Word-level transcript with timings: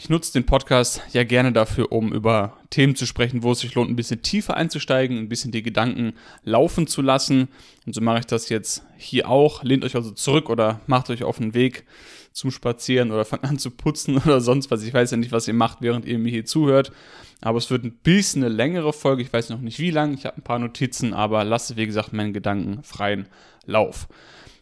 ich 0.00 0.08
nutze 0.08 0.32
den 0.32 0.46
Podcast 0.46 1.02
ja 1.12 1.24
gerne 1.24 1.52
dafür, 1.52 1.90
um 1.90 2.12
über 2.12 2.56
Themen 2.70 2.94
zu 2.94 3.04
sprechen, 3.04 3.42
wo 3.42 3.50
es 3.50 3.58
sich 3.58 3.74
lohnt, 3.74 3.90
ein 3.90 3.96
bisschen 3.96 4.22
tiefer 4.22 4.56
einzusteigen, 4.56 5.18
ein 5.18 5.28
bisschen 5.28 5.50
die 5.50 5.64
Gedanken 5.64 6.12
laufen 6.44 6.86
zu 6.86 7.02
lassen. 7.02 7.48
Und 7.84 7.96
so 7.96 8.00
mache 8.00 8.20
ich 8.20 8.26
das 8.26 8.48
jetzt 8.48 8.84
hier 8.96 9.28
auch. 9.28 9.64
Lehnt 9.64 9.84
euch 9.84 9.96
also 9.96 10.12
zurück 10.12 10.50
oder 10.50 10.80
macht 10.86 11.10
euch 11.10 11.24
auf 11.24 11.38
den 11.38 11.52
Weg 11.52 11.84
zum 12.32 12.52
Spazieren 12.52 13.10
oder 13.10 13.24
fangt 13.24 13.42
an 13.42 13.58
zu 13.58 13.72
putzen 13.72 14.18
oder 14.24 14.40
sonst 14.40 14.70
was. 14.70 14.84
Ich 14.84 14.94
weiß 14.94 15.10
ja 15.10 15.16
nicht, 15.16 15.32
was 15.32 15.48
ihr 15.48 15.54
macht, 15.54 15.78
während 15.80 16.04
ihr 16.04 16.20
mir 16.20 16.30
hier 16.30 16.44
zuhört. 16.44 16.92
Aber 17.40 17.58
es 17.58 17.68
wird 17.68 17.82
ein 17.82 17.98
bisschen 18.04 18.44
eine 18.44 18.54
längere 18.54 18.92
Folge. 18.92 19.22
Ich 19.22 19.32
weiß 19.32 19.48
noch 19.48 19.60
nicht 19.60 19.80
wie 19.80 19.90
lang. 19.90 20.14
Ich 20.14 20.26
habe 20.26 20.36
ein 20.36 20.44
paar 20.44 20.60
Notizen, 20.60 21.12
aber 21.12 21.42
lasse, 21.42 21.76
wie 21.76 21.86
gesagt, 21.86 22.12
meinen 22.12 22.32
Gedanken 22.32 22.84
freien 22.84 23.26
Lauf. 23.66 24.06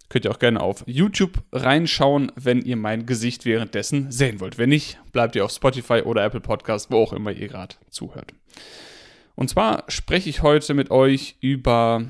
Könnt 0.08 0.24
ihr 0.24 0.30
auch 0.30 0.38
gerne 0.38 0.60
auf 0.60 0.84
YouTube 0.86 1.42
reinschauen, 1.52 2.30
wenn 2.36 2.62
ihr 2.62 2.76
mein 2.76 3.06
Gesicht 3.06 3.44
währenddessen 3.44 4.12
sehen 4.12 4.40
wollt. 4.40 4.56
Wenn 4.56 4.68
nicht, 4.68 4.98
bleibt 5.12 5.34
ihr 5.34 5.44
auf 5.44 5.50
Spotify 5.50 6.02
oder 6.02 6.24
Apple 6.24 6.40
Podcast, 6.40 6.90
wo 6.90 6.98
auch 6.98 7.12
immer 7.12 7.32
ihr 7.32 7.48
gerade 7.48 7.74
zuhört. 7.90 8.32
Und 9.34 9.50
zwar 9.50 9.84
spreche 9.88 10.30
ich 10.30 10.42
heute 10.42 10.74
mit 10.74 10.90
euch 10.90 11.36
über 11.40 12.04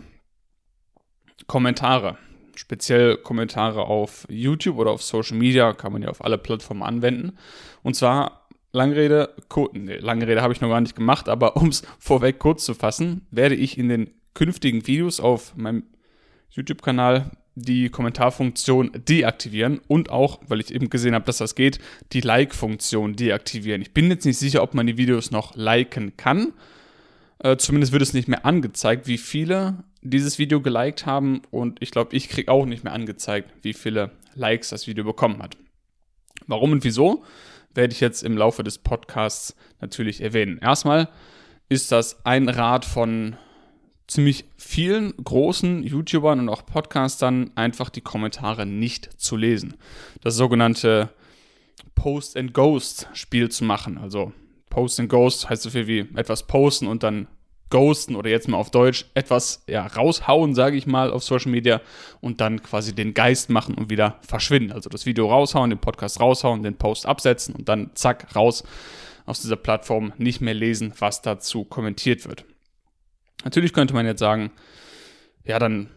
Kommentare. 1.47 2.19
Speziell 2.55 3.17
Kommentare 3.17 3.83
auf 3.83 4.27
YouTube 4.29 4.79
oder 4.79 4.91
auf 4.91 5.03
Social 5.03 5.37
Media, 5.37 5.73
kann 5.73 5.93
man 5.93 6.03
ja 6.03 6.09
auf 6.09 6.25
alle 6.25 6.39
Plattformen 6.39 6.83
anwenden. 6.83 7.37
Und 7.83 7.95
zwar 7.95 8.47
Langrede, 8.73 9.35
nee, 9.73 9.97
Langrede 9.97 10.43
habe 10.43 10.53
ich 10.53 10.61
noch 10.61 10.69
gar 10.69 10.81
nicht 10.81 10.97
gemacht, 10.97 11.29
aber 11.29 11.57
um 11.61 11.69
es 11.69 11.83
vorweg 11.99 12.39
kurz 12.39 12.65
zu 12.65 12.75
fassen, 12.75 13.27
werde 13.31 13.55
ich 13.55 13.79
in 13.79 13.89
den 13.89 14.11
künftigen 14.35 14.87
Videos 14.87 15.19
auf 15.19 15.57
meinem 15.57 15.85
YouTube-Kanal 16.51 17.31
die 17.57 17.89
Kommentarfunktion 17.89 18.93
deaktivieren 19.09 19.81
und 19.89 20.11
auch, 20.11 20.41
weil 20.47 20.61
ich 20.61 20.73
eben 20.73 20.91
gesehen 20.91 21.15
habe, 21.15 21.25
dass 21.25 21.39
das 21.39 21.55
geht, 21.55 21.79
die 22.13 22.21
Like-Funktion 22.21 23.17
deaktivieren. 23.17 23.81
Ich 23.81 23.93
bin 23.93 24.11
jetzt 24.11 24.27
nicht 24.27 24.39
sicher, 24.39 24.63
ob 24.63 24.75
man 24.75 24.87
die 24.87 24.99
Videos 24.99 25.31
noch 25.31 25.57
liken 25.57 26.17
kann. 26.19 26.53
Äh, 27.39 27.57
zumindest 27.57 27.93
wird 27.93 28.03
es 28.03 28.13
nicht 28.13 28.29
mehr 28.29 28.45
angezeigt, 28.45 29.09
wie 29.09 29.19
viele 29.19 29.85
dieses 30.03 30.39
Video 30.39 30.61
geliked 30.61 31.07
haben 31.07 31.43
und 31.51 31.83
ich 31.83 31.91
glaube, 31.91 32.15
ich 32.15 32.29
kriege 32.29 32.53
auch 32.53 32.67
nicht 32.67 32.85
mehr 32.85 32.93
angezeigt, 32.93 33.51
wie 33.63 33.73
viele 33.73 34.13
Likes 34.35 34.69
das 34.69 34.87
Video 34.87 35.05
bekommen 35.05 35.43
hat. 35.43 35.57
Warum 36.47 36.73
und 36.73 36.85
wieso, 36.85 37.25
werde 37.75 37.93
ich 37.93 38.01
jetzt 38.01 38.23
im 38.23 38.37
Laufe 38.37 38.63
des 38.63 38.79
Podcasts 38.79 39.57
natürlich 39.81 40.21
erwähnen. 40.21 40.59
Erstmal 40.59 41.09
ist 41.69 41.91
das 41.91 42.25
ein 42.25 42.49
Rat 42.49 42.85
von 42.85 43.37
ziemlich 44.07 44.45
vielen 44.57 45.15
großen 45.17 45.83
YouTubern 45.83 46.41
und 46.41 46.49
auch 46.49 46.65
Podcastern 46.65 47.51
einfach 47.55 47.91
die 47.91 48.01
Kommentare 48.01 48.67
nicht 48.67 49.21
zu 49.21 49.37
lesen. 49.37 49.75
Das 50.21 50.37
sogenannte 50.37 51.11
Post 51.95 52.37
and 52.37 52.55
Ghost 52.55 53.09
Spiel 53.15 53.51
zu 53.51 53.65
machen. 53.65 53.99
Also 53.99 54.33
Post 54.71 55.01
and 55.01 55.09
Ghost 55.09 55.49
heißt 55.49 55.63
so 55.63 55.71
viel 55.71 55.87
wie 55.87 56.01
etwas 56.15 56.47
posten 56.47 56.87
und 56.87 57.03
dann 57.03 57.27
ghosten 57.71 58.15
oder 58.15 58.31
jetzt 58.31 58.49
mal 58.49 58.59
auf 58.59 58.71
Deutsch 58.71 59.07
etwas 59.15 59.65
ja, 59.67 59.87
raushauen, 59.87 60.55
sage 60.55 60.77
ich 60.77 60.87
mal, 60.87 61.11
auf 61.11 61.25
Social 61.25 61.51
Media 61.51 61.81
und 62.21 62.41
dann 62.41 62.63
quasi 62.63 62.95
den 62.95 63.13
Geist 63.13 63.51
machen 63.51 63.75
und 63.75 63.91
wieder 63.91 64.19
verschwinden. 64.21 64.73
Also 64.73 64.89
das 64.89 65.05
Video 65.05 65.29
raushauen, 65.29 65.71
den 65.71 65.81
Podcast 65.81 66.21
raushauen, 66.21 66.63
den 66.63 66.77
Post 66.77 67.07
absetzen 67.07 67.55
und 67.57 67.69
dann 67.69 67.91
zack 67.95 68.37
raus 68.37 68.63
aus 69.25 69.41
dieser 69.41 69.57
Plattform 69.57 70.13
nicht 70.19 70.41
mehr 70.41 70.55
lesen, 70.55 70.93
was 70.99 71.23
dazu 71.23 71.65
kommentiert 71.65 72.29
wird. 72.29 72.45
Natürlich 73.45 73.73
könnte 73.73 73.95
man 73.95 74.07
jetzt 74.07 74.21
sagen, 74.21 74.51
ja, 75.45 75.59
dann 75.59 75.89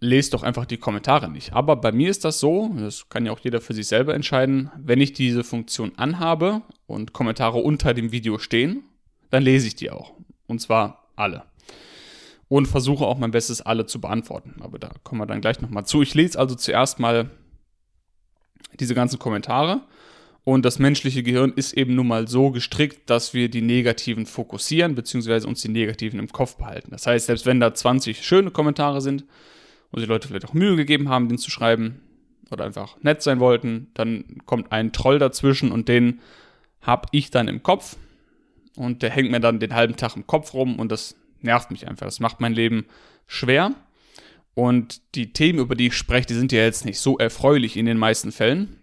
lest 0.00 0.32
doch 0.32 0.42
einfach 0.42 0.64
die 0.64 0.78
Kommentare 0.78 1.30
nicht. 1.30 1.52
Aber 1.52 1.76
bei 1.76 1.92
mir 1.92 2.10
ist 2.10 2.24
das 2.24 2.40
so, 2.40 2.70
das 2.78 3.08
kann 3.08 3.26
ja 3.26 3.32
auch 3.32 3.38
jeder 3.40 3.60
für 3.60 3.74
sich 3.74 3.86
selber 3.86 4.14
entscheiden, 4.14 4.70
wenn 4.76 5.00
ich 5.00 5.12
diese 5.12 5.44
Funktion 5.44 5.92
anhabe 5.96 6.62
und 6.86 7.12
Kommentare 7.12 7.58
unter 7.58 7.92
dem 7.92 8.10
Video 8.10 8.38
stehen, 8.38 8.84
dann 9.28 9.42
lese 9.42 9.66
ich 9.66 9.76
die 9.76 9.90
auch. 9.90 10.14
Und 10.46 10.60
zwar 10.60 11.10
alle. 11.16 11.44
Und 12.48 12.66
versuche 12.66 13.04
auch 13.04 13.18
mein 13.18 13.30
Bestes, 13.30 13.60
alle 13.60 13.86
zu 13.86 14.00
beantworten. 14.00 14.56
Aber 14.60 14.78
da 14.78 14.90
kommen 15.04 15.20
wir 15.20 15.26
dann 15.26 15.40
gleich 15.40 15.60
nochmal 15.60 15.84
zu. 15.84 16.02
Ich 16.02 16.14
lese 16.14 16.38
also 16.38 16.54
zuerst 16.54 16.98
mal 16.98 17.30
diese 18.80 18.94
ganzen 18.94 19.18
Kommentare 19.18 19.82
und 20.44 20.64
das 20.64 20.78
menschliche 20.78 21.22
Gehirn 21.22 21.52
ist 21.54 21.74
eben 21.74 21.94
nun 21.94 22.06
mal 22.06 22.26
so 22.26 22.50
gestrickt, 22.50 23.10
dass 23.10 23.34
wir 23.34 23.50
die 23.50 23.60
negativen 23.60 24.24
fokussieren, 24.24 24.94
beziehungsweise 24.94 25.46
uns 25.46 25.60
die 25.60 25.68
negativen 25.68 26.18
im 26.18 26.28
Kopf 26.28 26.56
behalten. 26.56 26.90
Das 26.90 27.06
heißt, 27.06 27.26
selbst 27.26 27.46
wenn 27.46 27.60
da 27.60 27.74
20 27.74 28.24
schöne 28.24 28.50
Kommentare 28.50 29.00
sind 29.00 29.24
und 29.90 30.00
die 30.00 30.06
Leute 30.06 30.28
vielleicht 30.28 30.46
auch 30.46 30.54
Mühe 30.54 30.76
gegeben 30.76 31.08
haben, 31.08 31.28
den 31.28 31.38
zu 31.38 31.50
schreiben 31.50 32.00
oder 32.50 32.64
einfach 32.64 32.96
nett 33.02 33.22
sein 33.22 33.38
wollten, 33.38 33.88
dann 33.94 34.38
kommt 34.46 34.72
ein 34.72 34.92
Troll 34.92 35.18
dazwischen 35.18 35.72
und 35.72 35.88
den 35.88 36.20
habe 36.80 37.08
ich 37.12 37.30
dann 37.30 37.46
im 37.46 37.62
Kopf 37.62 37.96
und 38.76 39.02
der 39.02 39.10
hängt 39.10 39.30
mir 39.30 39.40
dann 39.40 39.60
den 39.60 39.74
halben 39.74 39.96
Tag 39.96 40.16
im 40.16 40.26
Kopf 40.26 40.54
rum 40.54 40.78
und 40.78 40.90
das 40.90 41.16
nervt 41.42 41.70
mich 41.70 41.86
einfach. 41.86 42.06
Das 42.06 42.20
macht 42.20 42.40
mein 42.40 42.54
Leben 42.54 42.86
schwer. 43.26 43.72
Und 44.54 45.00
die 45.14 45.32
Themen, 45.32 45.58
über 45.58 45.74
die 45.74 45.88
ich 45.88 45.94
spreche, 45.94 46.26
die 46.26 46.34
sind 46.34 46.50
ja 46.50 46.62
jetzt 46.62 46.84
nicht 46.84 46.98
so 46.98 47.18
erfreulich 47.18 47.76
in 47.76 47.86
den 47.86 47.98
meisten 47.98 48.32
Fällen 48.32 48.79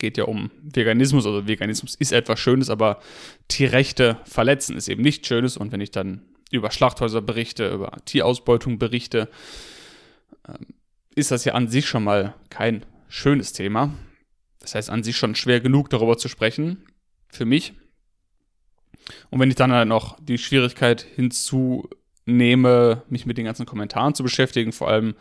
geht 0.00 0.18
ja 0.18 0.24
um 0.24 0.50
Veganismus. 0.62 1.24
Also 1.24 1.46
Veganismus 1.46 1.94
ist 1.94 2.12
etwas 2.12 2.40
Schönes, 2.40 2.68
aber 2.68 3.00
Tierrechte 3.46 4.18
verletzen 4.24 4.76
ist 4.76 4.88
eben 4.88 5.02
nicht 5.02 5.26
Schönes. 5.26 5.56
Und 5.56 5.70
wenn 5.70 5.80
ich 5.80 5.92
dann 5.92 6.22
über 6.50 6.72
Schlachthäuser 6.72 7.22
berichte, 7.22 7.68
über 7.68 7.92
Tierausbeutung 8.04 8.78
berichte, 8.78 9.28
ähm, 10.48 10.66
ist 11.14 11.30
das 11.30 11.44
ja 11.44 11.54
an 11.54 11.68
sich 11.68 11.86
schon 11.86 12.02
mal 12.02 12.34
kein 12.48 12.84
schönes 13.08 13.52
Thema. 13.52 13.94
Das 14.60 14.74
heißt, 14.74 14.90
an 14.90 15.02
sich 15.02 15.16
schon 15.16 15.34
schwer 15.34 15.60
genug 15.60 15.90
darüber 15.90 16.18
zu 16.18 16.28
sprechen, 16.28 16.84
für 17.28 17.44
mich. 17.44 17.72
Und 19.30 19.40
wenn 19.40 19.48
ich 19.48 19.56
dann 19.56 19.72
halt 19.72 19.88
noch 19.88 20.18
die 20.20 20.38
Schwierigkeit 20.38 21.02
hinzunehme, 21.02 23.02
mich 23.08 23.26
mit 23.26 23.38
den 23.38 23.44
ganzen 23.44 23.66
Kommentaren 23.66 24.14
zu 24.14 24.22
beschäftigen, 24.22 24.72
vor 24.72 24.88
allem 24.88 25.14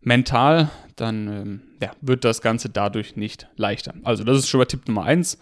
mental, 0.00 0.70
dann 0.96 1.28
ähm, 1.28 1.60
ja, 1.82 1.90
wird 2.00 2.24
das 2.24 2.40
Ganze 2.40 2.68
dadurch 2.68 3.16
nicht 3.16 3.48
leichter. 3.56 3.94
Also 4.02 4.24
das 4.24 4.38
ist 4.38 4.48
schon 4.48 4.58
mal 4.58 4.66
Tipp 4.66 4.86
Nummer 4.88 5.04
eins. 5.04 5.38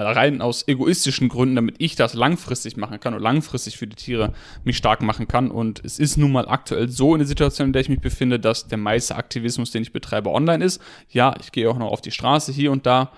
Rein 0.00 0.40
aus 0.42 0.68
egoistischen 0.68 1.28
Gründen, 1.28 1.56
damit 1.56 1.74
ich 1.78 1.96
das 1.96 2.14
langfristig 2.14 2.76
machen 2.76 3.00
kann 3.00 3.14
und 3.14 3.22
langfristig 3.22 3.78
für 3.78 3.88
die 3.88 3.96
Tiere 3.96 4.32
mich 4.62 4.76
stark 4.76 5.02
machen 5.02 5.26
kann. 5.26 5.50
Und 5.50 5.84
es 5.84 5.98
ist 5.98 6.16
nun 6.16 6.30
mal 6.30 6.48
aktuell 6.48 6.88
so 6.88 7.14
in 7.14 7.18
der 7.18 7.26
Situation, 7.26 7.68
in 7.68 7.72
der 7.72 7.82
ich 7.82 7.88
mich 7.88 8.00
befinde, 8.00 8.38
dass 8.38 8.68
der 8.68 8.78
meiste 8.78 9.16
Aktivismus, 9.16 9.72
den 9.72 9.82
ich 9.82 9.92
betreibe, 9.92 10.30
online 10.30 10.64
ist. 10.64 10.80
Ja, 11.10 11.34
ich 11.40 11.50
gehe 11.50 11.68
auch 11.68 11.78
noch 11.78 11.90
auf 11.90 12.00
die 12.00 12.12
Straße 12.12 12.52
hier 12.52 12.70
und 12.70 12.86
da. 12.86 13.10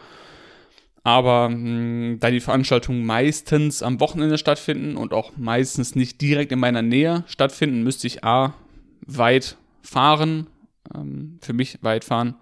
Aber 1.03 1.51
mh, 1.51 1.55
hm, 1.55 2.17
da 2.21 2.31
die 2.31 2.41
Veranstaltungen 2.41 3.05
meistens 3.05 3.83
am 3.83 4.01
Wochenende 4.01 4.39
stattfinden 4.39 4.97
und 4.97 5.13
auch 5.13 5.33
meistens 5.37 5.95
nicht 5.95 6.21
direkt 6.23 6.51
in 6.51 6.61
meiner 6.61 6.83
Nähe 6.83 7.25
stattfinden, 7.27 7.83
müsste 7.83 8.07
ich 8.07 8.25
A, 8.25 8.55
weit 9.07 9.57
fahren, 9.83 10.47
ähm, 10.95 11.39
für 11.43 11.53
mich 11.53 11.83
weit 11.83 12.05
fahren, 12.05 12.37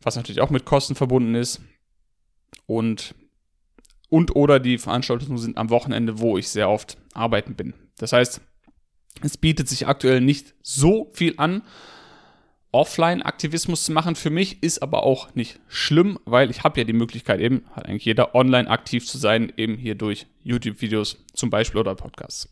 was 0.00 0.16
natürlich 0.16 0.40
auch 0.40 0.50
mit 0.50 0.64
Kosten 0.64 0.94
verbunden 0.94 1.34
ist. 1.34 1.60
Und, 2.66 3.14
und 4.08 4.36
oder 4.36 4.60
die 4.60 4.78
Veranstaltungen 4.78 5.38
sind 5.38 5.56
am 5.56 5.70
Wochenende, 5.70 6.18
wo 6.18 6.38
ich 6.38 6.48
sehr 6.48 6.68
oft 6.68 6.98
arbeiten 7.14 7.54
bin. 7.54 7.74
Das 7.98 8.12
heißt, 8.12 8.40
es 9.22 9.36
bietet 9.36 9.68
sich 9.68 9.86
aktuell 9.86 10.20
nicht 10.20 10.54
so 10.62 11.10
viel 11.12 11.34
an, 11.38 11.62
Offline-Aktivismus 12.70 13.84
zu 13.84 13.92
machen. 13.92 14.14
Für 14.14 14.30
mich 14.30 14.62
ist 14.62 14.82
aber 14.82 15.02
auch 15.02 15.34
nicht 15.34 15.58
schlimm, 15.68 16.18
weil 16.26 16.50
ich 16.50 16.64
habe 16.64 16.78
ja 16.78 16.84
die 16.84 16.92
Möglichkeit 16.92 17.40
eben, 17.40 17.64
hat 17.72 17.86
eigentlich 17.86 18.04
jeder, 18.04 18.34
online 18.34 18.68
aktiv 18.68 19.06
zu 19.06 19.18
sein, 19.18 19.52
eben 19.56 19.76
hier 19.76 19.94
durch 19.94 20.26
YouTube-Videos 20.44 21.24
zum 21.32 21.50
Beispiel 21.50 21.80
oder 21.80 21.94
Podcasts. 21.94 22.48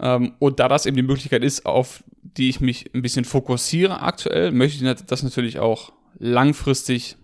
Ähm, 0.00 0.34
und 0.38 0.60
da 0.60 0.68
das 0.68 0.86
eben 0.86 0.96
die 0.96 1.02
Möglichkeit 1.02 1.44
ist, 1.44 1.66
auf 1.66 2.02
die 2.36 2.48
ich 2.48 2.60
mich 2.60 2.94
ein 2.94 3.02
bisschen 3.02 3.24
fokussiere 3.24 4.02
aktuell, 4.02 4.52
möchte 4.52 4.84
ich 4.84 5.02
das 5.06 5.22
natürlich 5.22 5.58
auch 5.58 5.92
langfristig 6.18 7.16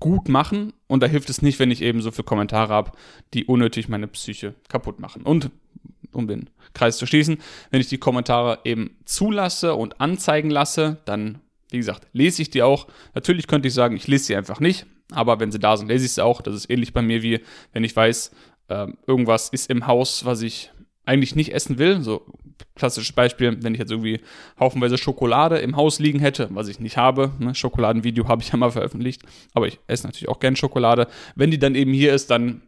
gut 0.00 0.28
machen. 0.28 0.72
Und 0.86 1.02
da 1.02 1.06
hilft 1.06 1.30
es 1.30 1.42
nicht, 1.42 1.58
wenn 1.58 1.70
ich 1.70 1.82
eben 1.82 2.02
so 2.02 2.10
viele 2.10 2.24
Kommentare 2.24 2.72
habe, 2.72 2.92
die 3.34 3.44
unnötig 3.44 3.88
meine 3.88 4.08
Psyche 4.08 4.54
kaputt 4.68 4.98
machen. 5.00 5.22
Und 5.22 5.50
um 6.12 6.26
den 6.26 6.50
Kreis 6.74 6.98
zu 6.98 7.06
schließen, 7.06 7.38
wenn 7.70 7.80
ich 7.80 7.88
die 7.88 7.98
Kommentare 7.98 8.58
eben 8.64 8.96
zulasse 9.04 9.74
und 9.74 10.00
anzeigen 10.00 10.50
lasse, 10.50 10.98
dann, 11.04 11.40
wie 11.70 11.78
gesagt, 11.78 12.06
lese 12.12 12.42
ich 12.42 12.50
die 12.50 12.62
auch. 12.62 12.88
Natürlich 13.14 13.46
könnte 13.46 13.68
ich 13.68 13.74
sagen, 13.74 13.96
ich 13.96 14.08
lese 14.08 14.24
sie 14.24 14.36
einfach 14.36 14.60
nicht, 14.60 14.86
aber 15.10 15.40
wenn 15.40 15.52
sie 15.52 15.58
da 15.58 15.76
sind, 15.76 15.88
lese 15.88 16.04
ich 16.04 16.12
sie 16.12 16.24
auch. 16.24 16.42
Das 16.42 16.54
ist 16.54 16.70
ähnlich 16.70 16.92
bei 16.92 17.02
mir 17.02 17.22
wie, 17.22 17.40
wenn 17.72 17.84
ich 17.84 17.94
weiß, 17.94 18.32
äh, 18.68 18.88
irgendwas 19.06 19.48
ist 19.50 19.70
im 19.70 19.86
Haus, 19.86 20.24
was 20.24 20.42
ich 20.42 20.70
eigentlich 21.04 21.34
nicht 21.34 21.52
essen 21.52 21.78
will. 21.78 22.00
So 22.02 22.26
klassisches 22.74 23.12
Beispiel, 23.12 23.58
wenn 23.62 23.74
ich 23.74 23.80
jetzt 23.80 23.90
irgendwie 23.90 24.20
haufenweise 24.58 24.98
Schokolade 24.98 25.58
im 25.58 25.76
Haus 25.76 25.98
liegen 25.98 26.20
hätte, 26.20 26.48
was 26.52 26.68
ich 26.68 26.80
nicht 26.80 26.96
habe. 26.96 27.32
Ne? 27.38 27.54
Schokoladenvideo 27.54 28.28
habe 28.28 28.42
ich 28.42 28.52
ja 28.52 28.56
mal 28.56 28.70
veröffentlicht, 28.70 29.22
aber 29.52 29.66
ich 29.66 29.78
esse 29.86 30.06
natürlich 30.06 30.28
auch 30.28 30.40
gern 30.40 30.56
Schokolade. 30.56 31.08
Wenn 31.34 31.50
die 31.50 31.58
dann 31.58 31.74
eben 31.74 31.92
hier 31.92 32.14
ist, 32.14 32.30
dann 32.30 32.62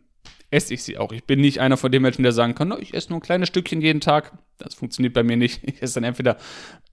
esse 0.51 0.75
ich 0.75 0.83
sie 0.83 0.99
auch. 0.99 1.13
Ich 1.13 1.25
bin 1.25 1.41
nicht 1.41 1.61
einer 1.61 1.77
von 1.77 1.91
den 1.91 2.03
Menschen, 2.03 2.23
der 2.23 2.33
sagen 2.33 2.55
kann, 2.55 2.69
no, 2.69 2.79
ich 2.79 2.95
esse 2.95 3.11
nur 3.11 3.19
ein 3.19 3.23
kleines 3.23 3.49
Stückchen 3.49 3.81
jeden 3.81 4.01
Tag. 4.01 4.33
Das 4.59 4.75
funktioniert 4.75 5.15
bei 5.15 5.23
mir 5.23 5.37
nicht. 5.37 5.61
Ich 5.65 5.83
esse 5.83 5.95
dann 5.95 6.05
entweder 6.05 6.37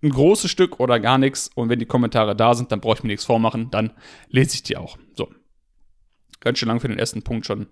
ein 0.01 0.09
großes 0.09 0.49
Stück 0.49 0.79
oder 0.79 0.99
gar 0.99 1.17
nichts. 1.17 1.49
Und 1.53 1.69
wenn 1.69 1.79
die 1.79 1.85
Kommentare 1.85 2.35
da 2.35 2.55
sind, 2.55 2.71
dann 2.71 2.81
brauche 2.81 2.97
ich 2.97 3.03
mir 3.03 3.09
nichts 3.09 3.25
vormachen. 3.25 3.69
Dann 3.69 3.91
lese 4.29 4.55
ich 4.55 4.63
die 4.63 4.77
auch. 4.77 4.97
So. 5.15 5.29
ganz 6.39 6.57
schön 6.57 6.69
lang 6.69 6.79
für 6.79 6.88
den 6.88 6.97
ersten 6.97 7.21
Punkt 7.21 7.45
schon 7.45 7.67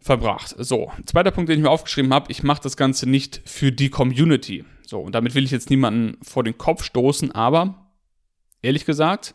verbracht. 0.00 0.54
So, 0.58 0.90
zweiter 1.04 1.30
Punkt, 1.30 1.50
den 1.50 1.58
ich 1.58 1.62
mir 1.62 1.70
aufgeschrieben 1.70 2.12
habe, 2.12 2.30
ich 2.30 2.42
mache 2.42 2.62
das 2.62 2.76
Ganze 2.76 3.08
nicht 3.08 3.42
für 3.44 3.70
die 3.70 3.90
Community. 3.90 4.64
So, 4.86 5.00
und 5.00 5.14
damit 5.14 5.34
will 5.34 5.44
ich 5.44 5.50
jetzt 5.50 5.70
niemanden 5.70 6.18
vor 6.22 6.42
den 6.42 6.58
Kopf 6.58 6.84
stoßen, 6.84 7.32
aber 7.32 7.86
ehrlich 8.62 8.86
gesagt, 8.86 9.34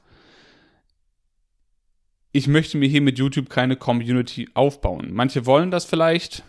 ich 2.32 2.48
möchte 2.48 2.78
mir 2.78 2.90
hier 2.90 3.02
mit 3.02 3.18
YouTube 3.18 3.50
keine 3.50 3.78
Community 3.78 4.50
aufbauen. 4.56 5.12
Manche 5.14 5.46
wollen 5.46 5.72
das 5.72 5.86
vielleicht, 5.86 6.44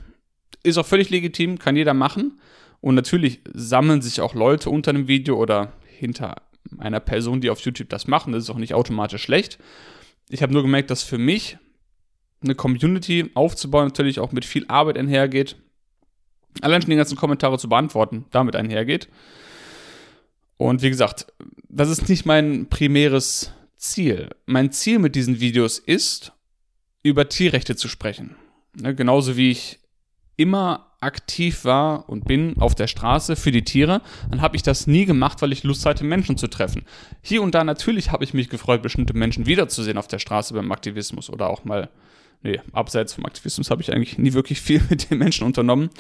ist 0.65 0.79
auch 0.79 0.87
völlig 0.87 1.11
legitim, 1.11 1.59
kann 1.59 1.77
jeder 1.77 1.95
machen. 1.95 2.41
Und 2.81 2.97
natürlich 2.97 3.41
sammeln 3.53 4.03
sich 4.03 4.21
auch 4.21 4.35
Leute 4.35 4.71
unter 4.71 4.91
einem 4.91 5.07
Video 5.07 5.37
oder 5.37 5.75
hinter 5.87 6.43
einer 6.79 7.01
Person, 7.01 7.41
die 7.41 7.51
auf 7.51 7.61
YouTube 7.61 7.89
das 7.89 8.09
machen. 8.09 8.33
Das 8.33 8.43
ist 8.43 8.51
auch 8.51 8.59
nicht 8.59 8.75
automatisch 8.75 9.23
schlecht. 9.23 9.59
Ich 10.29 10.43
habe 10.43 10.53
nur 10.53 10.63
gemerkt, 10.63 10.91
dass 10.91 11.05
für 11.05 11.19
mich 11.19 11.59
eine 12.43 12.55
Community 12.55 13.31
aufzubauen 13.35 13.87
natürlich 13.87 14.21
auch 14.21 14.33
mit 14.33 14.45
viel 14.45 14.67
Arbeit 14.69 14.99
einhergeht. 14.99 15.57
Allein 16.61 16.83
schon 16.83 16.91
die 16.91 16.97
ganzen 16.97 17.17
Kommentare 17.17 17.59
zu 17.59 17.69
beantworten, 17.69 18.25
damit 18.31 18.57
einhergeht. 18.57 19.09
Und 20.57 20.83
wie 20.83 20.91
gesagt, 20.91 21.27
das 21.69 21.91
ist 21.91 22.09
nicht 22.09 22.25
mein 22.25 22.69
primäres 22.69 23.53
Ziel. 23.77 24.31
Mein 24.47 24.73
Ziel 24.73 24.99
mit 24.99 25.15
diesen 25.15 25.41
Videos 25.41 25.79
ist, 25.79 26.33
über 27.03 27.29
Tierrechte 27.29 27.77
zu 27.77 27.89
sprechen. 27.89 28.37
Ne, 28.75 28.95
genauso 28.95 29.37
wie 29.37 29.51
ich 29.51 29.79
immer 30.37 30.87
aktiv 31.01 31.65
war 31.65 32.09
und 32.09 32.25
bin 32.25 32.57
auf 32.59 32.75
der 32.75 32.87
Straße 32.87 33.37
für 33.37 33.53
die 33.53 33.65
Tiere, 33.65 34.03
dann 34.31 34.41
habe 34.41 34.57
ich 34.57 34.63
das 34.63 34.87
nie 34.87 35.05
gemacht, 35.05 35.41
weil 35.41 35.53
ich 35.53 35.63
Lust 35.63 35.87
hatte, 35.87 36.05
Menschen 36.05 36.37
zu 36.37 36.49
treffen. 36.49 36.85
Hier 37.23 37.43
und 37.43 37.55
da 37.55 37.65
natürlich 37.65 38.11
habe 38.11 38.25
ich 38.25 38.35
mich 38.35 38.49
gefreut, 38.49 38.83
bestimmte 38.83 39.15
Menschen 39.15 39.47
wiederzusehen 39.47 39.99
auf 39.99 40.09
der 40.09 40.19
Straße 40.19 40.55
beim 40.55 40.73
Aktivismus 40.73 41.31
oder 41.31 41.49
auch 41.49 41.65
mal, 41.65 41.91
nee, 42.47 42.61
abseits 42.73 43.15
vom 43.15 43.27
Aktivismus 43.27 43.71
habe 43.71 43.83
ich 43.83 43.93
eigentlich 43.93 44.19
nie 44.19 44.33
wirklich 44.33 44.61
viel 44.61 44.81
mit 44.91 45.11
den 45.11 45.19
Menschen 45.19 45.45
unternommen. 45.45 45.91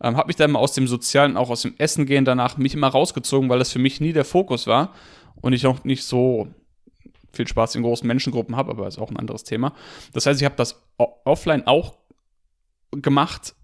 Ähm, 0.00 0.16
habe 0.16 0.28
mich 0.28 0.36
dann 0.36 0.52
mal 0.52 0.60
aus 0.60 0.72
dem 0.72 0.86
Sozialen, 0.86 1.36
auch 1.36 1.50
aus 1.50 1.62
dem 1.62 1.74
Essen 1.78 2.06
gehen 2.06 2.24
danach 2.24 2.56
mich 2.56 2.74
immer 2.74 2.88
rausgezogen, 2.88 3.48
weil 3.48 3.58
das 3.58 3.72
für 3.72 3.80
mich 3.80 4.00
nie 4.00 4.12
der 4.12 4.24
Fokus 4.24 4.66
war 4.66 4.94
und 5.40 5.52
ich 5.52 5.66
auch 5.66 5.84
nicht 5.84 6.04
so 6.04 6.48
viel 7.32 7.48
Spaß 7.48 7.74
in 7.74 7.82
großen 7.82 8.06
Menschengruppen 8.06 8.56
habe, 8.56 8.70
aber 8.70 8.86
ist 8.86 8.98
auch 8.98 9.10
ein 9.10 9.18
anderes 9.18 9.44
Thema. 9.44 9.74
Das 10.12 10.26
heißt, 10.26 10.40
ich 10.40 10.44
habe 10.44 10.56
das 10.56 10.80
offline 10.96 11.66
auch 11.66 11.98
gemacht, 12.92 13.54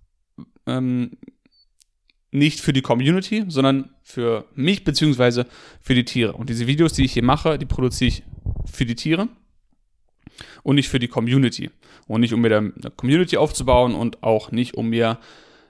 ähm, 0.66 1.12
nicht 2.30 2.60
für 2.60 2.72
die 2.72 2.82
Community, 2.82 3.44
sondern 3.46 3.90
für 4.02 4.46
mich 4.54 4.82
beziehungsweise 4.82 5.46
für 5.80 5.94
die 5.94 6.04
Tiere. 6.04 6.32
Und 6.32 6.50
diese 6.50 6.66
Videos, 6.66 6.92
die 6.92 7.04
ich 7.04 7.12
hier 7.12 7.22
mache, 7.22 7.58
die 7.58 7.66
produziere 7.66 8.08
ich 8.08 8.22
für 8.66 8.84
die 8.84 8.96
Tiere 8.96 9.28
und 10.62 10.76
nicht 10.76 10.88
für 10.88 10.98
die 10.98 11.08
Community. 11.08 11.70
Und 12.06 12.20
nicht, 12.20 12.32
um 12.34 12.40
mir 12.40 12.56
eine 12.56 12.72
Community 12.96 13.36
aufzubauen 13.36 13.94
und 13.94 14.22
auch 14.22 14.50
nicht, 14.50 14.74
um 14.74 14.90
mir 14.90 15.18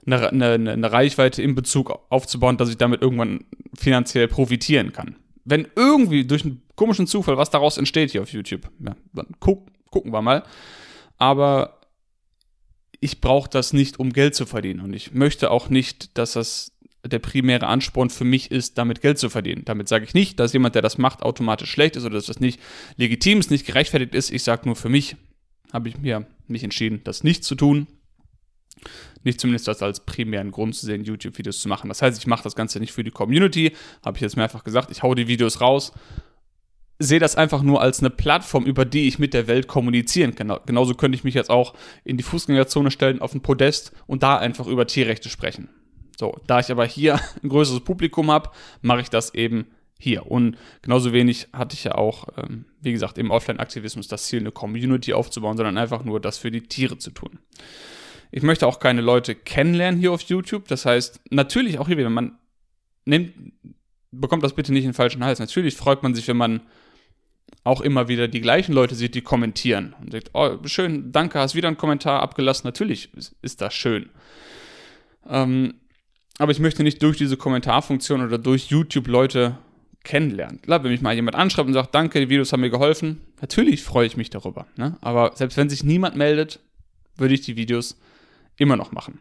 eine, 0.07 0.29
eine, 0.31 0.73
eine 0.73 0.93
Reichweite 0.93 1.43
in 1.43 1.55
Bezug 1.55 1.99
aufzubauen, 2.11 2.57
dass 2.57 2.69
ich 2.69 2.77
damit 2.77 3.03
irgendwann 3.03 3.45
finanziell 3.77 4.29
profitieren 4.29 4.93
kann. 4.93 5.17
Wenn 5.45 5.69
irgendwie 5.77 6.25
durch 6.25 6.45
einen 6.45 6.63
komischen 6.75 7.07
Zufall 7.07 7.37
was 7.37 7.51
daraus 7.51 7.79
entsteht 7.79 8.11
hier 8.11 8.23
auf 8.23 8.33
YouTube, 8.33 8.71
ja, 8.85 8.97
dann 9.13 9.27
guck, 9.41 9.69
gucken 9.91 10.13
wir 10.13 10.23
mal. 10.23 10.43
Aber 11.19 11.81
ich 13.01 13.21
brauche 13.21 13.51
das 13.51 13.73
nicht, 13.73 14.01
um 14.01 14.13
Geld 14.13 14.35
zu 14.35 14.47
verdienen. 14.47 14.81
Und 14.81 14.95
ich 14.95 15.13
möchte 15.13 15.51
auch 15.51 15.69
nicht, 15.69 16.17
dass 16.17 16.33
das 16.33 16.73
der 17.07 17.19
primäre 17.19 17.67
Ansporn 17.67 18.11
für 18.11 18.25
mich 18.25 18.51
ist, 18.51 18.79
damit 18.79 19.01
Geld 19.01 19.19
zu 19.19 19.29
verdienen. 19.31 19.63
Damit 19.65 19.89
sage 19.89 20.05
ich 20.05 20.15
nicht, 20.15 20.41
dass 20.41 20.53
jemand, 20.53 20.75
der 20.75 20.83
das 20.83 20.99
macht, 20.99 21.23
automatisch 21.23 21.71
schlecht 21.71 21.97
ist 21.97 22.05
oder 22.05 22.15
dass 22.15 22.27
das 22.27 22.41
nicht 22.41 22.61
legitim 22.97 23.41
ist, 23.41 23.51
nicht 23.51 23.67
gerechtfertigt 23.67 24.15
ist. 24.15 24.31
Ich 24.31 24.43
sage 24.43 24.63
nur, 24.67 24.77
für 24.77 24.89
mich 24.89 25.17
habe 25.73 25.89
ich 25.89 25.99
mir 25.99 26.27
mich 26.47 26.65
entschieden, 26.65 27.01
das 27.05 27.25
nicht 27.25 27.45
zu 27.45 27.55
tun. 27.55 27.87
Nicht 29.23 29.41
zumindest 29.41 29.67
das 29.67 29.83
als 29.83 30.01
primären 30.01 30.51
Grund 30.51 30.75
zu 30.75 30.85
sehen, 30.85 31.05
YouTube-Videos 31.05 31.61
zu 31.61 31.69
machen. 31.69 31.89
Das 31.89 32.03
heißt, 32.03 32.19
ich 32.19 32.27
mache 32.27 32.43
das 32.43 32.55
Ganze 32.55 32.81
nicht 32.81 32.93
für 32.93 33.05
die 33.05 33.11
Community, 33.11 33.73
habe 34.05 34.19
ich 34.19 34.23
jetzt 34.23 34.37
mehrfach 34.37 34.65
gesagt. 34.65 34.91
Ich 34.91 35.03
hau 35.03 35.15
die 35.15 35.27
Videos 35.27 35.61
raus, 35.61 35.93
sehe 36.99 37.19
das 37.19 37.37
einfach 37.37 37.63
nur 37.63 37.81
als 37.81 38.01
eine 38.01 38.11
Plattform, 38.11 38.67
über 38.67 38.85
die 38.85 39.09
ich 39.09 39.19
mit 39.19 39.33
der 39.33 39.47
Welt 39.47 39.67
kommunizieren 39.67 40.35
kann. 40.35 40.53
Genauso 40.67 40.95
könnte 40.95 41.17
ich 41.17 41.25
mich 41.25 41.35
jetzt 41.35 41.51
auch 41.51 41.75
in 42.05 42.17
die 42.17 42.23
Fußgängerzone 42.23 42.91
stellen, 42.91 43.23
auf 43.23 43.35
ein 43.35 43.41
Podest 43.41 43.93
und 44.07 44.23
da 44.23 44.37
einfach 44.37 44.67
über 44.67 44.87
Tierrechte 44.87 45.29
sprechen. 45.31 45.69
So, 46.19 46.41
da 46.47 46.61
ich 46.61 46.71
aber 46.71 46.87
hier 46.87 47.21
ein 47.43 47.49
größeres 47.49 47.81
Publikum 47.81 48.31
habe, 48.31 48.51
mache 48.83 49.01
ich 49.01 49.11
das 49.11 49.35
eben 49.35 49.67
hier. 49.99 50.31
Und 50.31 50.57
genauso 50.83 51.13
wenig 51.13 51.49
hatte 51.53 51.75
ich 51.75 51.85
ja 51.85 51.95
auch, 51.95 52.29
ähm, 52.37 52.67
wie 52.81 52.93
gesagt, 52.93 53.19
im 53.19 53.31
Offline-Aktivismus 53.31 54.09
das 54.09 54.25
Ziel, 54.27 54.41
eine 54.41 54.53
Community 54.53 55.13
aufzubauen, 55.13 55.57
sondern 55.57 55.79
einfach 55.79 56.05
nur 56.05 56.21
das 56.21 56.39
für 56.39 56.51
die 56.51 56.63
Tiere 56.63 56.99
zu 56.99 57.11
tun. 57.11 57.39
Ich 58.31 58.43
möchte 58.43 58.67
auch 58.67 58.81
keine 58.81 59.01
Leute 59.01 59.35
kennenlernen 59.35 60.01
hier 60.01 60.13
auf 60.13 60.23
YouTube. 60.23 60.69
Das 60.69 60.85
heißt, 60.85 61.21
natürlich 61.31 61.79
auch 61.79 61.87
hier 61.87 61.97
wieder, 61.97 62.11
man 62.11 62.39
nimmt, 63.05 63.33
bekommt 64.11 64.43
das 64.43 64.55
bitte 64.55 64.73
nicht 64.73 64.85
in 64.85 64.91
den 64.91 64.95
falschen 64.95 65.25
Hals. 65.25 65.39
Natürlich 65.39 65.77
freut 65.77 66.03
man 66.03 66.15
sich, 66.15 66.27
wenn 66.29 66.37
man 66.37 66.61
auch 67.63 67.81
immer 67.81 68.09
wieder 68.09 68.29
die 68.29 68.41
gleichen 68.41 68.73
Leute 68.73 68.95
sieht, 68.95 69.15
die 69.15 69.23
kommentieren 69.23 69.95
und 70.01 70.13
sagt, 70.13 70.31
oh, 70.35 70.59
schön, 70.67 71.13
danke, 71.13 71.39
hast 71.39 71.55
wieder 71.55 71.69
einen 71.69 71.79
Kommentar 71.79 72.23
abgelassen. 72.23 72.67
Natürlich 72.67 73.11
ist 73.41 73.61
das 73.61 73.73
schön. 73.73 74.11
Ähm, 75.29 75.75
aber 76.39 76.53
ich 76.53 76.59
möchte 76.59 76.83
nicht 76.83 77.03
durch 77.03 77.17
diese 77.17 77.37
Kommentarfunktion 77.37 78.23
oder 78.23 78.39
durch 78.39 78.67
YouTube 78.67 79.07
Leute 79.07 79.59
kennenlernen. 80.03 80.61
Klar, 80.63 80.85
wenn 80.85 80.91
mich 80.91 81.01
mal 81.01 81.15
jemand 81.15 81.37
anschreibt 81.37 81.67
und 81.67 81.75
sagt, 81.75 81.95
danke, 81.95 82.21
die 82.21 82.29
Videos 82.29 82.53
haben 82.53 82.61
mir 82.61 82.71
geholfen, 82.71 83.21
natürlich 83.41 83.83
freue 83.83 84.07
ich 84.07 84.17
mich 84.17 84.31
darüber. 84.31 84.67
Ne? 84.77 84.97
Aber 85.01 85.33
selbst 85.35 85.57
wenn 85.57 85.71
sich 85.71 85.83
niemand 85.83 86.17
meldet, 86.17 86.61
würde 87.17 87.35
ich 87.35 87.41
die 87.41 87.57
Videos 87.57 87.99
immer 88.57 88.77
noch 88.77 88.93
machen. 88.93 89.21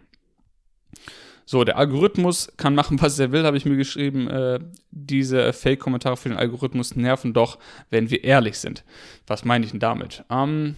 So, 1.46 1.64
der 1.64 1.78
Algorithmus 1.78 2.54
kann 2.58 2.74
machen, 2.74 3.02
was 3.02 3.20
er 3.20 3.32
will, 3.32 3.44
habe 3.44 3.58
ich 3.58 3.66
mir 3.66 3.76
geschrieben. 3.76 4.30
Äh, 4.30 4.60
diese 4.92 5.52
Fake-Kommentare 5.52 6.16
für 6.16 6.30
den 6.30 6.38
Algorithmus 6.38 6.96
nerven 6.96 7.34
doch, 7.34 7.60
wenn 7.90 8.10
wir 8.10 8.24
ehrlich 8.24 8.58
sind. 8.58 8.84
Was 9.28 9.44
meine 9.44 9.66
ich 9.66 9.72
denn 9.72 9.80
damit? 9.80 10.24
Ähm, 10.30 10.76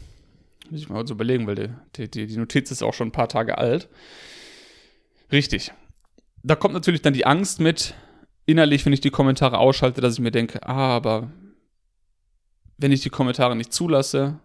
muss 0.70 0.82
ich 0.82 0.90
mal 0.90 0.96
kurz 0.96 1.12
überlegen, 1.12 1.46
weil 1.46 1.76
die, 1.96 2.10
die, 2.10 2.26
die 2.26 2.38
Notiz 2.38 2.72
ist 2.72 2.82
auch 2.82 2.94
schon 2.94 3.10
ein 3.10 3.14
paar 3.14 3.30
Tage 3.30 3.58
alt. 3.58 3.88
Richtig. 5.32 5.72
Da 6.48 6.56
kommt 6.56 6.76
natürlich 6.76 7.02
dann 7.02 7.14
die 7.14 7.26
Angst 7.26 7.60
mit, 7.60 7.96
innerlich, 8.46 8.86
wenn 8.86 8.94
ich 8.94 9.02
die 9.02 9.10
Kommentare 9.10 9.58
ausschalte, 9.58 10.00
dass 10.00 10.14
ich 10.14 10.20
mir 10.20 10.30
denke, 10.30 10.62
ah, 10.62 10.96
aber 10.96 11.32
wenn 12.78 12.92
ich 12.92 13.02
die 13.02 13.10
Kommentare 13.10 13.56
nicht 13.56 13.74
zulasse, 13.74 14.40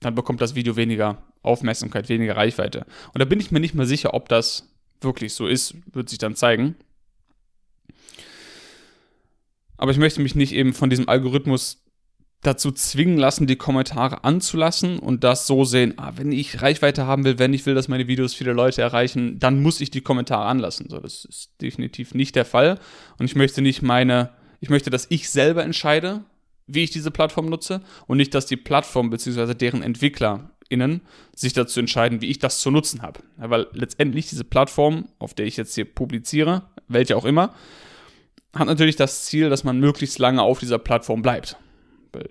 dann 0.00 0.14
bekommt 0.14 0.40
das 0.40 0.54
Video 0.54 0.76
weniger 0.76 1.22
Aufmerksamkeit, 1.42 2.08
weniger 2.08 2.36
Reichweite. 2.36 2.86
Und 3.12 3.18
da 3.18 3.26
bin 3.26 3.38
ich 3.38 3.50
mir 3.50 3.60
nicht 3.60 3.74
mal 3.74 3.84
sicher, 3.84 4.14
ob 4.14 4.30
das 4.30 4.74
wirklich 5.02 5.34
so 5.34 5.46
ist, 5.46 5.74
wird 5.92 6.08
sich 6.08 6.18
dann 6.18 6.36
zeigen. 6.36 6.74
Aber 9.76 9.90
ich 9.90 9.98
möchte 9.98 10.22
mich 10.22 10.34
nicht 10.34 10.54
eben 10.54 10.72
von 10.72 10.88
diesem 10.88 11.06
Algorithmus 11.06 11.84
dazu 12.42 12.70
zwingen 12.70 13.18
lassen, 13.18 13.46
die 13.46 13.56
Kommentare 13.56 14.22
anzulassen 14.24 14.98
und 14.98 15.24
das 15.24 15.46
so 15.46 15.64
sehen, 15.64 15.94
ah, 15.96 16.12
wenn 16.16 16.30
ich 16.30 16.62
Reichweite 16.62 17.06
haben 17.06 17.24
will, 17.24 17.38
wenn 17.38 17.52
ich 17.52 17.66
will, 17.66 17.74
dass 17.74 17.88
meine 17.88 18.06
Videos 18.06 18.34
viele 18.34 18.52
Leute 18.52 18.80
erreichen, 18.80 19.38
dann 19.38 19.60
muss 19.60 19.80
ich 19.80 19.90
die 19.90 20.02
Kommentare 20.02 20.44
anlassen. 20.44 20.88
So, 20.88 21.00
das 21.00 21.24
ist 21.24 21.50
definitiv 21.60 22.14
nicht 22.14 22.36
der 22.36 22.44
Fall. 22.44 22.78
Und 23.18 23.26
ich 23.26 23.34
möchte 23.34 23.60
nicht 23.60 23.82
meine, 23.82 24.30
ich 24.60 24.70
möchte, 24.70 24.90
dass 24.90 25.06
ich 25.10 25.30
selber 25.30 25.64
entscheide, 25.64 26.22
wie 26.66 26.84
ich 26.84 26.90
diese 26.90 27.10
Plattform 27.10 27.46
nutze 27.46 27.80
und 28.06 28.18
nicht, 28.18 28.34
dass 28.34 28.46
die 28.46 28.56
Plattform 28.56 29.10
bzw. 29.10 29.54
deren 29.54 29.82
EntwicklerInnen 29.82 31.00
sich 31.34 31.54
dazu 31.54 31.80
entscheiden, 31.80 32.20
wie 32.20 32.26
ich 32.26 32.38
das 32.38 32.60
zu 32.60 32.70
nutzen 32.70 33.02
habe. 33.02 33.20
Ja, 33.40 33.50
weil 33.50 33.66
letztendlich 33.72 34.28
diese 34.28 34.44
Plattform, 34.44 35.08
auf 35.18 35.34
der 35.34 35.46
ich 35.46 35.56
jetzt 35.56 35.74
hier 35.74 35.86
publiziere, 35.86 36.62
welche 36.86 37.16
auch 37.16 37.24
immer, 37.24 37.54
hat 38.54 38.66
natürlich 38.66 38.96
das 38.96 39.24
Ziel, 39.24 39.50
dass 39.50 39.64
man 39.64 39.80
möglichst 39.80 40.18
lange 40.18 40.42
auf 40.42 40.60
dieser 40.60 40.78
Plattform 40.78 41.22
bleibt. 41.22 41.56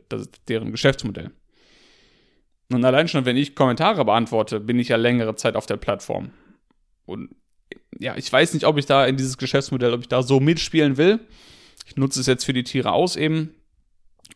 Das 0.10 0.22
ist 0.22 0.42
deren 0.48 0.72
Geschäftsmodell. 0.72 1.32
Und 2.70 2.84
allein 2.84 3.08
schon, 3.08 3.26
wenn 3.26 3.38
ich 3.38 3.56
Kommentare 3.56 4.04
beantworte, 4.04 4.60
bin 4.60 4.80
ich 4.80 4.90
ja 4.90 4.98
längere 4.98 5.36
Zeit 5.36 5.56
auf 5.56 5.66
der 5.66 5.78
Plattform. 5.78 6.32
Und 7.06 7.30
ja, 7.98 8.16
ich 8.18 8.32
weiß 8.32 8.54
nicht, 8.54 8.66
ob 8.66 8.78
ich 8.78 8.86
da 8.86 9.06
in 9.06 9.18
dieses 9.18 9.38
Geschäftsmodell, 9.38 9.94
ob 9.94 10.02
ich 10.02 10.10
da 10.10 10.22
so 10.22 10.40
mitspielen 10.40 10.98
will. 10.98 11.20
Ich 11.86 11.96
nutze 11.96 12.20
es 12.20 12.26
jetzt 12.26 12.44
für 12.44 12.54
die 12.54 12.64
Tiere 12.64 12.92
aus 12.92 13.16
eben 13.16 13.56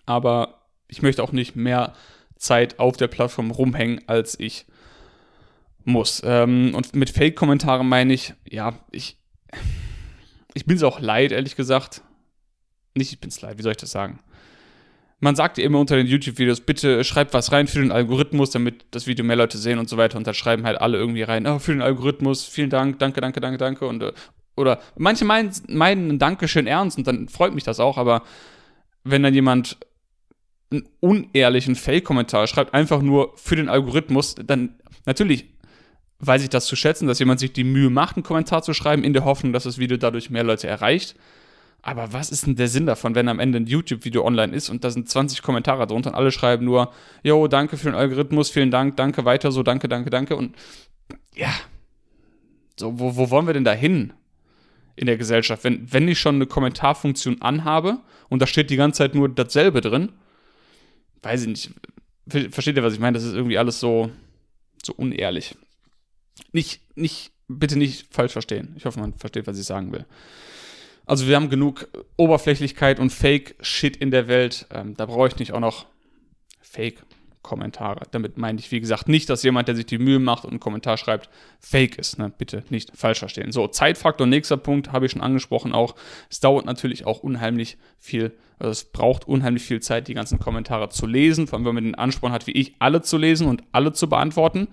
aber 0.05 0.67
ich 0.87 1.01
möchte 1.01 1.23
auch 1.23 1.31
nicht 1.31 1.55
mehr 1.55 1.93
Zeit 2.35 2.79
auf 2.79 2.97
der 2.97 3.07
Plattform 3.07 3.51
rumhängen, 3.51 4.01
als 4.07 4.39
ich 4.39 4.65
muss. 5.83 6.21
Ähm, 6.25 6.73
und 6.75 6.95
mit 6.95 7.09
Fake-Kommentaren 7.09 7.87
meine 7.87 8.13
ich, 8.13 8.33
ja, 8.47 8.73
ich, 8.91 9.17
ich 10.53 10.65
bin 10.65 10.77
es 10.77 10.83
auch 10.83 10.99
leid, 10.99 11.31
ehrlich 11.31 11.55
gesagt. 11.55 12.01
Nicht, 12.95 13.13
ich 13.13 13.19
bin 13.19 13.29
es 13.29 13.41
leid, 13.41 13.57
wie 13.57 13.63
soll 13.63 13.71
ich 13.71 13.77
das 13.77 13.91
sagen? 13.91 14.19
Man 15.23 15.35
sagt 15.35 15.59
immer 15.59 15.79
unter 15.79 15.95
den 15.95 16.07
YouTube-Videos, 16.07 16.61
bitte 16.61 17.03
schreibt 17.03 17.35
was 17.35 17.51
rein 17.51 17.67
für 17.67 17.79
den 17.79 17.91
Algorithmus, 17.91 18.49
damit 18.49 18.85
das 18.89 19.05
Video 19.05 19.23
mehr 19.23 19.35
Leute 19.35 19.59
sehen 19.59 19.77
und 19.77 19.87
so 19.87 19.95
weiter. 19.95 20.17
Und 20.17 20.25
dann 20.25 20.33
schreiben 20.33 20.65
halt 20.65 20.81
alle 20.81 20.97
irgendwie 20.97 21.21
rein, 21.21 21.45
oh, 21.45 21.59
für 21.59 21.71
den 21.71 21.83
Algorithmus, 21.83 22.43
vielen 22.43 22.71
Dank, 22.71 22.97
danke, 22.97 23.21
danke, 23.21 23.39
danke, 23.39 23.59
danke. 23.59 23.85
Und, 23.85 24.01
äh, 24.01 24.13
oder 24.55 24.81
manche 24.97 25.23
meinen, 25.23 25.51
meinen 25.67 26.09
ein 26.09 26.19
Dankeschön 26.19 26.65
ernst 26.65 26.97
und 26.97 27.05
dann 27.05 27.29
freut 27.29 27.53
mich 27.53 27.63
das 27.63 27.79
auch, 27.79 27.99
aber 27.99 28.23
wenn 29.03 29.21
dann 29.21 29.35
jemand 29.35 29.77
einen 30.71 30.89
unehrlichen 31.01 31.75
Fake-Kommentar 31.75 32.47
schreibt, 32.47 32.73
einfach 32.73 33.03
nur 33.03 33.33
für 33.35 33.55
den 33.55 33.69
Algorithmus, 33.69 34.35
dann 34.35 34.75
natürlich 35.05 35.45
weiß 36.19 36.43
ich 36.43 36.49
das 36.49 36.65
zu 36.65 36.75
schätzen, 36.75 37.07
dass 37.07 37.19
jemand 37.19 37.39
sich 37.39 37.53
die 37.53 37.63
Mühe 37.63 37.89
macht, 37.89 38.15
einen 38.15 38.23
Kommentar 38.23 38.63
zu 38.63 38.73
schreiben, 38.73 39.03
in 39.03 39.13
der 39.13 39.25
Hoffnung, 39.25 39.53
dass 39.53 39.63
das 39.63 39.77
Video 39.77 39.97
dadurch 39.97 40.29
mehr 40.29 40.43
Leute 40.43 40.67
erreicht. 40.67 41.15
Aber 41.83 42.13
was 42.13 42.31
ist 42.31 42.45
denn 42.45 42.55
der 42.55 42.67
Sinn 42.67 42.85
davon, 42.85 43.15
wenn 43.15 43.27
am 43.27 43.39
Ende 43.39 43.59
ein 43.59 43.65
YouTube-Video 43.65 44.23
online 44.23 44.55
ist 44.55 44.69
und 44.69 44.83
da 44.83 44.91
sind 44.91 45.09
20 45.09 45.41
Kommentare 45.41 45.87
drunter 45.87 46.11
und 46.11 46.15
alle 46.15 46.31
schreiben 46.31 46.63
nur, 46.63 46.93
yo, 47.23 47.47
danke 47.47 47.75
für 47.75 47.85
den 47.85 47.95
Algorithmus, 47.95 48.51
vielen 48.51 48.69
Dank, 48.69 48.97
danke, 48.97 49.25
weiter 49.25 49.51
so, 49.51 49.63
danke, 49.63 49.87
danke, 49.87 50.11
danke. 50.11 50.35
Und 50.35 50.55
ja, 51.35 51.51
so, 52.79 52.99
wo, 52.99 53.15
wo 53.15 53.29
wollen 53.31 53.47
wir 53.47 53.53
denn 53.53 53.63
da 53.63 53.73
hin 53.73 54.13
in 54.95 55.07
der 55.07 55.17
Gesellschaft? 55.17 55.63
Wenn, 55.63 55.91
wenn 55.91 56.07
ich 56.07 56.19
schon 56.19 56.35
eine 56.35 56.45
Kommentarfunktion 56.45 57.41
anhabe 57.41 57.99
und 58.29 58.41
da 58.41 58.47
steht 58.47 58.69
die 58.69 58.75
ganze 58.75 58.99
Zeit 58.99 59.15
nur 59.15 59.27
dasselbe 59.29 59.81
drin, 59.81 60.11
weiß 61.23 61.41
ich 61.41 61.47
nicht, 61.47 61.71
versteht 62.51 62.77
ihr, 62.77 62.83
was 62.83 62.93
ich 62.93 62.99
meine? 62.99 63.15
Das 63.15 63.23
ist 63.23 63.33
irgendwie 63.33 63.57
alles 63.57 63.79
so, 63.79 64.11
so 64.83 64.93
unehrlich. 64.93 65.55
Nicht, 66.51 66.81
nicht, 66.95 67.31
bitte 67.47 67.77
nicht 67.77 68.13
falsch 68.13 68.33
verstehen. 68.33 68.75
Ich 68.77 68.85
hoffe, 68.85 68.99
man 68.99 69.13
versteht, 69.13 69.47
was 69.47 69.57
ich 69.57 69.65
sagen 69.65 69.91
will. 69.91 70.05
Also 71.11 71.27
wir 71.27 71.35
haben 71.35 71.49
genug 71.49 71.89
Oberflächlichkeit 72.15 72.97
und 72.97 73.09
Fake-Shit 73.09 73.97
in 73.97 74.11
der 74.11 74.29
Welt. 74.29 74.65
Ähm, 74.73 74.95
da 74.95 75.07
brauche 75.07 75.27
ich 75.27 75.35
nicht 75.35 75.51
auch 75.51 75.59
noch 75.59 75.85
Fake-Kommentare. 76.61 78.03
Damit 78.11 78.37
meine 78.37 78.59
ich, 78.59 78.71
wie 78.71 78.79
gesagt, 78.79 79.09
nicht, 79.09 79.29
dass 79.29 79.43
jemand, 79.43 79.67
der 79.67 79.75
sich 79.75 79.85
die 79.85 79.97
Mühe 79.97 80.19
macht 80.19 80.45
und 80.45 80.51
einen 80.51 80.61
Kommentar 80.61 80.95
schreibt, 80.95 81.29
fake 81.59 81.97
ist. 81.97 82.17
Ne? 82.17 82.31
Bitte 82.37 82.63
nicht 82.69 82.93
falsch 82.95 83.19
verstehen. 83.19 83.51
So, 83.51 83.67
Zeitfaktor, 83.67 84.25
nächster 84.25 84.55
Punkt, 84.55 84.93
habe 84.93 85.05
ich 85.05 85.11
schon 85.11 85.21
angesprochen 85.21 85.73
auch. 85.73 85.95
Es 86.29 86.39
dauert 86.39 86.65
natürlich 86.65 87.05
auch 87.05 87.23
unheimlich 87.23 87.77
viel, 87.99 88.31
also 88.57 88.71
es 88.71 88.85
braucht 88.85 89.27
unheimlich 89.27 89.63
viel 89.63 89.81
Zeit, 89.81 90.07
die 90.07 90.13
ganzen 90.13 90.39
Kommentare 90.39 90.87
zu 90.87 91.07
lesen. 91.07 91.45
Vor 91.45 91.57
allem, 91.59 91.65
wenn 91.65 91.75
man 91.75 91.83
den 91.83 91.95
Ansporn 91.95 92.31
hat, 92.31 92.47
wie 92.47 92.51
ich, 92.51 92.75
alle 92.79 93.01
zu 93.01 93.17
lesen 93.17 93.49
und 93.49 93.63
alle 93.73 93.91
zu 93.91 94.07
beantworten. 94.07 94.69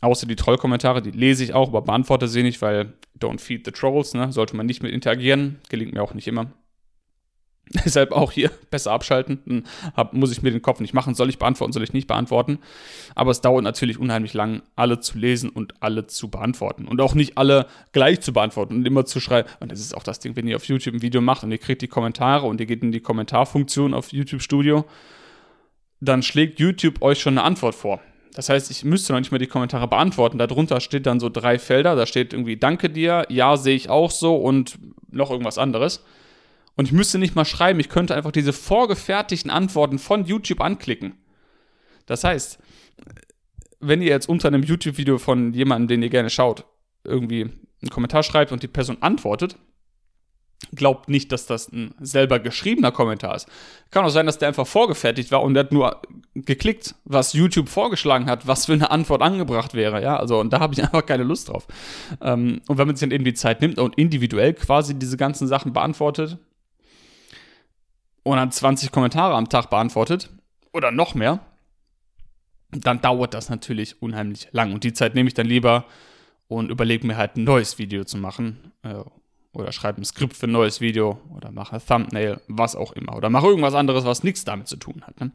Außer 0.00 0.26
die 0.26 0.36
Trollkommentare, 0.36 1.02
die 1.02 1.10
lese 1.10 1.44
ich 1.44 1.52
auch, 1.52 1.68
aber 1.68 1.82
beantworte 1.82 2.28
sie 2.28 2.42
nicht, 2.42 2.62
weil 2.62 2.94
don't 3.18 3.40
feed 3.40 3.66
the 3.66 3.72
trolls, 3.72 4.14
ne? 4.14 4.32
Sollte 4.32 4.56
man 4.56 4.66
nicht 4.66 4.82
mit 4.82 4.92
interagieren. 4.92 5.58
Gelingt 5.68 5.92
mir 5.92 6.02
auch 6.02 6.14
nicht 6.14 6.26
immer. 6.26 6.50
Deshalb 7.84 8.10
auch 8.10 8.32
hier 8.32 8.50
besser 8.70 8.90
abschalten. 8.90 9.64
Hab, 9.94 10.12
muss 10.12 10.32
ich 10.32 10.42
mir 10.42 10.50
den 10.50 10.62
Kopf 10.62 10.80
nicht 10.80 10.92
machen. 10.92 11.14
Soll 11.14 11.28
ich 11.28 11.38
beantworten, 11.38 11.72
soll 11.72 11.84
ich 11.84 11.92
nicht 11.92 12.08
beantworten? 12.08 12.58
Aber 13.14 13.30
es 13.30 13.42
dauert 13.42 13.62
natürlich 13.62 13.98
unheimlich 13.98 14.34
lang, 14.34 14.62
alle 14.74 14.98
zu 14.98 15.18
lesen 15.18 15.50
und 15.50 15.74
alle 15.80 16.08
zu 16.08 16.30
beantworten. 16.30 16.88
Und 16.88 17.00
auch 17.00 17.14
nicht 17.14 17.38
alle 17.38 17.66
gleich 17.92 18.20
zu 18.20 18.32
beantworten 18.32 18.74
und 18.74 18.86
immer 18.86 19.04
zu 19.04 19.20
schreiben. 19.20 19.48
Und 19.60 19.70
das 19.70 19.78
ist 19.78 19.96
auch 19.96 20.02
das 20.02 20.18
Ding, 20.18 20.34
wenn 20.34 20.48
ihr 20.48 20.56
auf 20.56 20.64
YouTube 20.64 20.94
ein 20.94 21.02
Video 21.02 21.20
macht 21.20 21.44
und 21.44 21.52
ihr 21.52 21.58
kriegt 21.58 21.82
die 21.82 21.88
Kommentare 21.88 22.46
und 22.46 22.58
ihr 22.58 22.66
geht 22.66 22.82
in 22.82 22.90
die 22.90 23.00
Kommentarfunktion 23.00 23.94
auf 23.94 24.12
YouTube 24.12 24.42
Studio, 24.42 24.84
dann 26.00 26.22
schlägt 26.22 26.58
YouTube 26.58 27.02
euch 27.02 27.20
schon 27.20 27.38
eine 27.38 27.44
Antwort 27.44 27.76
vor. 27.76 28.00
Das 28.34 28.48
heißt, 28.48 28.70
ich 28.70 28.84
müsste 28.84 29.12
noch 29.12 29.20
nicht 29.20 29.32
mal 29.32 29.38
die 29.38 29.46
Kommentare 29.46 29.88
beantworten. 29.88 30.38
Darunter 30.38 30.80
steht 30.80 31.06
dann 31.06 31.20
so 31.20 31.28
drei 31.28 31.58
Felder. 31.58 31.96
Da 31.96 32.06
steht 32.06 32.32
irgendwie 32.32 32.56
Danke 32.56 32.88
dir, 32.88 33.26
ja, 33.28 33.56
sehe 33.56 33.74
ich 33.74 33.90
auch 33.90 34.10
so 34.10 34.36
und 34.36 34.78
noch 35.10 35.30
irgendwas 35.30 35.58
anderes. 35.58 36.04
Und 36.76 36.86
ich 36.86 36.92
müsste 36.92 37.18
nicht 37.18 37.34
mal 37.34 37.44
schreiben, 37.44 37.80
ich 37.80 37.88
könnte 37.88 38.14
einfach 38.14 38.32
diese 38.32 38.52
vorgefertigten 38.52 39.50
Antworten 39.50 39.98
von 39.98 40.24
YouTube 40.24 40.60
anklicken. 40.60 41.14
Das 42.06 42.24
heißt, 42.24 42.58
wenn 43.80 44.02
ihr 44.02 44.08
jetzt 44.08 44.28
unter 44.28 44.48
einem 44.48 44.62
YouTube-Video 44.62 45.18
von 45.18 45.52
jemandem, 45.52 45.88
den 45.88 46.02
ihr 46.02 46.10
gerne 46.10 46.30
schaut, 46.30 46.64
irgendwie 47.04 47.42
einen 47.42 47.90
Kommentar 47.90 48.22
schreibt 48.22 48.52
und 48.52 48.62
die 48.62 48.68
Person 48.68 48.98
antwortet, 49.00 49.56
glaubt 50.74 51.08
nicht, 51.08 51.32
dass 51.32 51.46
das 51.46 51.72
ein 51.72 51.94
selber 52.00 52.38
geschriebener 52.38 52.92
Kommentar 52.92 53.34
ist. 53.34 53.48
Kann 53.90 54.04
auch 54.04 54.10
sein, 54.10 54.26
dass 54.26 54.38
der 54.38 54.48
einfach 54.48 54.66
vorgefertigt 54.66 55.32
war 55.32 55.42
und 55.42 55.54
der 55.54 55.64
hat 55.64 55.72
nur 55.72 56.02
geklickt, 56.50 56.96
was 57.04 57.32
YouTube 57.32 57.68
vorgeschlagen 57.68 58.26
hat, 58.26 58.48
was 58.48 58.66
für 58.66 58.72
eine 58.72 58.90
Antwort 58.90 59.22
angebracht 59.22 59.74
wäre. 59.74 60.02
Ja, 60.02 60.16
also 60.16 60.40
und 60.40 60.52
da 60.52 60.58
habe 60.58 60.74
ich 60.74 60.82
einfach 60.82 61.06
keine 61.06 61.22
Lust 61.22 61.48
drauf. 61.48 61.68
Ähm, 62.20 62.60
und 62.66 62.76
wenn 62.76 62.88
man 62.88 62.96
sich 62.96 63.08
dann 63.08 63.14
eben 63.14 63.24
die 63.24 63.34
Zeit 63.34 63.60
nimmt 63.60 63.78
und 63.78 63.96
individuell 63.96 64.52
quasi 64.54 64.98
diese 64.98 65.16
ganzen 65.16 65.46
Sachen 65.46 65.72
beantwortet 65.72 66.38
und 68.24 68.36
dann 68.36 68.50
20 68.50 68.90
Kommentare 68.90 69.34
am 69.34 69.48
Tag 69.48 69.70
beantwortet 69.70 70.28
oder 70.72 70.90
noch 70.90 71.14
mehr, 71.14 71.38
dann 72.72 73.00
dauert 73.00 73.32
das 73.32 73.48
natürlich 73.48 74.02
unheimlich 74.02 74.48
lang. 74.50 74.72
Und 74.72 74.82
die 74.82 74.92
Zeit 74.92 75.14
nehme 75.14 75.28
ich 75.28 75.34
dann 75.34 75.46
lieber 75.46 75.84
und 76.48 76.70
überlege 76.70 77.06
mir 77.06 77.16
halt 77.16 77.36
ein 77.36 77.44
neues 77.44 77.78
Video 77.78 78.02
zu 78.02 78.18
machen. 78.18 78.72
Äh, 78.82 79.04
oder 79.52 79.70
schreibe 79.72 80.00
ein 80.00 80.04
Skript 80.04 80.36
für 80.36 80.46
ein 80.46 80.52
neues 80.52 80.80
Video 80.80 81.20
oder 81.34 81.50
mache 81.52 81.76
ein 81.76 81.82
Thumbnail, 81.84 82.40
was 82.48 82.74
auch 82.74 82.92
immer. 82.92 83.16
Oder 83.16 83.30
mache 83.30 83.46
irgendwas 83.46 83.74
anderes, 83.74 84.04
was 84.04 84.24
nichts 84.24 84.44
damit 84.44 84.68
zu 84.68 84.76
tun 84.76 85.02
hat. 85.06 85.20
Ne? 85.20 85.30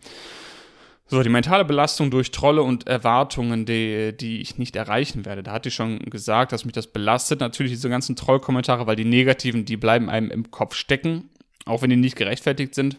So, 1.07 1.21
die 1.21 1.29
mentale 1.29 1.65
Belastung 1.65 2.09
durch 2.09 2.31
Trolle 2.31 2.63
und 2.63 2.87
Erwartungen, 2.87 3.65
die, 3.65 4.15
die 4.17 4.41
ich 4.41 4.57
nicht 4.57 4.75
erreichen 4.75 5.23
werde. 5.23 5.43
Da 5.43 5.51
hatte 5.51 5.69
ich 5.69 5.75
schon 5.75 5.99
gesagt, 5.99 6.51
dass 6.51 6.65
mich 6.65 6.73
das 6.73 6.87
belastet. 6.87 7.41
Natürlich 7.41 7.73
diese 7.73 7.89
ganzen 7.89 8.15
Trollkommentare, 8.15 8.87
weil 8.87 8.95
die 8.95 9.05
negativen, 9.05 9.65
die 9.65 9.77
bleiben 9.77 10.09
einem 10.09 10.31
im 10.31 10.49
Kopf 10.49 10.73
stecken, 10.73 11.29
auch 11.65 11.83
wenn 11.83 11.91
die 11.91 11.95
nicht 11.95 12.15
gerechtfertigt 12.15 12.73
sind. 12.73 12.97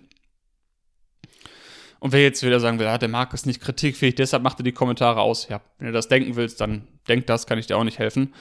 Und 1.99 2.13
wer 2.13 2.23
jetzt 2.23 2.45
wieder 2.45 2.61
sagen 2.61 2.79
will, 2.79 2.87
ja, 2.87 2.99
der 2.99 3.09
Marc 3.09 3.35
ist 3.35 3.47
nicht 3.47 3.61
kritikfähig, 3.61 4.15
deshalb 4.15 4.45
macht 4.45 4.61
er 4.61 4.65
die 4.65 4.73
Kommentare 4.73 5.21
aus. 5.21 5.49
Ja, 5.49 5.61
wenn 5.79 5.89
du 5.89 5.93
das 5.93 6.07
denken 6.07 6.37
willst, 6.37 6.61
dann 6.61 6.87
denk 7.09 7.27
das, 7.27 7.49
kann 7.49 7.59
ich 7.59 7.67
dir 7.67 7.77
auch 7.77 7.85
nicht 7.85 7.99
helfen. 7.99 8.33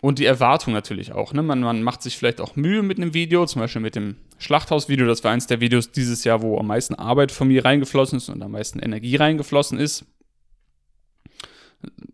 Und 0.00 0.18
die 0.18 0.24
Erwartung 0.24 0.72
natürlich 0.72 1.12
auch. 1.12 1.32
Ne? 1.32 1.42
Man, 1.42 1.60
man 1.60 1.82
macht 1.82 2.02
sich 2.02 2.16
vielleicht 2.16 2.40
auch 2.40 2.56
Mühe 2.56 2.82
mit 2.82 2.98
einem 2.98 3.12
Video, 3.12 3.44
zum 3.44 3.60
Beispiel 3.60 3.82
mit 3.82 3.96
dem 3.96 4.16
Schlachthaus-Video. 4.38 5.06
Das 5.06 5.24
war 5.24 5.32
eins 5.32 5.46
der 5.46 5.60
Videos 5.60 5.92
dieses 5.92 6.24
Jahr, 6.24 6.42
wo 6.42 6.58
am 6.58 6.68
meisten 6.68 6.94
Arbeit 6.94 7.32
von 7.32 7.48
mir 7.48 7.64
reingeflossen 7.64 8.16
ist 8.18 8.28
und 8.28 8.42
am 8.42 8.52
meisten 8.52 8.78
Energie 8.78 9.16
reingeflossen 9.16 9.78
ist. 9.78 10.06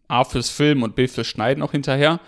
A 0.08 0.24
fürs 0.24 0.50
Filmen 0.50 0.82
und 0.82 0.96
B 0.96 1.06
fürs 1.06 1.26
Schneiden 1.26 1.62
auch 1.62 1.72
hinterher. 1.72 2.20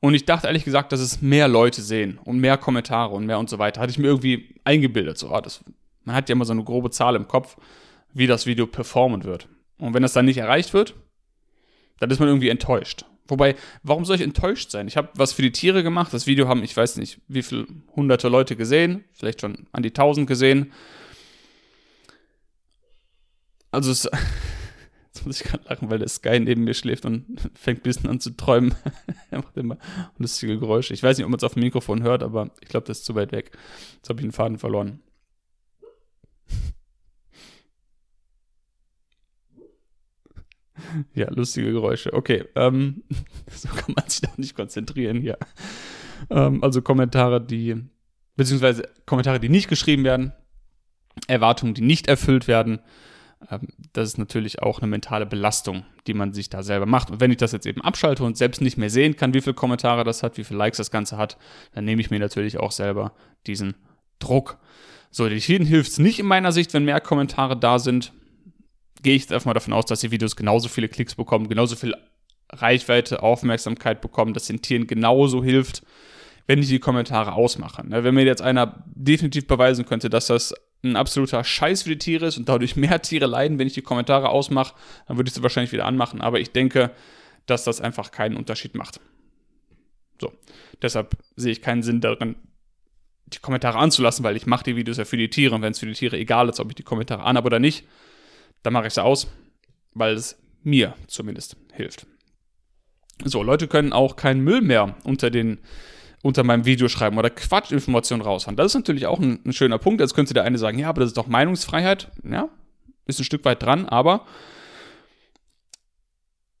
Und 0.00 0.14
ich 0.14 0.24
dachte 0.24 0.48
ehrlich 0.48 0.64
gesagt, 0.64 0.92
dass 0.92 1.00
es 1.00 1.22
mehr 1.22 1.48
Leute 1.48 1.80
sehen 1.80 2.18
und 2.24 2.38
mehr 2.38 2.58
Kommentare 2.58 3.14
und 3.14 3.26
mehr 3.26 3.38
und 3.38 3.48
so 3.48 3.58
weiter. 3.58 3.80
Hatte 3.80 3.90
ich 3.90 3.98
mir 3.98 4.08
irgendwie 4.08 4.54
eingebildet. 4.64 5.18
So, 5.18 5.30
ah, 5.30 5.40
das, 5.40 5.64
man 6.04 6.16
hat 6.16 6.28
ja 6.28 6.34
immer 6.34 6.44
so 6.44 6.52
eine 6.52 6.64
grobe 6.64 6.90
Zahl 6.90 7.14
im 7.14 7.28
Kopf, 7.28 7.56
wie 8.12 8.26
das 8.26 8.46
Video 8.46 8.66
performen 8.66 9.24
wird. 9.24 9.48
Und 9.78 9.94
wenn 9.94 10.02
das 10.02 10.12
dann 10.12 10.24
nicht 10.24 10.38
erreicht 10.38 10.74
wird, 10.74 10.94
dann 12.00 12.10
ist 12.10 12.18
man 12.18 12.28
irgendwie 12.28 12.48
enttäuscht. 12.48 13.04
Wobei, 13.26 13.56
warum 13.82 14.04
soll 14.04 14.16
ich 14.16 14.22
enttäuscht 14.22 14.70
sein? 14.70 14.86
Ich 14.86 14.96
habe 14.96 15.08
was 15.14 15.32
für 15.32 15.42
die 15.42 15.52
Tiere 15.52 15.82
gemacht. 15.82 16.12
Das 16.12 16.26
Video 16.26 16.46
haben, 16.46 16.62
ich 16.62 16.76
weiß 16.76 16.96
nicht, 16.96 17.20
wie 17.26 17.42
viele 17.42 17.66
hunderte 17.96 18.28
Leute 18.28 18.54
gesehen. 18.54 19.04
Vielleicht 19.12 19.40
schon 19.40 19.66
an 19.72 19.82
die 19.82 19.92
tausend 19.92 20.26
gesehen. 20.26 20.72
Also, 23.70 23.90
es, 23.90 24.04
jetzt 25.06 25.24
muss 25.24 25.40
ich 25.40 25.46
gerade 25.46 25.64
lachen, 25.68 25.90
weil 25.90 25.98
der 25.98 26.08
Sky 26.08 26.38
neben 26.38 26.64
mir 26.64 26.74
schläft 26.74 27.06
und 27.06 27.24
fängt 27.54 27.80
ein 27.80 27.82
bisschen 27.82 28.10
an 28.10 28.20
zu 28.20 28.30
träumen. 28.30 28.74
er 29.30 29.38
macht 29.38 29.56
immer 29.56 29.78
lustige 30.18 30.58
Geräusche. 30.58 30.92
Ich 30.92 31.02
weiß 31.02 31.16
nicht, 31.16 31.24
ob 31.24 31.30
man 31.30 31.38
es 31.38 31.44
auf 31.44 31.54
dem 31.54 31.62
Mikrofon 31.62 32.02
hört, 32.02 32.22
aber 32.22 32.50
ich 32.60 32.68
glaube, 32.68 32.86
das 32.86 32.98
ist 32.98 33.04
zu 33.06 33.14
weit 33.14 33.32
weg. 33.32 33.52
Jetzt 33.96 34.10
habe 34.10 34.20
ich 34.20 34.26
den 34.26 34.32
Faden 34.32 34.58
verloren. 34.58 35.00
ja, 41.14 41.30
lustige 41.30 41.72
Geräusche. 41.72 42.12
Okay, 42.12 42.44
ähm, 42.54 43.02
so 43.50 43.68
kann 43.68 43.94
man 43.94 44.08
sich 44.08 44.20
doch 44.20 44.36
nicht 44.38 44.54
konzentrieren 44.54 45.20
hier. 45.20 45.38
Ähm, 46.30 46.62
also 46.62 46.82
Kommentare, 46.82 47.40
die, 47.40 47.76
beziehungsweise 48.36 48.88
Kommentare, 49.06 49.40
die 49.40 49.48
nicht 49.48 49.68
geschrieben 49.68 50.04
werden, 50.04 50.32
Erwartungen, 51.28 51.74
die 51.74 51.82
nicht 51.82 52.08
erfüllt 52.08 52.48
werden. 52.48 52.80
Ähm, 53.50 53.68
das 53.92 54.08
ist 54.08 54.18
natürlich 54.18 54.62
auch 54.62 54.80
eine 54.80 54.88
mentale 54.88 55.26
Belastung, 55.26 55.84
die 56.06 56.14
man 56.14 56.32
sich 56.32 56.50
da 56.50 56.62
selber 56.62 56.86
macht. 56.86 57.10
Und 57.10 57.20
wenn 57.20 57.30
ich 57.30 57.36
das 57.36 57.52
jetzt 57.52 57.66
eben 57.66 57.82
abschalte 57.82 58.24
und 58.24 58.36
selbst 58.36 58.60
nicht 58.60 58.76
mehr 58.76 58.90
sehen 58.90 59.16
kann, 59.16 59.34
wie 59.34 59.40
viele 59.40 59.54
Kommentare 59.54 60.04
das 60.04 60.22
hat, 60.22 60.36
wie 60.36 60.44
viele 60.44 60.58
Likes 60.58 60.78
das 60.78 60.90
Ganze 60.90 61.16
hat, 61.16 61.36
dann 61.72 61.84
nehme 61.84 62.00
ich 62.00 62.10
mir 62.10 62.18
natürlich 62.18 62.58
auch 62.58 62.72
selber 62.72 63.12
diesen 63.46 63.74
Druck. 64.18 64.58
So, 65.10 65.28
den 65.28 65.40
vielen 65.40 65.64
hilft 65.64 65.92
es 65.92 65.98
nicht 65.98 66.18
in 66.18 66.26
meiner 66.26 66.50
Sicht, 66.50 66.74
wenn 66.74 66.84
mehr 66.84 67.00
Kommentare 67.00 67.56
da 67.56 67.78
sind 67.78 68.12
gehe 69.04 69.14
ich 69.14 69.22
jetzt 69.22 69.32
einfach 69.32 69.46
mal 69.46 69.54
davon 69.54 69.72
aus, 69.72 69.86
dass 69.86 70.00
die 70.00 70.10
Videos 70.10 70.34
genauso 70.34 70.68
viele 70.68 70.88
Klicks 70.88 71.14
bekommen, 71.14 71.48
genauso 71.48 71.76
viel 71.76 71.94
Reichweite, 72.50 73.22
Aufmerksamkeit 73.22 74.00
bekommen, 74.00 74.34
dass 74.34 74.46
den 74.46 74.62
Tieren 74.62 74.88
genauso 74.88 75.44
hilft, 75.44 75.82
wenn 76.46 76.58
ich 76.58 76.68
die 76.68 76.78
Kommentare 76.78 77.34
ausmache. 77.34 77.86
Ne, 77.86 78.02
wenn 78.02 78.14
mir 78.14 78.24
jetzt 78.24 78.42
einer 78.42 78.84
definitiv 78.86 79.46
beweisen 79.46 79.86
könnte, 79.86 80.10
dass 80.10 80.26
das 80.26 80.54
ein 80.82 80.96
absoluter 80.96 81.44
Scheiß 81.44 81.84
für 81.84 81.90
die 81.90 81.98
Tiere 81.98 82.26
ist 82.26 82.36
und 82.36 82.48
dadurch 82.48 82.76
mehr 82.76 83.00
Tiere 83.00 83.26
leiden, 83.26 83.58
wenn 83.58 83.66
ich 83.66 83.72
die 83.72 83.82
Kommentare 83.82 84.28
ausmache, 84.28 84.74
dann 85.06 85.16
würde 85.16 85.28
ich 85.28 85.34
sie 85.34 85.42
wahrscheinlich 85.42 85.72
wieder 85.72 85.86
anmachen. 85.86 86.20
Aber 86.20 86.40
ich 86.40 86.50
denke, 86.50 86.90
dass 87.46 87.64
das 87.64 87.80
einfach 87.80 88.10
keinen 88.10 88.36
Unterschied 88.36 88.74
macht. 88.74 89.00
So, 90.20 90.32
deshalb 90.82 91.16
sehe 91.36 91.52
ich 91.52 91.62
keinen 91.62 91.82
Sinn 91.82 92.00
darin, 92.00 92.36
die 93.26 93.38
Kommentare 93.38 93.78
anzulassen, 93.78 94.24
weil 94.24 94.36
ich 94.36 94.46
mache 94.46 94.64
die 94.64 94.76
Videos 94.76 94.98
ja 94.98 95.04
für 95.04 95.16
die 95.16 95.30
Tiere 95.30 95.54
und 95.54 95.62
wenn 95.62 95.72
es 95.72 95.78
für 95.78 95.86
die 95.86 95.94
Tiere 95.94 96.18
egal 96.18 96.48
ist, 96.48 96.60
ob 96.60 96.68
ich 96.68 96.74
die 96.74 96.82
Kommentare 96.82 97.22
an 97.22 97.36
habe 97.36 97.46
oder 97.46 97.58
nicht, 97.58 97.84
dann 98.64 98.72
mache 98.72 98.88
ich 98.88 98.94
sie 98.94 99.04
aus, 99.04 99.28
weil 99.92 100.14
es 100.14 100.36
mir 100.64 100.94
zumindest 101.06 101.56
hilft. 101.72 102.06
So, 103.24 103.44
Leute 103.44 103.68
können 103.68 103.92
auch 103.92 104.16
keinen 104.16 104.40
Müll 104.40 104.60
mehr 104.60 104.96
unter 105.04 105.30
den 105.30 105.60
unter 106.22 106.42
meinem 106.42 106.64
Video 106.64 106.88
schreiben 106.88 107.18
oder 107.18 107.28
Quatschinformationen 107.28 108.24
raushauen. 108.24 108.56
Das 108.56 108.68
ist 108.68 108.74
natürlich 108.74 109.04
auch 109.04 109.20
ein, 109.20 109.40
ein, 109.44 109.52
schöner 109.52 109.76
Punkt. 109.76 110.00
Jetzt 110.00 110.14
könnte 110.14 110.32
der 110.32 110.44
eine 110.44 110.56
sagen, 110.56 110.78
ja, 110.78 110.88
aber 110.88 111.00
das 111.00 111.10
ist 111.10 111.18
doch 111.18 111.26
Meinungsfreiheit. 111.26 112.10
Ja, 112.26 112.48
ist 113.04 113.20
ein 113.20 113.24
Stück 113.24 113.44
weit 113.44 113.62
dran, 113.62 113.84
aber 113.86 114.24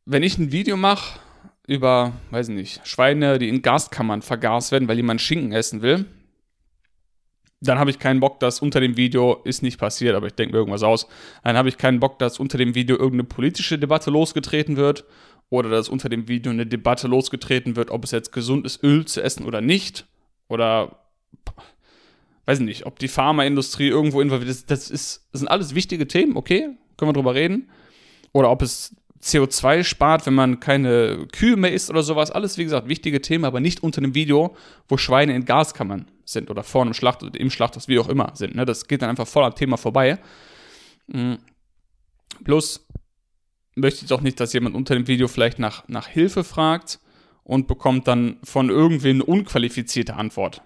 wenn 0.04 0.22
ich 0.22 0.36
ein 0.36 0.52
Video 0.52 0.76
mache 0.76 1.18
über, 1.66 2.12
weiß 2.30 2.50
ich 2.50 2.54
nicht, 2.54 2.86
Schweine, 2.86 3.38
die 3.38 3.48
in 3.48 3.62
Gaskammern 3.62 4.20
vergast 4.20 4.70
werden, 4.70 4.86
weil 4.86 4.98
jemand 4.98 5.22
Schinken 5.22 5.52
essen 5.52 5.80
will, 5.80 6.04
dann 7.64 7.78
habe 7.78 7.90
ich 7.90 7.98
keinen 7.98 8.20
Bock, 8.20 8.40
dass 8.40 8.60
unter 8.60 8.80
dem 8.80 8.96
Video 8.96 9.40
ist 9.44 9.62
nicht 9.62 9.78
passiert, 9.78 10.14
aber 10.14 10.26
ich 10.26 10.34
denke 10.34 10.52
mir 10.52 10.58
irgendwas 10.58 10.82
aus. 10.82 11.06
Dann 11.42 11.56
habe 11.56 11.68
ich 11.68 11.78
keinen 11.78 12.00
Bock, 12.00 12.18
dass 12.18 12.38
unter 12.38 12.58
dem 12.58 12.74
Video 12.74 12.96
irgendeine 12.96 13.24
politische 13.24 13.78
Debatte 13.78 14.10
losgetreten 14.10 14.76
wird 14.76 15.04
oder 15.50 15.70
dass 15.70 15.88
unter 15.88 16.08
dem 16.08 16.28
Video 16.28 16.52
eine 16.52 16.66
Debatte 16.66 17.08
losgetreten 17.08 17.76
wird, 17.76 17.90
ob 17.90 18.04
es 18.04 18.10
jetzt 18.10 18.32
gesund 18.32 18.66
ist, 18.66 18.82
Öl 18.82 19.04
zu 19.04 19.22
essen 19.22 19.46
oder 19.46 19.60
nicht. 19.60 20.06
Oder 20.48 20.98
weiß 22.46 22.60
ich 22.60 22.64
nicht, 22.64 22.86
ob 22.86 22.98
die 22.98 23.08
Pharmaindustrie 23.08 23.88
irgendwo 23.88 24.20
involviert 24.20 24.50
ist. 24.50 24.70
Das, 24.70 24.90
ist, 24.90 25.26
das 25.32 25.40
sind 25.40 25.48
alles 25.48 25.74
wichtige 25.74 26.06
Themen, 26.06 26.36
okay, 26.36 26.70
können 26.96 27.08
wir 27.08 27.14
drüber 27.14 27.34
reden. 27.34 27.70
Oder 28.32 28.50
ob 28.50 28.62
es 28.62 28.94
CO2 29.22 29.84
spart, 29.84 30.26
wenn 30.26 30.34
man 30.34 30.60
keine 30.60 31.26
Kühe 31.32 31.56
mehr 31.56 31.72
isst 31.72 31.88
oder 31.88 32.02
sowas. 32.02 32.30
Alles, 32.30 32.58
wie 32.58 32.64
gesagt, 32.64 32.88
wichtige 32.88 33.22
Themen, 33.22 33.46
aber 33.46 33.60
nicht 33.60 33.82
unter 33.82 33.98
einem 33.98 34.14
Video, 34.14 34.54
wo 34.86 34.98
Schweine 34.98 35.34
in 35.34 35.46
Gaskammern 35.46 36.06
sind 36.24 36.50
oder 36.50 36.62
vor 36.62 36.82
einem 36.82 36.94
Schlacht 36.94 37.22
oder 37.22 37.38
im 37.38 37.50
Schlachthaus, 37.50 37.88
wie 37.88 37.98
auch 37.98 38.08
immer 38.08 38.32
sind. 38.34 38.54
Ne? 38.54 38.64
Das 38.64 38.88
geht 38.88 39.02
dann 39.02 39.10
einfach 39.10 39.26
voll 39.26 39.44
am 39.44 39.54
Thema 39.54 39.76
vorbei. 39.76 40.18
Mhm. 41.06 41.38
Plus 42.42 42.86
möchte 43.76 44.02
ich 44.02 44.08
doch 44.08 44.20
nicht, 44.20 44.40
dass 44.40 44.52
jemand 44.52 44.74
unter 44.74 44.94
dem 44.94 45.06
Video 45.06 45.28
vielleicht 45.28 45.58
nach, 45.58 45.86
nach 45.88 46.06
Hilfe 46.06 46.44
fragt 46.44 47.00
und 47.42 47.66
bekommt 47.66 48.08
dann 48.08 48.38
von 48.42 48.70
irgendwem 48.70 49.16
eine 49.16 49.24
unqualifizierte 49.24 50.14
Antwort. 50.14 50.62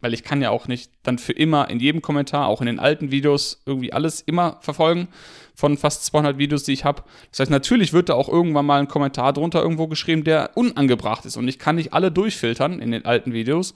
Weil 0.00 0.12
ich 0.14 0.22
kann 0.22 0.42
ja 0.42 0.50
auch 0.50 0.68
nicht 0.68 0.92
dann 1.02 1.18
für 1.18 1.32
immer 1.32 1.70
in 1.70 1.80
jedem 1.80 2.02
Kommentar, 2.02 2.46
auch 2.46 2.60
in 2.60 2.66
den 2.66 2.78
alten 2.78 3.10
Videos, 3.10 3.62
irgendwie 3.64 3.92
alles 3.92 4.20
immer 4.20 4.58
verfolgen 4.60 5.08
von 5.54 5.78
fast 5.78 6.04
200 6.04 6.38
Videos, 6.38 6.64
die 6.64 6.72
ich 6.72 6.84
habe. 6.84 7.02
Das 7.30 7.40
heißt, 7.40 7.50
natürlich 7.50 7.92
wird 7.94 8.10
da 8.10 8.14
auch 8.14 8.28
irgendwann 8.28 8.66
mal 8.66 8.78
ein 8.78 8.88
Kommentar 8.88 9.32
drunter 9.32 9.62
irgendwo 9.62 9.88
geschrieben, 9.88 10.22
der 10.22 10.50
unangebracht 10.54 11.24
ist. 11.24 11.36
Und 11.36 11.48
ich 11.48 11.58
kann 11.58 11.76
nicht 11.76 11.94
alle 11.94 12.12
durchfiltern 12.12 12.78
in 12.78 12.90
den 12.90 13.06
alten 13.06 13.32
Videos. 13.32 13.74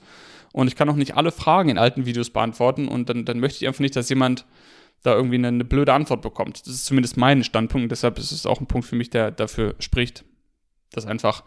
Und 0.53 0.67
ich 0.67 0.75
kann 0.75 0.89
auch 0.89 0.95
nicht 0.95 1.15
alle 1.15 1.31
Fragen 1.31 1.69
in 1.69 1.77
alten 1.77 2.05
Videos 2.05 2.29
beantworten. 2.29 2.87
Und 2.87 3.09
dann, 3.09 3.25
dann 3.25 3.39
möchte 3.39 3.63
ich 3.63 3.67
einfach 3.67 3.79
nicht, 3.79 3.95
dass 3.95 4.09
jemand 4.09 4.45
da 5.03 5.15
irgendwie 5.15 5.35
eine, 5.35 5.47
eine 5.47 5.65
blöde 5.65 5.93
Antwort 5.93 6.21
bekommt. 6.21 6.61
Das 6.61 6.73
ist 6.73 6.85
zumindest 6.85 7.17
mein 7.17 7.43
Standpunkt. 7.43 7.91
Deshalb 7.91 8.19
ist 8.19 8.31
es 8.31 8.45
auch 8.45 8.59
ein 8.59 8.67
Punkt 8.67 8.87
für 8.87 8.95
mich, 8.95 9.09
der 9.09 9.31
dafür 9.31 9.75
spricht, 9.79 10.25
das 10.91 11.05
einfach 11.05 11.43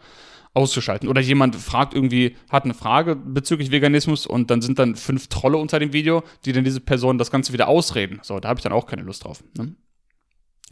auszuschalten. 0.53 1.09
Oder 1.09 1.21
jemand 1.21 1.55
fragt 1.55 1.93
irgendwie, 1.93 2.35
hat 2.49 2.63
eine 2.63 2.73
Frage 2.73 3.15
bezüglich 3.15 3.71
Veganismus 3.71 4.25
und 4.25 4.49
dann 4.49 4.61
sind 4.61 4.79
dann 4.79 4.95
fünf 4.95 5.27
Trolle 5.27 5.57
unter 5.57 5.79
dem 5.79 5.93
Video, 5.93 6.23
die 6.45 6.53
dann 6.53 6.63
diese 6.63 6.79
Person 6.79 7.17
das 7.17 7.29
Ganze 7.29 7.53
wieder 7.53 7.67
ausreden. 7.67 8.19
So, 8.23 8.39
da 8.39 8.49
habe 8.49 8.59
ich 8.59 8.63
dann 8.63 8.73
auch 8.73 8.87
keine 8.87 9.03
Lust 9.03 9.25
drauf. 9.25 9.43
Ne? 9.57 9.75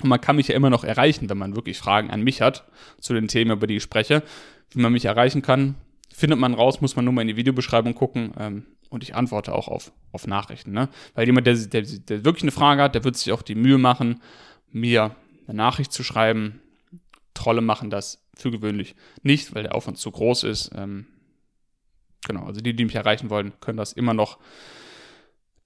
Und 0.02 0.10
man 0.10 0.22
kann 0.22 0.38
mich 0.38 0.48
ja 0.48 0.56
immer 0.56 0.70
noch 0.70 0.84
erreichen, 0.84 1.30
wenn 1.30 1.38
man 1.38 1.56
wirklich 1.56 1.78
Fragen 1.78 2.10
an 2.10 2.24
mich 2.24 2.42
hat 2.42 2.66
zu 3.00 3.14
den 3.14 3.28
Themen, 3.28 3.52
über 3.52 3.68
die 3.68 3.78
ich 3.78 3.84
spreche. 3.84 4.24
Wie 4.72 4.80
man 4.80 4.94
mich 4.94 5.06
erreichen 5.06 5.42
kann, 5.42 5.76
findet 6.12 6.40
man 6.40 6.54
raus, 6.54 6.82
muss 6.82 6.96
man 6.96 7.06
nur 7.06 7.14
mal 7.14 7.22
in 7.22 7.28
die 7.28 7.36
Videobeschreibung 7.36 7.96
gucken. 7.96 8.34
Ähm, 8.38 8.66
und 8.90 9.02
ich 9.02 9.16
antworte 9.16 9.54
auch 9.54 9.68
auf, 9.68 9.92
auf 10.12 10.28
Nachrichten. 10.28 10.72
Ne? 10.72 10.88
Weil 11.16 11.26
jemand, 11.26 11.48
der, 11.48 11.56
der, 11.56 11.82
der 11.82 12.26
wirklich 12.26 12.44
eine 12.44 12.52
Frage 12.52 12.84
hat, 12.84 12.94
der 12.94 13.04
wird 13.04 13.18
sich 13.18 13.34
auch 13.34 13.42
die 13.42 13.56
Mühe 13.56 13.80
machen, 13.80 14.22
mir 14.72 15.16
eine 15.48 15.58
Nachricht 15.58 15.92
zu 15.92 16.04
schreiben. 16.04 16.62
Trolle 17.34 17.62
machen 17.62 17.90
das 17.90 18.24
für 18.36 18.52
gewöhnlich 18.52 18.96
nicht, 19.24 19.56
weil 19.56 19.64
der 19.64 19.74
Aufwand 19.74 19.98
zu 19.98 20.12
groß 20.12 20.44
ist. 20.44 20.72
Ähm, 20.76 21.08
genau, 22.28 22.46
also 22.46 22.62
die, 22.62 22.76
die 22.76 22.86
mich 22.86 22.96
erreichen 22.96 23.32
wollen, 23.32 23.54
können 23.60 23.78
das 23.78 23.94
immer 23.94 24.14
noch 24.14 24.38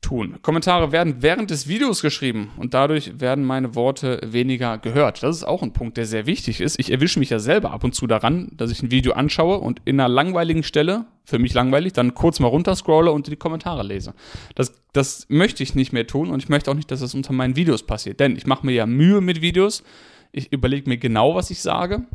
tun. 0.08 0.38
Kommentare 0.42 0.94
werden 0.94 1.18
während 1.20 1.50
des 1.50 1.68
Videos 1.68 2.02
geschrieben 2.02 2.52
und 2.56 2.74
dadurch 2.74 3.20
werden 3.20 3.44
meine 3.44 3.76
Worte 3.76 4.22
weniger 4.24 4.78
gehört. 4.78 5.22
Das 5.22 5.36
ist 5.36 5.44
auch 5.44 5.64
ein 5.64 5.74
Punkt, 5.74 5.98
der 5.98 6.06
sehr 6.06 6.26
wichtig 6.26 6.62
ist. 6.62 6.80
Ich 6.80 6.94
erwische 6.94 7.20
mich 7.20 7.30
ja 7.30 7.40
selber 7.40 7.72
ab 7.72 7.84
und 7.84 7.94
zu 7.94 8.08
daran, 8.08 8.50
dass 8.56 8.72
ich 8.72 8.82
ein 8.82 8.90
Video 8.90 9.12
anschaue 9.12 9.58
und 9.58 9.82
in 9.84 10.00
einer 10.00 10.08
langweiligen 10.08 10.64
Stelle, 10.64 11.08
für 11.26 11.40
mich 11.40 11.54
langweilig, 11.54 11.92
dann 11.92 12.14
kurz 12.14 12.40
mal 12.40 12.48
runterscrolle 12.48 13.12
und 13.12 13.28
die 13.28 13.36
Kommentare 13.36 13.84
lese. 13.84 14.14
Das, 14.56 14.82
das 14.94 15.26
möchte 15.28 15.62
ich 15.62 15.76
nicht 15.76 15.92
mehr 15.92 16.08
tun 16.08 16.30
und 16.30 16.42
ich 16.42 16.48
möchte 16.48 16.72
auch 16.72 16.76
nicht, 16.76 16.90
dass 16.90 17.02
das 17.02 17.14
unter 17.14 17.34
meinen 17.34 17.58
Videos 17.58 17.84
passiert, 17.84 18.22
denn 18.22 18.38
ich 18.38 18.48
mache 18.48 18.66
mir 18.66 18.72
ja 18.72 18.86
Mühe 18.86 19.20
mit 19.20 19.42
Videos. 19.42 19.84
Ich 20.32 20.54
überlege 20.54 20.88
mir 20.90 20.98
genau, 20.98 21.36
was 21.36 21.50
ich 21.50 21.62
sage. 21.62 22.06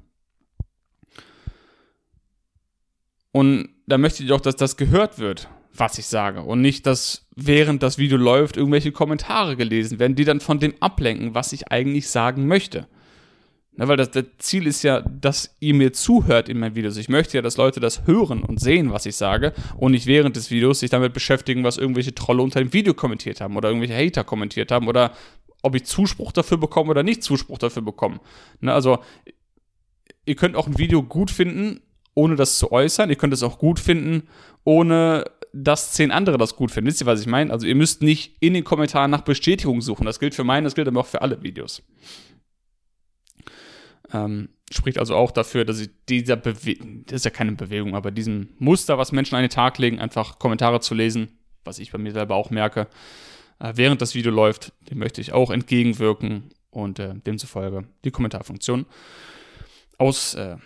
Und 3.32 3.68
da 3.86 3.98
möchte 3.98 4.22
ich 4.22 4.32
auch, 4.32 4.40
dass 4.40 4.56
das 4.56 4.78
gehört 4.78 5.18
wird 5.18 5.48
was 5.74 5.98
ich 5.98 6.06
sage. 6.06 6.42
Und 6.42 6.60
nicht, 6.60 6.86
dass 6.86 7.26
während 7.34 7.82
das 7.82 7.98
Video 7.98 8.18
läuft, 8.18 8.56
irgendwelche 8.56 8.92
Kommentare 8.92 9.56
gelesen 9.56 9.98
werden, 9.98 10.14
die 10.14 10.24
dann 10.24 10.40
von 10.40 10.60
dem 10.60 10.74
ablenken, 10.80 11.34
was 11.34 11.52
ich 11.52 11.70
eigentlich 11.70 12.08
sagen 12.08 12.46
möchte. 12.46 12.86
Ne, 13.74 13.88
weil 13.88 13.96
das, 13.96 14.10
das, 14.10 14.24
Ziel 14.36 14.66
ist 14.66 14.82
ja, 14.82 15.00
dass 15.00 15.56
ihr 15.60 15.72
mir 15.72 15.94
zuhört 15.94 16.50
in 16.50 16.58
meinen 16.58 16.74
Videos. 16.74 16.98
Ich 16.98 17.08
möchte 17.08 17.38
ja, 17.38 17.42
dass 17.42 17.56
Leute 17.56 17.80
das 17.80 18.06
hören 18.06 18.42
und 18.42 18.60
sehen, 18.60 18.92
was 18.92 19.06
ich 19.06 19.16
sage 19.16 19.54
und 19.78 19.92
nicht 19.92 20.06
während 20.06 20.36
des 20.36 20.50
Videos 20.50 20.80
sich 20.80 20.90
damit 20.90 21.14
beschäftigen, 21.14 21.64
was 21.64 21.78
irgendwelche 21.78 22.14
Trolle 22.14 22.42
unter 22.42 22.60
dem 22.60 22.74
Video 22.74 22.92
kommentiert 22.92 23.40
haben 23.40 23.56
oder 23.56 23.70
irgendwelche 23.70 23.96
Hater 23.96 24.24
kommentiert 24.24 24.70
haben 24.70 24.88
oder 24.88 25.12
ob 25.62 25.74
ich 25.74 25.84
Zuspruch 25.84 26.32
dafür 26.32 26.58
bekomme 26.58 26.90
oder 26.90 27.02
nicht 27.02 27.22
Zuspruch 27.22 27.56
dafür 27.56 27.80
bekomme. 27.80 28.20
Ne, 28.60 28.74
also, 28.74 28.98
ihr 30.26 30.36
könnt 30.36 30.54
auch 30.54 30.66
ein 30.66 30.76
Video 30.76 31.02
gut 31.02 31.30
finden, 31.30 31.80
ohne 32.12 32.36
das 32.36 32.58
zu 32.58 32.72
äußern. 32.72 33.08
Ihr 33.08 33.16
könnt 33.16 33.32
es 33.32 33.42
auch 33.42 33.58
gut 33.58 33.80
finden, 33.80 34.28
ohne 34.64 35.24
dass 35.52 35.92
zehn 35.92 36.10
andere 36.10 36.38
das 36.38 36.56
gut 36.56 36.70
finden. 36.70 36.88
Wisst 36.88 37.02
ihr, 37.02 37.06
was 37.06 37.20
ich 37.20 37.26
meine? 37.26 37.52
Also 37.52 37.66
ihr 37.66 37.74
müsst 37.74 38.02
nicht 38.02 38.36
in 38.40 38.54
den 38.54 38.64
Kommentaren 38.64 39.10
nach 39.10 39.20
Bestätigung 39.20 39.80
suchen. 39.80 40.06
Das 40.06 40.18
gilt 40.18 40.34
für 40.34 40.44
meinen, 40.44 40.64
das 40.64 40.74
gilt 40.74 40.88
aber 40.88 41.00
auch 41.00 41.06
für 41.06 41.22
alle 41.22 41.42
Videos. 41.42 41.82
Ähm, 44.12 44.48
spricht 44.70 44.98
also 44.98 45.14
auch 45.14 45.30
dafür, 45.30 45.64
dass 45.64 45.80
ich 45.80 45.90
dieser 46.08 46.36
Bewegung, 46.36 47.04
das 47.06 47.16
ist 47.16 47.24
ja 47.24 47.30
keine 47.30 47.52
Bewegung, 47.52 47.94
aber 47.94 48.10
diesem 48.10 48.48
Muster, 48.58 48.98
was 48.98 49.12
Menschen 49.12 49.36
an 49.36 49.42
den 49.42 49.50
Tag 49.50 49.78
legen, 49.78 50.00
einfach 50.00 50.38
Kommentare 50.38 50.80
zu 50.80 50.94
lesen, 50.94 51.38
was 51.64 51.78
ich 51.78 51.92
bei 51.92 51.98
mir 51.98 52.12
selber 52.12 52.34
auch 52.34 52.50
merke, 52.50 52.88
äh, 53.58 53.72
während 53.74 54.02
das 54.02 54.14
Video 54.14 54.32
läuft, 54.32 54.72
dem 54.90 54.98
möchte 54.98 55.20
ich 55.20 55.32
auch 55.32 55.50
entgegenwirken 55.50 56.50
und 56.70 56.98
äh, 56.98 57.14
demzufolge 57.14 57.84
die 58.04 58.10
Kommentarfunktion 58.10 58.86
aus, 59.98 60.34
äh, 60.34 60.56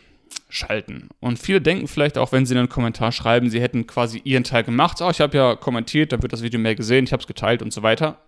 schalten. 0.48 1.08
Und 1.20 1.38
viele 1.38 1.60
denken 1.60 1.88
vielleicht 1.88 2.18
auch, 2.18 2.32
wenn 2.32 2.46
sie 2.46 2.56
einen 2.56 2.68
Kommentar 2.68 3.12
schreiben, 3.12 3.50
sie 3.50 3.60
hätten 3.60 3.86
quasi 3.86 4.20
ihren 4.24 4.44
Teil 4.44 4.64
gemacht. 4.64 5.00
Oh, 5.00 5.10
ich 5.10 5.20
habe 5.20 5.36
ja 5.36 5.56
kommentiert, 5.56 6.12
dann 6.12 6.22
wird 6.22 6.32
das 6.32 6.42
Video 6.42 6.60
mehr 6.60 6.74
gesehen, 6.74 7.04
ich 7.04 7.12
habe 7.12 7.20
es 7.20 7.26
geteilt 7.26 7.62
und 7.62 7.72
so 7.72 7.82
weiter. 7.82 8.20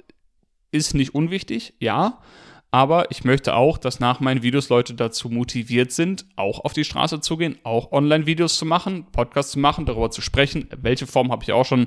Ist 0.70 0.94
nicht 0.94 1.14
unwichtig, 1.14 1.74
ja. 1.78 2.18
Aber 2.70 3.10
ich 3.10 3.24
möchte 3.24 3.54
auch, 3.54 3.78
dass 3.78 3.98
nach 3.98 4.20
meinen 4.20 4.42
Videos 4.42 4.68
Leute 4.68 4.92
dazu 4.92 5.30
motiviert 5.30 5.90
sind, 5.90 6.26
auch 6.36 6.64
auf 6.64 6.74
die 6.74 6.84
Straße 6.84 7.20
zu 7.20 7.38
gehen, 7.38 7.56
auch 7.62 7.92
Online-Videos 7.92 8.58
zu 8.58 8.66
machen, 8.66 9.06
Podcasts 9.10 9.52
zu 9.52 9.58
machen, 9.58 9.86
darüber 9.86 10.10
zu 10.10 10.20
sprechen. 10.20 10.68
Welche 10.76 11.06
Form 11.06 11.32
habe 11.32 11.42
ich 11.44 11.52
auch 11.52 11.64
schon 11.64 11.86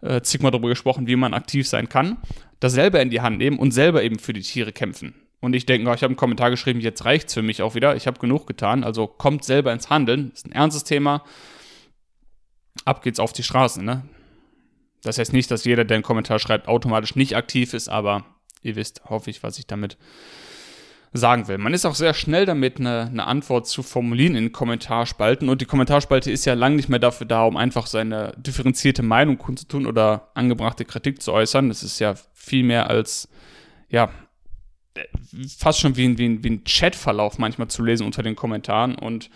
äh, 0.00 0.20
zigmal 0.22 0.50
darüber 0.50 0.68
gesprochen, 0.68 1.06
wie 1.06 1.14
man 1.14 1.32
aktiv 1.32 1.68
sein 1.68 1.88
kann. 1.88 2.16
Das 2.58 2.72
selber 2.72 3.00
in 3.00 3.10
die 3.10 3.20
Hand 3.20 3.38
nehmen 3.38 3.58
und 3.58 3.70
selber 3.70 4.02
eben 4.02 4.18
für 4.18 4.32
die 4.32 4.40
Tiere 4.40 4.72
kämpfen 4.72 5.14
und 5.46 5.54
ich 5.54 5.64
denke, 5.64 5.88
ich 5.94 6.02
habe 6.02 6.06
einen 6.06 6.16
Kommentar 6.16 6.50
geschrieben, 6.50 6.80
jetzt 6.80 7.04
reicht 7.04 7.28
es 7.28 7.34
für 7.34 7.42
mich 7.42 7.62
auch 7.62 7.76
wieder. 7.76 7.94
Ich 7.94 8.08
habe 8.08 8.18
genug 8.18 8.48
getan. 8.48 8.82
Also 8.82 9.06
kommt 9.06 9.44
selber 9.44 9.72
ins 9.72 9.90
Handeln. 9.90 10.32
Ist 10.34 10.44
ein 10.44 10.50
ernstes 10.50 10.82
Thema. 10.82 11.22
Ab 12.84 13.00
geht's 13.00 13.20
auf 13.20 13.32
die 13.32 13.44
Straßen. 13.44 13.84
Ne? 13.84 14.02
Das 15.04 15.18
heißt 15.18 15.32
nicht, 15.32 15.48
dass 15.52 15.64
jeder, 15.64 15.84
der 15.84 15.94
einen 15.94 16.02
Kommentar 16.02 16.40
schreibt, 16.40 16.66
automatisch 16.66 17.14
nicht 17.14 17.36
aktiv 17.36 17.74
ist, 17.74 17.88
aber 17.88 18.24
ihr 18.62 18.74
wisst, 18.74 19.02
hoffe 19.04 19.30
ich, 19.30 19.44
was 19.44 19.56
ich 19.60 19.68
damit 19.68 19.98
sagen 21.12 21.46
will. 21.46 21.58
Man 21.58 21.74
ist 21.74 21.86
auch 21.86 21.94
sehr 21.94 22.12
schnell 22.12 22.44
damit, 22.44 22.80
eine, 22.80 23.02
eine 23.02 23.28
Antwort 23.28 23.68
zu 23.68 23.84
formulieren 23.84 24.34
in 24.34 24.50
Kommentarspalten. 24.50 25.48
Und 25.48 25.60
die 25.60 25.66
Kommentarspalte 25.66 26.28
ist 26.28 26.44
ja 26.44 26.54
lange 26.54 26.74
nicht 26.74 26.88
mehr 26.88 26.98
dafür 26.98 27.28
da, 27.28 27.44
um 27.44 27.56
einfach 27.56 27.86
seine 27.86 28.32
differenzierte 28.36 29.04
Meinung 29.04 29.38
kundzutun 29.38 29.86
oder 29.86 30.32
angebrachte 30.34 30.84
Kritik 30.84 31.22
zu 31.22 31.32
äußern. 31.32 31.68
Das 31.68 31.84
ist 31.84 32.00
ja 32.00 32.16
viel 32.34 32.64
mehr 32.64 32.90
als 32.90 33.28
ja, 33.88 34.10
fast 35.58 35.80
schon 35.80 35.96
wie 35.96 36.06
ein, 36.06 36.18
wie 36.18 36.28
ein, 36.28 36.44
wie 36.44 36.50
ein 36.50 36.64
Chatverlauf 36.64 37.38
manchmal 37.38 37.68
zu 37.68 37.82
lesen 37.82 38.04
unter 38.04 38.22
den 38.22 38.36
Kommentaren. 38.36 38.94
Und 38.94 39.30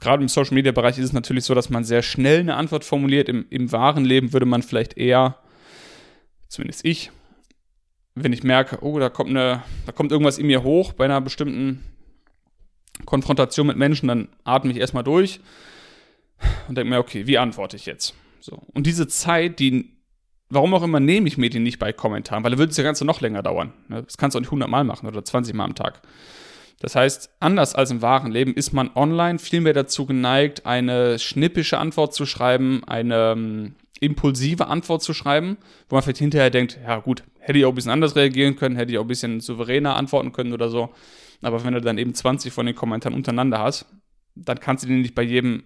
gerade 0.00 0.22
im 0.22 0.28
Social 0.28 0.54
Media 0.54 0.72
Bereich 0.72 0.98
ist 0.98 1.04
es 1.04 1.12
natürlich 1.12 1.44
so, 1.44 1.54
dass 1.54 1.70
man 1.70 1.84
sehr 1.84 2.02
schnell 2.02 2.40
eine 2.40 2.56
Antwort 2.56 2.84
formuliert. 2.84 3.28
Im, 3.28 3.46
im 3.50 3.72
wahren 3.72 4.04
Leben 4.04 4.32
würde 4.32 4.46
man 4.46 4.62
vielleicht 4.62 4.96
eher, 4.96 5.38
zumindest 6.48 6.84
ich, 6.84 7.10
wenn 8.14 8.32
ich 8.32 8.42
merke, 8.42 8.82
oh, 8.82 8.98
da 8.98 9.08
kommt, 9.08 9.30
eine, 9.30 9.62
da 9.86 9.92
kommt 9.92 10.12
irgendwas 10.12 10.38
in 10.38 10.46
mir 10.46 10.62
hoch 10.62 10.92
bei 10.92 11.04
einer 11.04 11.20
bestimmten 11.20 11.84
Konfrontation 13.06 13.66
mit 13.66 13.76
Menschen, 13.76 14.08
dann 14.08 14.28
atme 14.44 14.70
ich 14.70 14.78
erstmal 14.78 15.04
durch 15.04 15.40
und 16.68 16.76
denke 16.76 16.90
mir, 16.90 16.98
okay, 16.98 17.26
wie 17.26 17.38
antworte 17.38 17.76
ich 17.76 17.86
jetzt? 17.86 18.14
So. 18.40 18.62
Und 18.74 18.86
diese 18.86 19.08
Zeit, 19.08 19.60
die 19.60 19.96
warum 20.52 20.74
auch 20.74 20.82
immer 20.82 21.00
nehme 21.00 21.26
ich 21.28 21.38
mir 21.38 21.50
die 21.50 21.58
nicht 21.58 21.78
bei 21.78 21.92
Kommentaren, 21.92 22.44
weil 22.44 22.50
dann 22.50 22.58
würde 22.58 22.70
es 22.70 22.76
ja 22.76 22.84
ganz 22.84 23.00
noch 23.00 23.20
länger 23.20 23.42
dauern. 23.42 23.72
Ne? 23.88 24.02
Das 24.02 24.18
kannst 24.18 24.34
du 24.34 24.38
auch 24.38 24.42
nicht 24.42 24.48
100 24.48 24.68
Mal 24.68 24.84
machen 24.84 25.08
oder 25.08 25.24
20 25.24 25.54
Mal 25.54 25.64
am 25.64 25.74
Tag. 25.74 26.02
Das 26.80 26.94
heißt, 26.94 27.30
anders 27.40 27.74
als 27.74 27.90
im 27.90 28.02
wahren 28.02 28.32
Leben 28.32 28.54
ist 28.54 28.72
man 28.72 28.90
online 28.94 29.38
viel 29.38 29.60
mehr 29.60 29.72
dazu 29.72 30.04
geneigt, 30.04 30.66
eine 30.66 31.18
schnippische 31.18 31.78
Antwort 31.78 32.12
zu 32.12 32.26
schreiben, 32.26 32.82
eine 32.86 33.32
ähm, 33.32 33.74
impulsive 34.00 34.66
Antwort 34.66 35.02
zu 35.02 35.14
schreiben, 35.14 35.56
wo 35.88 35.94
man 35.96 36.02
vielleicht 36.02 36.18
hinterher 36.18 36.50
denkt, 36.50 36.78
ja 36.84 36.98
gut, 36.98 37.22
hätte 37.38 37.58
ich 37.58 37.64
auch 37.64 37.70
ein 37.70 37.74
bisschen 37.76 37.92
anders 37.92 38.16
reagieren 38.16 38.56
können, 38.56 38.76
hätte 38.76 38.92
ich 38.92 38.98
auch 38.98 39.04
ein 39.04 39.08
bisschen 39.08 39.40
souveräner 39.40 39.96
antworten 39.96 40.32
können 40.32 40.52
oder 40.52 40.68
so. 40.68 40.90
Aber 41.40 41.64
wenn 41.64 41.72
du 41.72 41.80
dann 41.80 41.98
eben 41.98 42.14
20 42.14 42.52
von 42.52 42.66
den 42.66 42.74
Kommentaren 42.74 43.14
untereinander 43.14 43.58
hast, 43.58 43.86
dann 44.34 44.60
kannst 44.60 44.84
du 44.84 44.88
dir 44.88 44.94
nicht 44.94 45.14
bei 45.14 45.22
jedem 45.22 45.64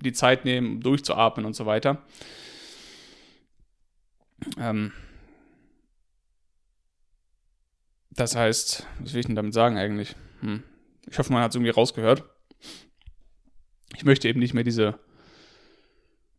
die 0.00 0.12
Zeit 0.12 0.44
nehmen, 0.44 0.80
durchzuatmen 0.80 1.44
und 1.44 1.54
so 1.54 1.66
weiter. 1.66 2.02
Ähm 4.58 4.92
das 8.10 8.36
heißt, 8.36 8.86
was 9.00 9.12
will 9.12 9.20
ich 9.20 9.26
denn 9.26 9.36
damit 9.36 9.54
sagen 9.54 9.78
eigentlich? 9.78 10.14
Hm. 10.40 10.62
Ich 11.10 11.18
hoffe, 11.18 11.32
man 11.32 11.42
hat 11.42 11.50
es 11.50 11.56
irgendwie 11.56 11.70
rausgehört. 11.70 12.24
Ich 13.96 14.04
möchte 14.04 14.28
eben 14.28 14.40
nicht 14.40 14.54
mehr 14.54 14.64
diese 14.64 14.98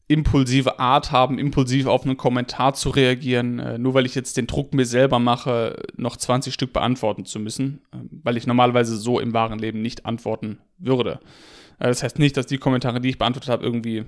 impulsive 0.08 0.80
Art 0.80 1.12
haben, 1.12 1.40
impulsiv 1.40 1.88
auf 1.88 2.04
einen 2.04 2.18
Kommentar 2.18 2.74
zu 2.74 2.90
reagieren, 2.90 3.60
äh, 3.60 3.78
nur 3.78 3.94
weil 3.94 4.06
ich 4.06 4.16
jetzt 4.16 4.38
den 4.38 4.48
Druck 4.48 4.74
mir 4.74 4.86
selber 4.86 5.18
mache, 5.20 5.82
noch 5.96 6.18
20 6.18 6.54
Stück 6.54 6.74
beantworten 6.74 7.26
zu 7.26 7.40
müssen, 7.40 7.82
äh, 7.92 7.98
weil 8.24 8.38
ich 8.38 8.46
normalerweise 8.46 8.98
so 8.98 9.20
im 9.20 9.34
wahren 9.34 9.60
Leben 9.60 9.82
nicht 9.82 10.06
antworten 10.06 10.60
würde. 10.78 11.20
Äh, 11.80 11.88
das 11.88 12.04
heißt 12.04 12.20
nicht, 12.20 12.36
dass 12.38 12.46
die 12.46 12.58
Kommentare, 12.58 13.00
die 13.00 13.10
ich 13.10 13.18
beantwortet 13.18 13.50
habe, 13.50 13.66
irgendwie 13.66 14.06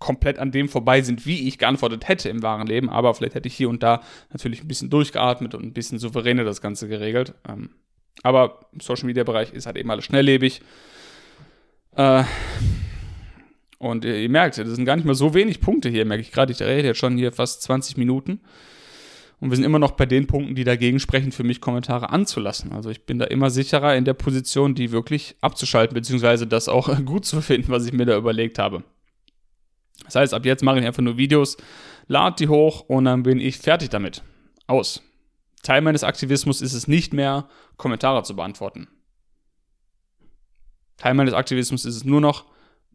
komplett 0.00 0.38
an 0.38 0.50
dem 0.50 0.68
vorbei 0.68 1.02
sind, 1.02 1.26
wie 1.26 1.46
ich 1.46 1.58
geantwortet 1.58 2.08
hätte 2.08 2.28
im 2.28 2.42
wahren 2.42 2.66
Leben, 2.66 2.90
aber 2.90 3.14
vielleicht 3.14 3.36
hätte 3.36 3.46
ich 3.46 3.54
hier 3.54 3.68
und 3.68 3.82
da 3.82 4.00
natürlich 4.32 4.62
ein 4.62 4.68
bisschen 4.68 4.90
durchgeatmet 4.90 5.54
und 5.54 5.62
ein 5.62 5.72
bisschen 5.72 5.98
souveräner 5.98 6.42
das 6.42 6.60
Ganze 6.60 6.88
geregelt. 6.88 7.34
Ähm, 7.48 7.70
aber 8.22 8.66
im 8.72 8.80
Social 8.80 9.06
Media 9.06 9.22
Bereich 9.22 9.52
ist 9.52 9.66
halt 9.66 9.76
eben 9.76 9.90
alles 9.90 10.04
schnelllebig. 10.06 10.62
Äh, 11.96 12.24
und 13.78 14.04
ihr, 14.04 14.16
ihr, 14.16 14.28
merkt, 14.28 14.58
das 14.58 14.68
sind 14.68 14.84
gar 14.84 14.96
nicht 14.96 15.04
mal 15.04 15.14
so 15.14 15.32
wenig 15.34 15.60
Punkte 15.60 15.88
hier, 15.88 16.04
merke 16.04 16.22
ich 16.22 16.32
gerade. 16.32 16.52
Ich 16.52 16.60
rede 16.60 16.88
jetzt 16.88 16.98
schon 16.98 17.16
hier 17.16 17.32
fast 17.32 17.62
20 17.62 17.96
Minuten. 17.96 18.40
Und 19.40 19.50
wir 19.50 19.56
sind 19.56 19.64
immer 19.64 19.78
noch 19.78 19.92
bei 19.92 20.04
den 20.04 20.26
Punkten, 20.26 20.54
die 20.54 20.64
dagegen 20.64 21.00
sprechen, 21.00 21.32
für 21.32 21.44
mich 21.44 21.62
Kommentare 21.62 22.10
anzulassen. 22.10 22.72
Also 22.72 22.90
ich 22.90 23.06
bin 23.06 23.18
da 23.18 23.24
immer 23.24 23.48
sicherer 23.48 23.96
in 23.96 24.04
der 24.04 24.12
Position, 24.12 24.74
die 24.74 24.92
wirklich 24.92 25.36
abzuschalten, 25.40 25.94
beziehungsweise 25.94 26.46
das 26.46 26.68
auch 26.68 26.94
gut 27.04 27.24
zu 27.24 27.40
finden, 27.40 27.70
was 27.70 27.86
ich 27.86 27.92
mir 27.92 28.04
da 28.04 28.16
überlegt 28.16 28.58
habe. 28.58 28.84
Das 30.04 30.14
heißt, 30.14 30.34
ab 30.34 30.44
jetzt 30.44 30.62
mache 30.62 30.80
ich 30.80 30.86
einfach 30.86 31.02
nur 31.02 31.16
Videos, 31.16 31.56
lade 32.06 32.36
die 32.38 32.48
hoch 32.48 32.80
und 32.88 33.04
dann 33.04 33.22
bin 33.22 33.40
ich 33.40 33.58
fertig 33.58 33.90
damit. 33.90 34.22
Aus. 34.66 35.02
Teil 35.62 35.82
meines 35.82 36.04
Aktivismus 36.04 36.62
ist 36.62 36.72
es 36.72 36.88
nicht 36.88 37.12
mehr, 37.12 37.48
Kommentare 37.76 38.22
zu 38.22 38.34
beantworten. 38.34 38.88
Teil 40.96 41.14
meines 41.14 41.34
Aktivismus 41.34 41.84
ist 41.84 41.96
es 41.96 42.04
nur 42.04 42.20
noch, 42.20 42.46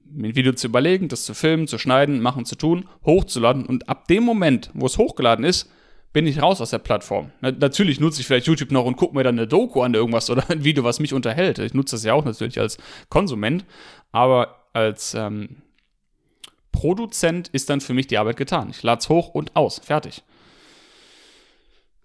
mir 0.05 0.29
ein 0.29 0.35
Video 0.35 0.53
zu 0.53 0.67
überlegen, 0.67 1.07
das 1.07 1.25
zu 1.25 1.33
filmen, 1.33 1.67
zu 1.67 1.77
schneiden, 1.77 2.21
machen, 2.21 2.45
zu 2.45 2.55
tun, 2.55 2.87
hochzuladen 3.05 3.65
und 3.65 3.89
ab 3.89 4.07
dem 4.07 4.23
Moment, 4.23 4.69
wo 4.73 4.85
es 4.85 4.97
hochgeladen 4.97 5.43
ist, 5.43 5.69
bin 6.13 6.27
ich 6.27 6.41
raus 6.41 6.61
aus 6.61 6.69
der 6.69 6.79
Plattform. 6.79 7.31
natürlich 7.41 7.99
nutze 7.99 8.21
ich 8.21 8.27
vielleicht 8.27 8.47
YouTube 8.47 8.71
noch 8.71 8.85
und 8.85 8.95
gucke 8.95 9.15
mir 9.15 9.23
dann 9.23 9.37
eine 9.37 9.47
Doku 9.47 9.81
an 9.81 9.93
irgendwas 9.93 10.29
oder 10.29 10.49
ein 10.49 10.63
Video, 10.63 10.83
was 10.83 10.99
mich 10.99 11.13
unterhält. 11.13 11.59
Ich 11.59 11.73
nutze 11.73 11.95
das 11.95 12.05
ja 12.05 12.13
auch 12.13 12.23
natürlich 12.23 12.59
als 12.59 12.77
Konsument, 13.09 13.65
aber 14.11 14.67
als 14.71 15.13
ähm, 15.13 15.57
Produzent 16.75 17.47
ist 17.47 17.69
dann 17.69 17.81
für 17.81 17.93
mich 17.93 18.07
die 18.07 18.17
Arbeit 18.17 18.37
getan. 18.37 18.69
Ich 18.69 18.83
lade 18.83 18.99
es 18.99 19.09
hoch 19.09 19.29
und 19.29 19.55
aus. 19.55 19.79
Fertig. 19.79 20.23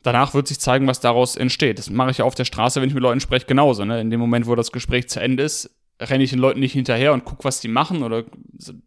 Danach 0.02 0.32
wird 0.32 0.48
sich 0.48 0.60
zeigen, 0.60 0.86
was 0.86 1.00
daraus 1.00 1.36
entsteht. 1.36 1.78
Das 1.78 1.90
mache 1.90 2.12
ich 2.12 2.18
ja 2.18 2.24
auf 2.24 2.36
der 2.36 2.44
Straße, 2.44 2.80
wenn 2.80 2.88
ich 2.88 2.94
mit 2.94 3.02
Leuten 3.02 3.20
spreche, 3.20 3.46
genauso. 3.46 3.84
Ne? 3.84 4.00
In 4.00 4.10
dem 4.10 4.20
Moment, 4.20 4.46
wo 4.46 4.54
das 4.54 4.72
Gespräch 4.72 5.08
zu 5.08 5.20
Ende 5.20 5.42
ist, 5.42 5.70
renne 6.00 6.24
ich 6.24 6.30
den 6.30 6.38
Leuten 6.38 6.60
nicht 6.60 6.72
hinterher 6.72 7.12
und 7.12 7.24
gucke, 7.24 7.44
was 7.44 7.60
die 7.60 7.68
machen 7.68 8.02
oder 8.02 8.24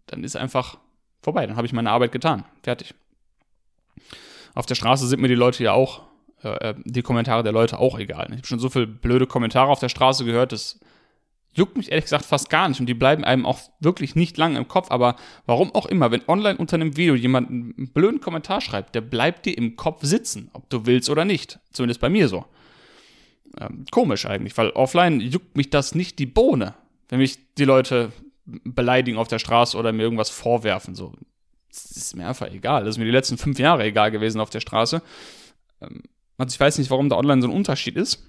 dann 0.08 0.24
ist 0.24 0.36
einfach 0.36 0.78
vorbei. 1.22 1.46
Dann 1.46 1.58
habe 1.58 1.68
ich 1.68 1.74
meine 1.74 1.92
Arbeit 1.92 2.14
getan. 2.14 2.46
Fertig. 2.64 2.96
Auf 4.56 4.66
der 4.66 4.76
Straße 4.76 5.06
sind 5.06 5.22
mir 5.22 5.28
die 5.28 5.36
Leute 5.36 5.64
ja 5.64 5.74
auch, 5.74 6.04
äh, 6.44 6.70
äh 6.70 6.76
die 6.86 7.02
Kommentare 7.02 7.44
der 7.44 7.52
Leute 7.52 7.78
auch 7.78 8.00
egal. 8.00 8.28
Ich 8.32 8.38
habe 8.38 8.48
schon 8.48 8.60
so 8.60 8.70
viele 8.70 8.88
blöde 8.88 9.28
Kommentare 9.28 9.70
auf 9.70 9.80
der 9.80 9.90
Straße 9.90 10.26
gehört, 10.26 10.54
das 10.54 10.80
juckt 11.54 11.78
mich 11.78 11.92
ehrlich 11.92 12.06
gesagt 12.06 12.26
fast 12.26 12.50
gar 12.50 12.68
nicht 12.68 12.80
und 12.80 12.88
die 12.88 12.94
bleiben 12.94 13.24
einem 13.24 13.46
auch 13.46 13.60
wirklich 13.80 14.16
nicht 14.16 14.38
lange 14.38 14.58
im 14.58 14.68
Kopf. 14.68 14.92
Aber 14.92 15.16
warum 15.46 15.74
auch 15.76 15.86
immer, 15.86 16.12
wenn 16.12 16.28
online 16.28 16.58
unter 16.58 16.76
einem 16.76 16.98
Video 16.98 17.16
jemand 17.16 17.50
einen 17.50 17.92
blöden 17.94 18.22
Kommentar 18.22 18.62
schreibt, 18.62 18.96
der 18.96 19.02
bleibt 19.02 19.46
dir 19.46 19.58
im 19.58 19.76
Kopf 19.76 20.04
sitzen, 20.04 20.50
ob 20.54 20.70
du 20.70 20.86
willst 20.86 21.10
oder 21.10 21.26
nicht. 21.26 21.60
Zumindest 21.72 22.02
bei 22.02 22.10
mir 22.10 22.28
so. 22.28 22.46
Ähm, 23.60 23.86
komisch 23.92 24.26
eigentlich, 24.26 24.58
weil 24.58 24.72
offline 24.72 25.22
juckt 25.22 25.56
mich 25.56 25.70
das 25.70 25.94
nicht 25.94 26.18
die 26.18 26.26
Bohne 26.26 26.74
wenn 27.14 27.20
mich 27.20 27.38
die 27.60 27.66
Leute 27.66 28.12
beleidigen 28.46 29.20
auf 29.20 29.28
der 29.28 29.38
Straße 29.38 29.78
oder 29.78 29.92
mir 29.92 30.02
irgendwas 30.02 30.32
vorwerfen. 30.32 30.96
So, 30.96 31.14
das 31.70 31.92
ist 31.92 32.16
mir 32.16 32.28
einfach 32.28 32.52
egal. 32.52 32.86
Das 32.86 32.96
ist 32.96 32.98
mir 32.98 33.06
die 33.06 33.12
letzten 33.12 33.38
fünf 33.38 33.60
Jahre 33.60 33.84
egal 33.84 34.10
gewesen 34.10 34.42
auf 34.42 34.50
der 34.50 34.62
Straße. 34.62 35.04
Ähm, 35.80 36.02
also 36.40 36.56
ich 36.56 36.60
weiß 36.60 36.80
nicht, 36.80 36.90
warum 36.90 37.10
da 37.10 37.18
online 37.18 37.44
so 37.44 37.48
ein 37.48 37.54
Unterschied 37.54 37.98
ist. 37.98 38.28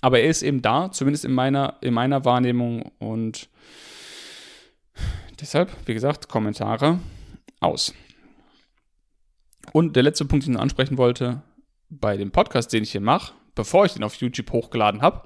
Aber 0.00 0.20
er 0.20 0.28
ist 0.28 0.42
eben 0.42 0.62
da, 0.62 0.90
zumindest 0.90 1.24
in 1.24 1.32
meiner, 1.32 1.76
in 1.80 1.94
meiner 1.94 2.24
Wahrnehmung. 2.24 2.90
Und 2.98 3.48
deshalb, 5.40 5.70
wie 5.86 5.94
gesagt, 5.94 6.28
Kommentare 6.28 6.98
aus. 7.60 7.94
Und 9.72 9.96
der 9.96 10.02
letzte 10.02 10.24
Punkt, 10.24 10.46
den 10.46 10.54
ich 10.54 10.60
ansprechen 10.60 10.98
wollte, 10.98 11.42
bei 11.88 12.16
dem 12.16 12.30
Podcast, 12.30 12.72
den 12.72 12.82
ich 12.82 12.92
hier 12.92 13.00
mache, 13.00 13.34
bevor 13.54 13.84
ich 13.84 13.92
den 13.92 14.04
auf 14.04 14.14
YouTube 14.14 14.52
hochgeladen 14.52 15.02
habe, 15.02 15.22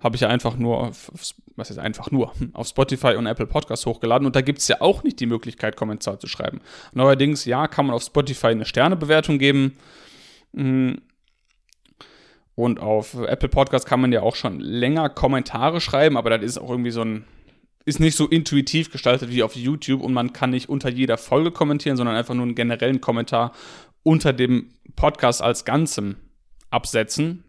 habe 0.00 0.14
ich 0.14 0.20
ja 0.20 0.28
einfach 0.28 0.56
nur, 0.56 0.78
auf, 0.78 1.10
was 1.56 1.70
ist 1.70 1.78
einfach 1.78 2.10
nur, 2.10 2.32
auf 2.52 2.68
Spotify 2.68 3.14
und 3.14 3.26
Apple 3.26 3.46
Podcasts 3.46 3.86
hochgeladen 3.86 4.26
und 4.26 4.36
da 4.36 4.42
gibt 4.42 4.60
es 4.60 4.68
ja 4.68 4.80
auch 4.80 5.02
nicht 5.02 5.18
die 5.20 5.26
Möglichkeit, 5.26 5.76
Kommentar 5.76 6.20
zu 6.20 6.26
schreiben. 6.26 6.60
Neuerdings, 6.92 7.44
ja, 7.44 7.66
kann 7.66 7.86
man 7.86 7.94
auf 7.94 8.02
Spotify 8.02 8.48
eine 8.48 8.64
Sternebewertung 8.64 9.38
geben. 9.38 9.76
Und 12.58 12.80
auf 12.80 13.14
Apple 13.14 13.48
Podcasts 13.48 13.86
kann 13.86 14.00
man 14.00 14.10
ja 14.10 14.22
auch 14.22 14.34
schon 14.34 14.58
länger 14.58 15.10
Kommentare 15.10 15.80
schreiben, 15.80 16.16
aber 16.16 16.30
das 16.30 16.42
ist 16.42 16.58
auch 16.58 16.70
irgendwie 16.70 16.90
so 16.90 17.02
ein, 17.02 17.24
ist 17.84 18.00
nicht 18.00 18.16
so 18.16 18.26
intuitiv 18.26 18.90
gestaltet 18.90 19.30
wie 19.30 19.44
auf 19.44 19.54
YouTube 19.54 20.02
und 20.02 20.12
man 20.12 20.32
kann 20.32 20.50
nicht 20.50 20.68
unter 20.68 20.88
jeder 20.90 21.18
Folge 21.18 21.52
kommentieren, 21.52 21.96
sondern 21.96 22.16
einfach 22.16 22.34
nur 22.34 22.42
einen 22.42 22.56
generellen 22.56 23.00
Kommentar 23.00 23.52
unter 24.02 24.32
dem 24.32 24.74
Podcast 24.96 25.40
als 25.40 25.64
Ganzem 25.64 26.16
absetzen. 26.68 27.44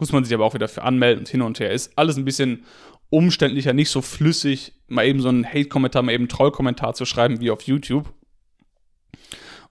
Muss 0.00 0.10
man 0.10 0.24
sich 0.24 0.34
aber 0.34 0.46
auch 0.46 0.54
wieder 0.54 0.66
für 0.66 0.82
anmelden 0.82 1.20
und 1.20 1.28
hin 1.28 1.42
und 1.42 1.60
her. 1.60 1.70
Ist 1.70 1.96
alles 1.96 2.16
ein 2.16 2.24
bisschen 2.24 2.64
umständlicher, 3.08 3.72
nicht 3.72 3.90
so 3.90 4.02
flüssig, 4.02 4.72
mal 4.88 5.06
eben 5.06 5.20
so 5.20 5.28
einen 5.28 5.46
Hate-Kommentar, 5.46 6.02
mal 6.02 6.10
eben 6.10 6.22
einen 6.22 6.28
Troll-Kommentar 6.28 6.94
zu 6.94 7.04
schreiben 7.04 7.38
wie 7.38 7.52
auf 7.52 7.62
YouTube. 7.62 8.12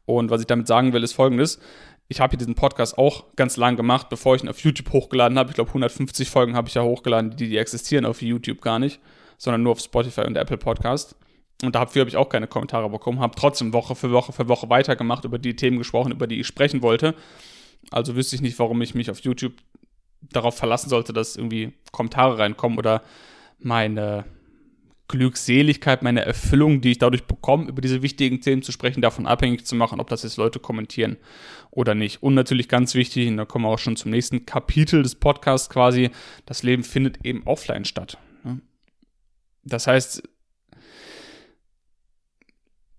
Und 0.06 0.32
was 0.32 0.40
ich 0.40 0.48
damit 0.48 0.68
sagen 0.68 0.94
will, 0.94 1.04
ist 1.04 1.12
folgendes. 1.12 1.60
Ich 2.12 2.20
habe 2.20 2.32
hier 2.32 2.40
diesen 2.40 2.56
Podcast 2.56 2.98
auch 2.98 3.26
ganz 3.36 3.56
lang 3.56 3.78
gemacht, 3.78 4.10
bevor 4.10 4.36
ich 4.36 4.44
ihn 4.44 4.50
auf 4.50 4.60
YouTube 4.62 4.92
hochgeladen 4.92 5.38
habe. 5.38 5.50
Ich 5.50 5.56
glaube, 5.56 5.70
150 5.70 6.28
Folgen 6.28 6.56
habe 6.56 6.68
ich 6.68 6.74
ja 6.74 6.82
hochgeladen, 6.82 7.36
die, 7.36 7.48
die 7.48 7.58
existieren 7.58 8.06
auf 8.06 8.24
YouTube 8.24 8.62
gar 8.62 8.80
nicht, 8.80 9.00
sondern 9.38 9.62
nur 9.62 9.74
auf 9.74 9.80
Spotify 9.80 10.22
und 10.22 10.36
Apple 10.36 10.58
Podcast. 10.58 11.16
Und 11.64 11.76
dafür 11.76 12.02
habe 12.02 12.10
ich 12.10 12.18
auch 12.18 12.28
keine 12.28 12.48
Kommentare 12.48 12.90
bekommen, 12.90 13.20
habe 13.20 13.36
trotzdem 13.36 13.74
Woche 13.74 13.94
für 13.94 14.12
Woche 14.12 14.34
für 14.34 14.48
Woche 14.48 14.70
weitergemacht, 14.70 15.24
über 15.24 15.38
die 15.38 15.56
Themen 15.56 15.78
gesprochen, 15.78 16.12
über 16.12 16.26
die 16.26 16.40
ich 16.40 16.48
sprechen 16.48 16.82
wollte. 16.82 17.14
Also 17.92 18.16
wüsste 18.16 18.36
ich 18.36 18.42
nicht, 18.42 18.58
warum 18.58 18.82
ich 18.82 18.96
mich 18.96 19.12
auf 19.12 19.20
YouTube 19.20 19.54
darauf 20.22 20.58
verlassen 20.58 20.90
sollte, 20.90 21.14
dass 21.14 21.36
irgendwie 21.36 21.74
Kommentare 21.92 22.40
reinkommen 22.40 22.80
oder 22.80 23.04
meine 23.60 24.26
Glückseligkeit, 25.10 26.04
meine 26.04 26.24
Erfüllung, 26.24 26.82
die 26.82 26.92
ich 26.92 27.00
dadurch 27.00 27.26
bekomme, 27.26 27.68
über 27.68 27.82
diese 27.82 28.02
wichtigen 28.02 28.40
Themen 28.40 28.62
zu 28.62 28.72
sprechen, 28.72 29.02
davon 29.02 29.26
abhängig 29.26 29.66
zu 29.66 29.76
machen, 29.76 30.00
ob 30.00 30.08
das 30.08 30.24
jetzt 30.24 30.38
Leute 30.38 30.60
kommentieren 30.60 31.18
oder 31.72 31.96
nicht. 31.96 32.24
Und 32.24 32.36
natürlich 32.36 32.70
ganz 32.70 32.94
wichtig, 32.94 33.28
und 33.28 33.38
da 33.38 33.46
kommen 33.46 33.66
wir 33.66 33.70
auch 33.70 33.80
schon 33.80 33.98
zum 33.98 34.12
nächsten 34.12 34.46
Kapitel 34.46 35.04
des 35.04 35.16
Podcasts 35.16 35.70
quasi, 35.70 36.12
das 36.46 36.64
Leben 36.64 36.84
findet 36.84 37.26
eben 37.26 37.44
offline 37.44 37.86
statt. 37.86 38.18
Ne? 38.44 38.62
Das 39.64 39.88
heißt, 39.88 40.24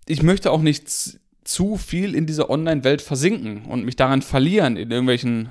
ich 0.07 0.23
möchte 0.23 0.51
auch 0.51 0.63
nicht 0.63 0.91
zu 1.45 1.77
viel 1.77 2.17
in 2.17 2.27
dieser 2.27 2.51
Online-Welt 2.51 3.03
versinken 3.03 3.67
und 3.67 3.85
mich 3.85 3.95
daran 3.97 4.23
verlieren, 4.23 4.77
in 4.77 4.91
irgendwelchen 4.91 5.51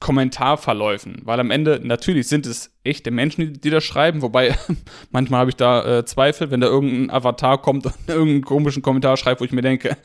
Kommentarverläufen, 0.00 1.20
weil 1.24 1.40
am 1.40 1.50
Ende 1.50 1.80
natürlich 1.82 2.28
sind 2.28 2.46
es 2.46 2.72
echte 2.84 3.10
Menschen, 3.10 3.52
die, 3.52 3.60
die 3.60 3.70
das 3.70 3.84
schreiben, 3.84 4.22
wobei 4.22 4.56
manchmal 5.10 5.40
habe 5.40 5.50
ich 5.50 5.56
da 5.56 5.98
äh, 5.98 6.04
Zweifel, 6.04 6.50
wenn 6.50 6.60
da 6.60 6.66
irgendein 6.66 7.10
Avatar 7.10 7.60
kommt 7.60 7.86
und 7.86 7.94
irgendeinen 8.06 8.44
komischen 8.44 8.82
Kommentar 8.82 9.16
schreibt, 9.16 9.40
wo 9.40 9.44
ich 9.44 9.52
mir 9.52 9.62
denke, 9.62 9.96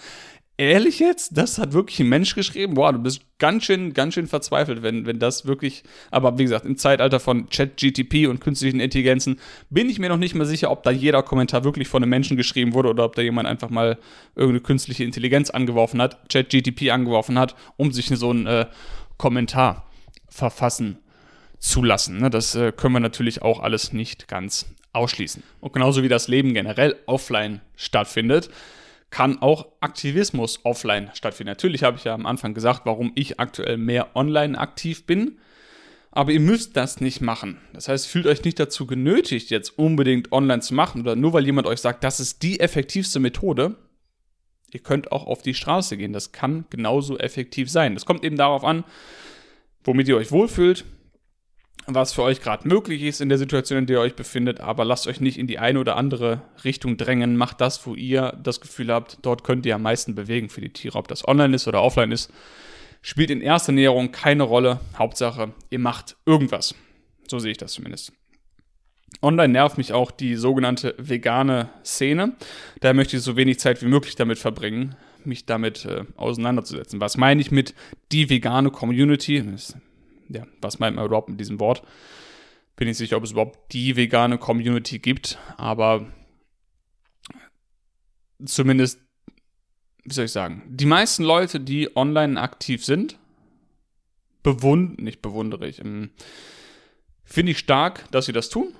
ehrlich 0.62 1.00
jetzt, 1.00 1.38
das 1.38 1.58
hat 1.58 1.74
wirklich 1.74 2.00
ein 2.00 2.10
Mensch 2.10 2.36
geschrieben? 2.36 2.76
Boah, 2.76 2.94
du 2.94 3.00
bist 3.00 3.22
ganz 3.40 3.66
schön, 3.66 3.94
ganz 3.94 4.14
schön 4.14 4.28
verzweifelt, 4.28 4.84
wenn, 4.84 5.08
wenn 5.08 5.18
das 5.18 5.48
wirklich, 5.48 5.84
aber 6.12 6.38
wie 6.38 6.44
gesagt, 6.44 6.66
im 6.66 6.78
Zeitalter 6.78 7.20
von 7.20 7.50
Chat-GTP 7.50 8.28
und 8.28 8.42
künstlichen 8.42 8.80
Intelligenzen 8.80 9.40
bin 9.72 9.90
ich 9.90 9.98
mir 9.98 10.10
noch 10.10 10.18
nicht 10.18 10.36
mehr 10.36 10.46
sicher, 10.46 10.70
ob 10.70 10.84
da 10.84 10.92
jeder 10.92 11.24
Kommentar 11.24 11.64
wirklich 11.64 11.88
von 11.88 12.04
einem 12.04 12.12
Menschen 12.12 12.38
geschrieben 12.38 12.76
wurde 12.76 12.90
oder 12.90 13.06
ob 13.06 13.16
da 13.16 13.24
jemand 13.24 13.48
einfach 13.48 13.72
mal 13.72 13.98
irgendeine 14.36 14.62
künstliche 14.62 15.04
Intelligenz 15.04 15.50
angeworfen 15.50 16.00
hat, 16.00 16.30
Chat-GTP 16.30 16.92
angeworfen 16.92 17.40
hat, 17.40 17.56
um 17.78 17.92
sich 17.92 18.08
so 18.10 18.32
ein 18.32 18.46
äh, 18.46 18.68
Kommentar 19.22 19.86
verfassen 20.28 20.98
zu 21.60 21.84
lassen. 21.84 22.18
Ne? 22.18 22.32
Das 22.32 22.56
äh, 22.56 22.72
können 22.72 22.96
wir 22.96 23.00
natürlich 23.00 23.44
auch 23.44 23.60
alles 23.60 23.94
nicht 23.94 24.28
ganz 24.28 24.66
ausschließen. 24.94 25.44
Und 25.60 25.74
genauso 25.74 26.02
wie 26.02 26.08
das 26.08 26.28
Leben 26.28 26.56
generell 26.56 26.96
offline 27.06 27.62
stattfindet, 27.76 28.50
kann 29.12 29.40
auch 29.40 29.68
Aktivismus 29.80 30.66
offline 30.66 31.12
stattfinden. 31.14 31.52
Natürlich 31.52 31.84
habe 31.84 31.98
ich 31.98 32.06
ja 32.06 32.16
am 32.16 32.26
Anfang 32.26 32.56
gesagt, 32.56 32.82
warum 32.86 33.12
ich 33.14 33.40
aktuell 33.40 33.78
mehr 33.78 34.16
online 34.16 34.58
aktiv 34.58 35.06
bin. 35.06 35.38
Aber 36.10 36.32
ihr 36.32 36.40
müsst 36.40 36.76
das 36.76 37.00
nicht 37.00 37.22
machen. 37.22 37.60
Das 37.74 37.90
heißt, 37.90 38.08
fühlt 38.08 38.26
euch 38.26 38.44
nicht 38.44 38.60
dazu 38.60 38.88
genötigt, 38.88 39.52
jetzt 39.52 39.78
unbedingt 39.78 40.32
online 40.32 40.62
zu 40.62 40.74
machen 40.74 41.02
oder 41.02 41.16
nur 41.16 41.34
weil 41.34 41.46
jemand 41.46 41.68
euch 41.68 41.80
sagt, 41.80 42.04
das 42.04 42.20
ist 42.20 42.42
die 42.42 42.60
effektivste 42.60 43.20
Methode. 43.20 43.76
Ihr 44.74 44.80
könnt 44.80 45.12
auch 45.12 45.26
auf 45.26 45.42
die 45.42 45.54
Straße 45.54 45.98
gehen. 45.98 46.14
Das 46.14 46.32
kann 46.32 46.66
genauso 46.70 47.18
effektiv 47.18 47.70
sein. 47.70 47.94
Das 47.94 48.06
kommt 48.06 48.24
eben 48.24 48.38
darauf 48.38 48.64
an, 48.64 48.84
womit 49.84 50.08
ihr 50.08 50.18
euch 50.18 50.32
wohlfühlt, 50.32 50.86
was 51.88 52.14
für 52.14 52.24
euch 52.24 52.42
gerade 52.42 52.68
möglich 52.68 53.02
ist 53.04 53.22
in 53.22 53.30
der 53.30 53.38
Situation, 53.38 53.80
in 53.80 53.86
der 53.86 53.98
ihr 53.98 54.02
euch 54.02 54.16
befindet, 54.16 54.62
aber 54.62 54.86
lasst 54.86 55.08
euch 55.08 55.20
nicht 55.20 55.38
in 55.38 55.48
die 55.48 55.60
eine 55.60 55.80
oder 55.80 55.98
andere 55.98 56.42
Richtung 56.64 56.98
drängen. 56.98 57.38
Macht 57.38 57.60
das, 57.60 57.86
wo 57.86 57.96
ihr 57.96 58.38
das 58.42 58.62
Gefühl 58.62 58.92
habt, 58.92 59.20
dort 59.24 59.44
könnt 59.44 59.66
ihr 59.66 59.76
am 59.76 59.82
meisten 59.82 60.16
bewegen 60.16 60.50
für 60.50 60.62
die 60.62 60.74
Tiere, 60.74 60.98
ob 60.98 61.08
das 61.08 61.28
online 61.28 61.56
ist 61.56 61.68
oder 61.68 61.82
offline 61.82 62.12
ist. 62.12 62.32
Spielt 63.02 63.32
in 63.32 63.42
erster 63.42 63.72
Näherung 63.72 64.12
keine 64.12 64.44
Rolle. 64.44 64.80
Hauptsache, 64.98 65.54
ihr 65.72 65.80
macht 65.80 66.18
irgendwas. 66.26 66.76
So 67.28 67.40
sehe 67.40 67.52
ich 67.52 67.58
das 67.58 67.74
zumindest. 67.74 68.14
Online 69.22 69.54
nervt 69.54 69.78
mich 69.78 69.94
auch 69.94 70.12
die 70.12 70.36
sogenannte 70.36 70.96
vegane 70.98 71.70
Szene. 71.84 72.36
Da 72.80 72.94
möchte 72.94 73.18
ich 73.18 73.24
so 73.24 73.36
wenig 73.36 73.60
Zeit 73.60 73.82
wie 73.82 73.88
möglich 73.88 74.16
damit 74.16 74.40
verbringen, 74.40 74.96
mich 75.26 75.46
damit 75.46 75.86
äh, 75.86 76.06
auseinanderzusetzen. 76.16 77.00
Was 77.00 77.18
meine 77.18 77.42
ich 77.42 77.52
mit 77.52 77.76
die 78.12 78.30
vegane 78.30 78.72
Community? 78.72 79.44
ja, 80.30 80.48
was 80.62 80.80
meint 80.80 80.96
man 80.96 81.06
überhaupt 81.06 81.30
mit 81.30 81.40
diesem 81.40 81.60
Wort? 81.60 81.84
Bin 82.76 82.88
ich 82.88 82.98
sicher, 82.98 83.18
ob 83.18 83.24
es 83.24 83.32
überhaupt 83.32 83.74
die 83.74 83.96
vegane 83.96 84.38
Community 84.38 85.00
gibt, 85.00 85.38
aber 85.58 86.08
zumindest, 88.44 89.00
wie 90.04 90.14
soll 90.14 90.26
ich 90.26 90.32
sagen, 90.32 90.64
die 90.68 90.86
meisten 90.86 91.24
Leute, 91.24 91.60
die 91.60 91.96
online 91.96 92.42
aktiv 92.42 92.84
sind, 92.84 93.20
bewundern, 94.42 95.04
nicht 95.04 95.22
bewundere 95.22 95.68
ich, 95.68 95.80
ähm, 95.80 96.12
finde 97.24 97.52
ich 97.52 97.60
stark, 97.60 98.10
dass 98.12 98.26
sie 98.26 98.34
das 98.34 98.50
tun. 98.50 98.74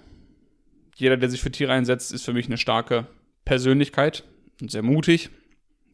Jeder, 0.96 1.18
der 1.18 1.30
sich 1.30 1.42
für 1.42 1.52
Tiere 1.52 1.74
einsetzt, 1.74 2.12
ist 2.14 2.26
für 2.26 2.34
mich 2.34 2.48
eine 2.48 2.58
starke 2.58 3.08
Persönlichkeit 3.46 4.24
und 4.62 4.72
sehr 4.72 4.84
mutig. 4.84 5.30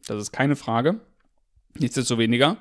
Das 0.06 0.20
ist 0.20 0.32
keine 0.32 0.56
Frage. 0.56 1.00
Nichtsdestoweniger. 1.78 2.58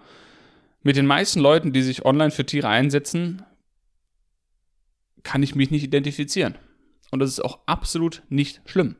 Mit 0.83 0.95
den 0.95 1.05
meisten 1.05 1.39
Leuten, 1.39 1.73
die 1.73 1.81
sich 1.81 2.05
online 2.05 2.31
für 2.31 2.45
Tiere 2.45 2.69
einsetzen, 2.69 3.43
kann 5.23 5.43
ich 5.43 5.55
mich 5.55 5.71
nicht 5.71 5.83
identifizieren. 5.83 6.55
Und 7.11 7.19
das 7.19 7.29
ist 7.29 7.43
auch 7.43 7.59
absolut 7.65 8.23
nicht 8.29 8.61
schlimm. 8.65 8.95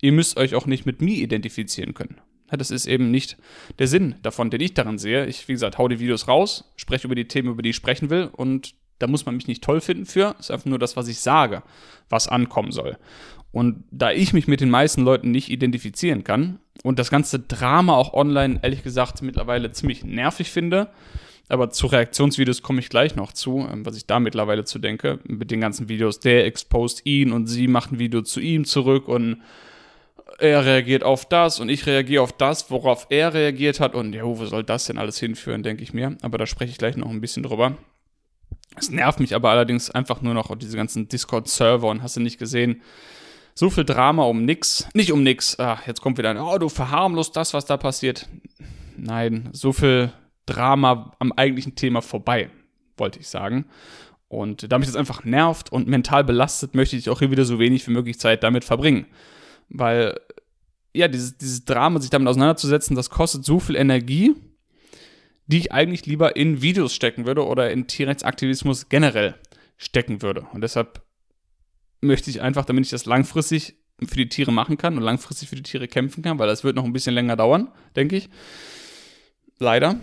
Ihr 0.00 0.12
müsst 0.12 0.36
euch 0.36 0.54
auch 0.54 0.66
nicht 0.66 0.84
mit 0.84 1.00
mir 1.00 1.16
identifizieren 1.16 1.94
können. 1.94 2.20
Das 2.50 2.70
ist 2.70 2.86
eben 2.86 3.10
nicht 3.10 3.38
der 3.78 3.88
Sinn 3.88 4.16
davon, 4.22 4.50
den 4.50 4.60
ich 4.60 4.74
daran 4.74 4.98
sehe. 4.98 5.26
Ich, 5.26 5.48
wie 5.48 5.52
gesagt, 5.52 5.78
hau 5.78 5.88
die 5.88 6.00
Videos 6.00 6.28
raus, 6.28 6.70
spreche 6.76 7.06
über 7.06 7.14
die 7.14 7.28
Themen, 7.28 7.48
über 7.48 7.62
die 7.62 7.70
ich 7.70 7.76
sprechen 7.76 8.10
will 8.10 8.28
und 8.30 8.74
da 9.02 9.06
muss 9.06 9.26
man 9.26 9.36
mich 9.36 9.48
nicht 9.48 9.62
toll 9.62 9.80
finden 9.80 10.06
für. 10.06 10.34
Es 10.38 10.46
ist 10.46 10.50
einfach 10.50 10.66
nur 10.66 10.78
das, 10.78 10.96
was 10.96 11.08
ich 11.08 11.18
sage, 11.18 11.62
was 12.08 12.28
ankommen 12.28 12.72
soll. 12.72 12.96
Und 13.50 13.84
da 13.90 14.10
ich 14.10 14.32
mich 14.32 14.48
mit 14.48 14.60
den 14.60 14.70
meisten 14.70 15.02
Leuten 15.02 15.30
nicht 15.30 15.50
identifizieren 15.50 16.24
kann 16.24 16.58
und 16.82 16.98
das 16.98 17.10
ganze 17.10 17.38
Drama 17.38 17.94
auch 17.94 18.14
online, 18.14 18.60
ehrlich 18.62 18.82
gesagt, 18.82 19.20
mittlerweile 19.20 19.72
ziemlich 19.72 20.04
nervig 20.04 20.50
finde, 20.50 20.88
aber 21.48 21.68
zu 21.70 21.86
Reaktionsvideos 21.86 22.62
komme 22.62 22.80
ich 22.80 22.88
gleich 22.88 23.14
noch 23.14 23.32
zu, 23.32 23.68
ähm, 23.70 23.84
was 23.84 23.96
ich 23.96 24.06
da 24.06 24.20
mittlerweile 24.20 24.64
zu 24.64 24.78
denke, 24.78 25.18
mit 25.24 25.50
den 25.50 25.60
ganzen 25.60 25.88
Videos, 25.88 26.18
der 26.18 26.46
exposed 26.46 27.04
ihn 27.04 27.30
und 27.30 27.46
sie 27.46 27.68
macht 27.68 27.92
ein 27.92 27.98
Video 27.98 28.22
zu 28.22 28.40
ihm 28.40 28.64
zurück 28.64 29.06
und 29.06 29.42
er 30.38 30.64
reagiert 30.64 31.04
auf 31.04 31.28
das 31.28 31.60
und 31.60 31.68
ich 31.68 31.86
reagiere 31.86 32.22
auf 32.22 32.32
das, 32.32 32.70
worauf 32.70 33.06
er 33.10 33.34
reagiert 33.34 33.80
hat 33.80 33.94
und 33.94 34.14
ja, 34.14 34.24
wo 34.24 34.44
soll 34.46 34.64
das 34.64 34.86
denn 34.86 34.96
alles 34.96 35.18
hinführen, 35.18 35.62
denke 35.62 35.82
ich 35.82 35.92
mir. 35.92 36.16
Aber 36.22 36.38
da 36.38 36.46
spreche 36.46 36.70
ich 36.70 36.78
gleich 36.78 36.96
noch 36.96 37.10
ein 37.10 37.20
bisschen 37.20 37.42
drüber. 37.42 37.76
Es 38.76 38.90
nervt 38.90 39.20
mich 39.20 39.34
aber 39.34 39.50
allerdings 39.50 39.90
einfach 39.90 40.22
nur 40.22 40.34
noch 40.34 40.56
diese 40.56 40.76
ganzen 40.76 41.08
Discord-Server 41.08 41.88
und 41.88 42.02
hast 42.02 42.16
du 42.16 42.20
nicht 42.20 42.38
gesehen, 42.38 42.82
so 43.54 43.70
viel 43.70 43.84
Drama 43.84 44.24
um 44.24 44.44
nix. 44.44 44.88
Nicht 44.94 45.12
um 45.12 45.22
nix. 45.22 45.58
Ach, 45.58 45.86
jetzt 45.86 46.00
kommt 46.00 46.18
wieder 46.18 46.30
ein, 46.30 46.38
oh, 46.38 46.58
du 46.58 46.68
verharmlost 46.68 47.36
das, 47.36 47.52
was 47.52 47.66
da 47.66 47.76
passiert. 47.76 48.28
Nein, 48.96 49.50
so 49.52 49.72
viel 49.72 50.12
Drama 50.46 51.12
am 51.18 51.32
eigentlichen 51.32 51.74
Thema 51.74 52.02
vorbei, 52.02 52.50
wollte 52.96 53.20
ich 53.20 53.28
sagen. 53.28 53.66
Und 54.28 54.72
da 54.72 54.78
mich 54.78 54.88
das 54.88 54.96
einfach 54.96 55.24
nervt 55.24 55.70
und 55.70 55.88
mental 55.88 56.24
belastet, 56.24 56.74
möchte 56.74 56.96
ich 56.96 57.10
auch 57.10 57.18
hier 57.18 57.30
wieder 57.30 57.44
so 57.44 57.58
wenig 57.58 57.86
wie 57.86 57.92
möglich 57.92 58.18
Zeit 58.18 58.42
damit 58.42 58.64
verbringen. 58.64 59.06
Weil, 59.68 60.18
ja, 60.94 61.08
dieses, 61.08 61.36
dieses 61.36 61.66
Drama, 61.66 62.00
sich 62.00 62.08
damit 62.08 62.28
auseinanderzusetzen, 62.28 62.96
das 62.96 63.10
kostet 63.10 63.44
so 63.44 63.60
viel 63.60 63.76
Energie, 63.76 64.34
die 65.52 65.58
ich 65.58 65.72
eigentlich 65.72 66.06
lieber 66.06 66.34
in 66.34 66.62
Videos 66.62 66.94
stecken 66.94 67.26
würde 67.26 67.46
oder 67.46 67.70
in 67.70 67.86
Tierrechtsaktivismus 67.86 68.88
generell 68.88 69.34
stecken 69.76 70.22
würde. 70.22 70.46
Und 70.54 70.62
deshalb 70.62 71.02
möchte 72.00 72.30
ich 72.30 72.40
einfach, 72.40 72.64
damit 72.64 72.86
ich 72.86 72.90
das 72.90 73.04
langfristig 73.04 73.76
für 74.02 74.16
die 74.16 74.30
Tiere 74.30 74.50
machen 74.50 74.78
kann 74.78 74.96
und 74.96 75.02
langfristig 75.02 75.50
für 75.50 75.56
die 75.56 75.62
Tiere 75.62 75.88
kämpfen 75.88 76.22
kann, 76.22 76.38
weil 76.38 76.48
das 76.48 76.64
wird 76.64 76.74
noch 76.74 76.84
ein 76.84 76.94
bisschen 76.94 77.14
länger 77.14 77.36
dauern, 77.36 77.70
denke 77.96 78.16
ich. 78.16 78.30
Leider. 79.58 80.00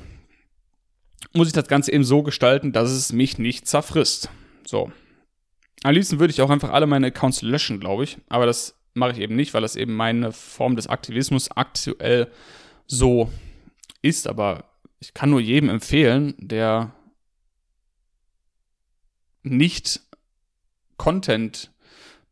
Muss 1.33 1.47
ich 1.47 1.53
das 1.53 1.67
Ganze 1.67 1.91
eben 1.93 2.03
so 2.03 2.21
gestalten, 2.21 2.71
dass 2.71 2.91
es 2.91 3.11
mich 3.11 3.39
nicht 3.39 3.67
zerfrisst. 3.67 4.29
So. 4.67 4.91
Am 5.81 5.95
liebsten 5.95 6.19
würde 6.19 6.31
ich 6.31 6.43
auch 6.43 6.51
einfach 6.51 6.69
alle 6.69 6.85
meine 6.85 7.07
Accounts 7.07 7.41
löschen, 7.41 7.79
glaube 7.79 8.03
ich. 8.03 8.19
Aber 8.29 8.45
das 8.45 8.79
mache 8.93 9.13
ich 9.13 9.17
eben 9.17 9.35
nicht, 9.35 9.55
weil 9.55 9.63
das 9.63 9.75
eben 9.75 9.95
meine 9.95 10.31
Form 10.31 10.75
des 10.75 10.85
Aktivismus 10.85 11.49
aktuell 11.49 12.31
so 12.85 13.31
ist. 14.03 14.27
Aber 14.27 14.68
ich 14.99 15.13
kann 15.13 15.29
nur 15.29 15.39
jedem 15.39 15.69
empfehlen, 15.69 16.35
der 16.37 16.93
nicht 19.43 20.01
Content 20.97 21.71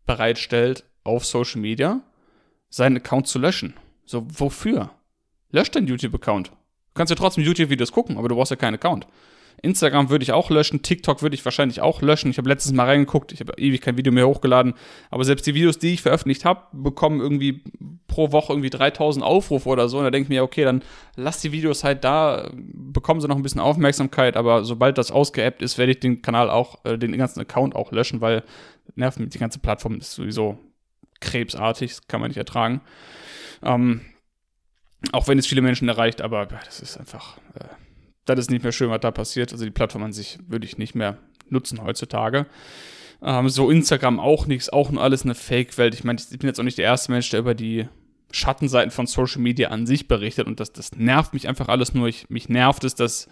bereitstellt 0.05 0.83
auf 1.03 1.25
Social 1.25 1.61
Media, 1.61 2.01
seinen 2.69 2.97
Account 2.97 3.27
zu 3.27 3.39
löschen. 3.39 3.73
So, 4.05 4.27
wofür? 4.29 4.91
Lösch 5.51 5.71
deinen 5.71 5.87
YouTube-Account. 5.87 6.49
Du 6.49 6.53
kannst 6.93 7.09
ja 7.11 7.15
trotzdem 7.15 7.43
YouTube-Videos 7.43 7.91
gucken, 7.91 8.17
aber 8.17 8.27
du 8.27 8.35
brauchst 8.35 8.51
ja 8.51 8.57
keinen 8.57 8.75
Account. 8.75 9.07
Instagram 9.61 10.09
würde 10.09 10.23
ich 10.23 10.31
auch 10.31 10.49
löschen, 10.49 10.83
TikTok 10.83 11.21
würde 11.21 11.35
ich 11.35 11.43
wahrscheinlich 11.43 11.81
auch 11.81 12.01
löschen. 12.01 12.29
Ich 12.29 12.37
habe 12.37 12.49
letztes 12.49 12.71
Mal 12.73 12.85
reingeguckt, 12.85 13.31
ich 13.31 13.39
habe 13.39 13.53
ewig 13.57 13.81
kein 13.81 13.97
Video 13.97 14.13
mehr 14.13 14.27
hochgeladen, 14.27 14.75
aber 15.09 15.23
selbst 15.23 15.47
die 15.47 15.55
Videos, 15.55 15.79
die 15.79 15.93
ich 15.93 16.01
veröffentlicht 16.01 16.45
habe, 16.45 16.61
bekommen 16.71 17.19
irgendwie 17.19 17.63
pro 18.07 18.31
Woche 18.31 18.53
irgendwie 18.53 18.69
3000 18.69 19.25
Aufrufe 19.25 19.67
oder 19.67 19.89
so. 19.89 19.97
Und 19.97 20.03
da 20.03 20.11
denke 20.11 20.25
ich 20.25 20.29
mir, 20.29 20.43
okay, 20.43 20.63
dann 20.63 20.83
lass 21.15 21.41
die 21.41 21.51
Videos 21.51 21.83
halt 21.83 22.03
da, 22.03 22.51
bekommen 22.53 23.19
sie 23.19 23.27
noch 23.27 23.35
ein 23.35 23.43
bisschen 23.43 23.61
Aufmerksamkeit, 23.61 24.37
aber 24.37 24.63
sobald 24.63 24.97
das 24.97 25.11
ausgeappt 25.11 25.61
ist, 25.61 25.77
werde 25.77 25.93
ich 25.93 25.99
den 25.99 26.21
Kanal 26.21 26.49
auch, 26.49 26.85
äh, 26.85 26.97
den 26.97 27.17
ganzen 27.17 27.39
Account 27.39 27.75
auch 27.75 27.91
löschen, 27.91 28.21
weil 28.21 28.43
nervt 28.95 29.19
mich 29.19 29.29
die 29.29 29.39
ganze 29.39 29.59
Plattform 29.59 29.97
ist 29.97 30.13
sowieso 30.13 30.57
krebsartig, 31.19 31.91
das 31.91 32.07
kann 32.07 32.21
man 32.21 32.29
nicht 32.29 32.37
ertragen. 32.37 32.81
Ähm, 33.63 34.01
auch 35.11 35.27
wenn 35.27 35.39
es 35.39 35.47
viele 35.47 35.61
Menschen 35.61 35.89
erreicht, 35.89 36.21
aber 36.21 36.45
das 36.45 36.79
ist 36.79 36.97
einfach. 36.97 37.37
Äh, 37.55 37.65
das 38.35 38.45
ist 38.45 38.51
nicht 38.51 38.63
mehr 38.63 38.71
schön, 38.71 38.89
was 38.89 38.99
da 39.01 39.11
passiert. 39.11 39.51
Also 39.51 39.65
die 39.65 39.71
Plattform 39.71 40.03
an 40.03 40.13
sich 40.13 40.39
würde 40.47 40.65
ich 40.65 40.77
nicht 40.77 40.95
mehr 40.95 41.17
nutzen 41.49 41.83
heutzutage. 41.83 42.45
Ähm, 43.21 43.49
so 43.49 43.69
Instagram 43.69 44.19
auch 44.19 44.45
nichts, 44.45 44.69
auch 44.69 44.91
nur 44.91 45.01
alles 45.01 45.23
eine 45.23 45.35
Fake-Welt. 45.35 45.93
Ich 45.93 46.03
meine, 46.03 46.19
ich 46.19 46.37
bin 46.37 46.47
jetzt 46.47 46.59
auch 46.59 46.63
nicht 46.63 46.77
der 46.77 46.85
erste 46.85 47.11
Mensch, 47.11 47.29
der 47.29 47.39
über 47.39 47.55
die 47.55 47.87
Schattenseiten 48.31 48.91
von 48.91 49.07
Social 49.07 49.41
Media 49.41 49.69
an 49.69 49.87
sich 49.87 50.07
berichtet 50.07 50.47
und 50.47 50.59
das, 50.59 50.73
das 50.73 50.95
nervt 50.95 51.33
mich 51.33 51.47
einfach 51.47 51.69
alles 51.69 51.93
nur. 51.93 52.07
Ich, 52.07 52.29
mich 52.29 52.49
nervt 52.49 52.83
es, 52.83 52.93
dass 52.95 53.29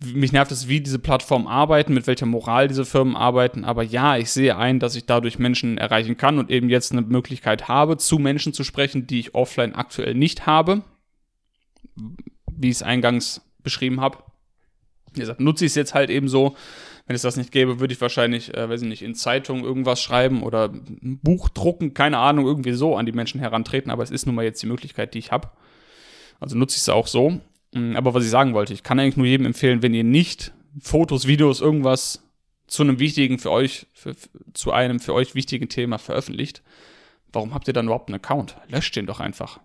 mich 0.00 0.32
nervt 0.32 0.52
es, 0.52 0.68
wie 0.68 0.80
diese 0.80 1.00
Plattformen 1.00 1.48
arbeiten, 1.48 1.92
mit 1.92 2.06
welcher 2.06 2.26
Moral 2.26 2.68
diese 2.68 2.84
Firmen 2.84 3.16
arbeiten. 3.16 3.64
Aber 3.64 3.82
ja, 3.82 4.16
ich 4.16 4.30
sehe 4.30 4.56
ein, 4.56 4.78
dass 4.78 4.94
ich 4.94 5.06
dadurch 5.06 5.40
Menschen 5.40 5.76
erreichen 5.76 6.16
kann 6.16 6.38
und 6.38 6.50
eben 6.50 6.70
jetzt 6.70 6.92
eine 6.92 7.02
Möglichkeit 7.02 7.68
habe, 7.68 7.96
zu 7.96 8.18
Menschen 8.18 8.52
zu 8.52 8.62
sprechen, 8.62 9.06
die 9.08 9.18
ich 9.18 9.34
offline 9.34 9.74
aktuell 9.74 10.14
nicht 10.14 10.46
habe 10.46 10.84
wie 12.58 12.68
ich 12.68 12.76
es 12.76 12.82
eingangs 12.82 13.42
beschrieben 13.62 14.00
habe. 14.00 14.18
Wie 15.12 15.20
gesagt, 15.20 15.40
nutze 15.40 15.64
ich 15.64 15.72
es 15.72 15.76
jetzt 15.76 15.94
halt 15.94 16.10
eben 16.10 16.28
so. 16.28 16.56
Wenn 17.06 17.16
es 17.16 17.22
das 17.22 17.36
nicht 17.36 17.52
gäbe, 17.52 17.80
würde 17.80 17.94
ich 17.94 18.00
wahrscheinlich, 18.00 18.54
äh, 18.54 18.68
weiß 18.68 18.82
ich 18.82 18.88
nicht, 18.88 19.02
in 19.02 19.14
Zeitungen 19.14 19.64
irgendwas 19.64 20.02
schreiben 20.02 20.42
oder 20.42 20.68
ein 20.68 21.18
Buch 21.22 21.48
drucken, 21.48 21.94
keine 21.94 22.18
Ahnung, 22.18 22.46
irgendwie 22.46 22.72
so 22.72 22.96
an 22.96 23.06
die 23.06 23.12
Menschen 23.12 23.40
herantreten. 23.40 23.90
Aber 23.90 24.02
es 24.02 24.10
ist 24.10 24.26
nun 24.26 24.34
mal 24.34 24.44
jetzt 24.44 24.62
die 24.62 24.66
Möglichkeit, 24.66 25.14
die 25.14 25.18
ich 25.18 25.32
habe. 25.32 25.50
Also 26.38 26.56
nutze 26.56 26.76
ich 26.76 26.82
es 26.82 26.88
auch 26.90 27.06
so. 27.06 27.40
Mm, 27.72 27.96
aber 27.96 28.12
was 28.12 28.24
ich 28.24 28.30
sagen 28.30 28.52
wollte, 28.52 28.74
ich 28.74 28.82
kann 28.82 29.00
eigentlich 29.00 29.16
nur 29.16 29.26
jedem 29.26 29.46
empfehlen, 29.46 29.82
wenn 29.82 29.94
ihr 29.94 30.04
nicht 30.04 30.52
Fotos, 30.80 31.26
Videos, 31.26 31.60
irgendwas 31.60 32.22
zu 32.66 32.82
einem 32.82 32.98
wichtigen 32.98 33.38
für 33.38 33.50
euch, 33.50 33.86
für, 33.94 34.14
zu 34.52 34.72
einem 34.72 35.00
für 35.00 35.14
euch 35.14 35.34
wichtigen 35.34 35.70
Thema 35.70 35.98
veröffentlicht, 35.98 36.62
warum 37.32 37.54
habt 37.54 37.66
ihr 37.68 37.74
dann 37.74 37.86
überhaupt 37.86 38.10
einen 38.10 38.16
Account? 38.16 38.56
Löscht 38.68 38.94
den 38.96 39.06
doch 39.06 39.20
einfach. 39.20 39.60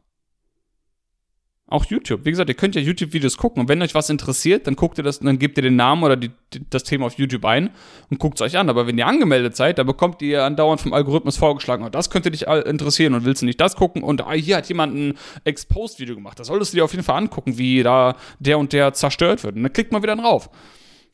Auch 1.68 1.86
YouTube. 1.86 2.26
Wie 2.26 2.30
gesagt, 2.30 2.50
ihr 2.50 2.56
könnt 2.56 2.76
ja 2.76 2.82
YouTube-Videos 2.82 3.38
gucken 3.38 3.62
und 3.62 3.70
wenn 3.70 3.82
euch 3.82 3.96
was 3.96 4.10
interessiert, 4.10 4.68
dann 4.68 4.76
guckt 4.76 4.98
ihr 4.98 5.04
das, 5.04 5.20
dann 5.20 5.40
gebt 5.40 5.58
ihr 5.58 5.64
den 5.64 5.78
Namen 5.78 6.04
oder 6.04 6.18
die, 6.18 6.32
die, 6.54 6.70
das 6.70 6.84
Thema 6.84 7.06
auf 7.06 7.18
YouTube 7.18 7.46
ein 7.46 7.70
und 8.10 8.20
guckt 8.20 8.40
es 8.40 8.42
euch 8.42 8.58
an. 8.58 8.70
Aber 8.70 8.86
wenn 8.86 8.98
ihr 8.98 9.08
angemeldet 9.08 9.56
seid, 9.56 9.78
dann 9.78 9.88
bekommt 9.88 10.22
ihr 10.22 10.44
andauernd 10.44 10.82
vom 10.82 10.94
Algorithmus 10.94 11.38
vorgeschlagen, 11.38 11.86
oh, 11.86 11.90
das 11.90 12.10
könnte 12.10 12.32
dich 12.32 12.48
interessieren 12.48 13.14
und 13.14 13.24
willst 13.24 13.42
du 13.42 13.46
nicht 13.46 13.62
das 13.62 13.76
gucken 13.78 14.04
und 14.04 14.22
ah, 14.22 14.34
hier 14.34 14.58
hat 14.58 14.68
jemand 14.68 14.94
ein 14.94 15.18
Exposed-Video 15.46 16.16
gemacht. 16.16 16.38
Das 16.38 16.48
solltest 16.48 16.74
du 16.74 16.78
dir 16.78 16.84
auf 16.84 16.92
jeden 16.92 17.06
Fall 17.06 17.18
angucken, 17.18 17.58
wie 17.58 17.82
da 17.82 18.18
der 18.40 18.60
und 18.60 18.74
der 18.74 18.94
zerstört 18.94 19.44
wird. 19.44 19.56
Und 19.56 19.64
dann 19.64 19.74
klickt 19.74 19.94
man 19.94 20.04
wieder 20.04 20.18
drauf. 20.18 20.50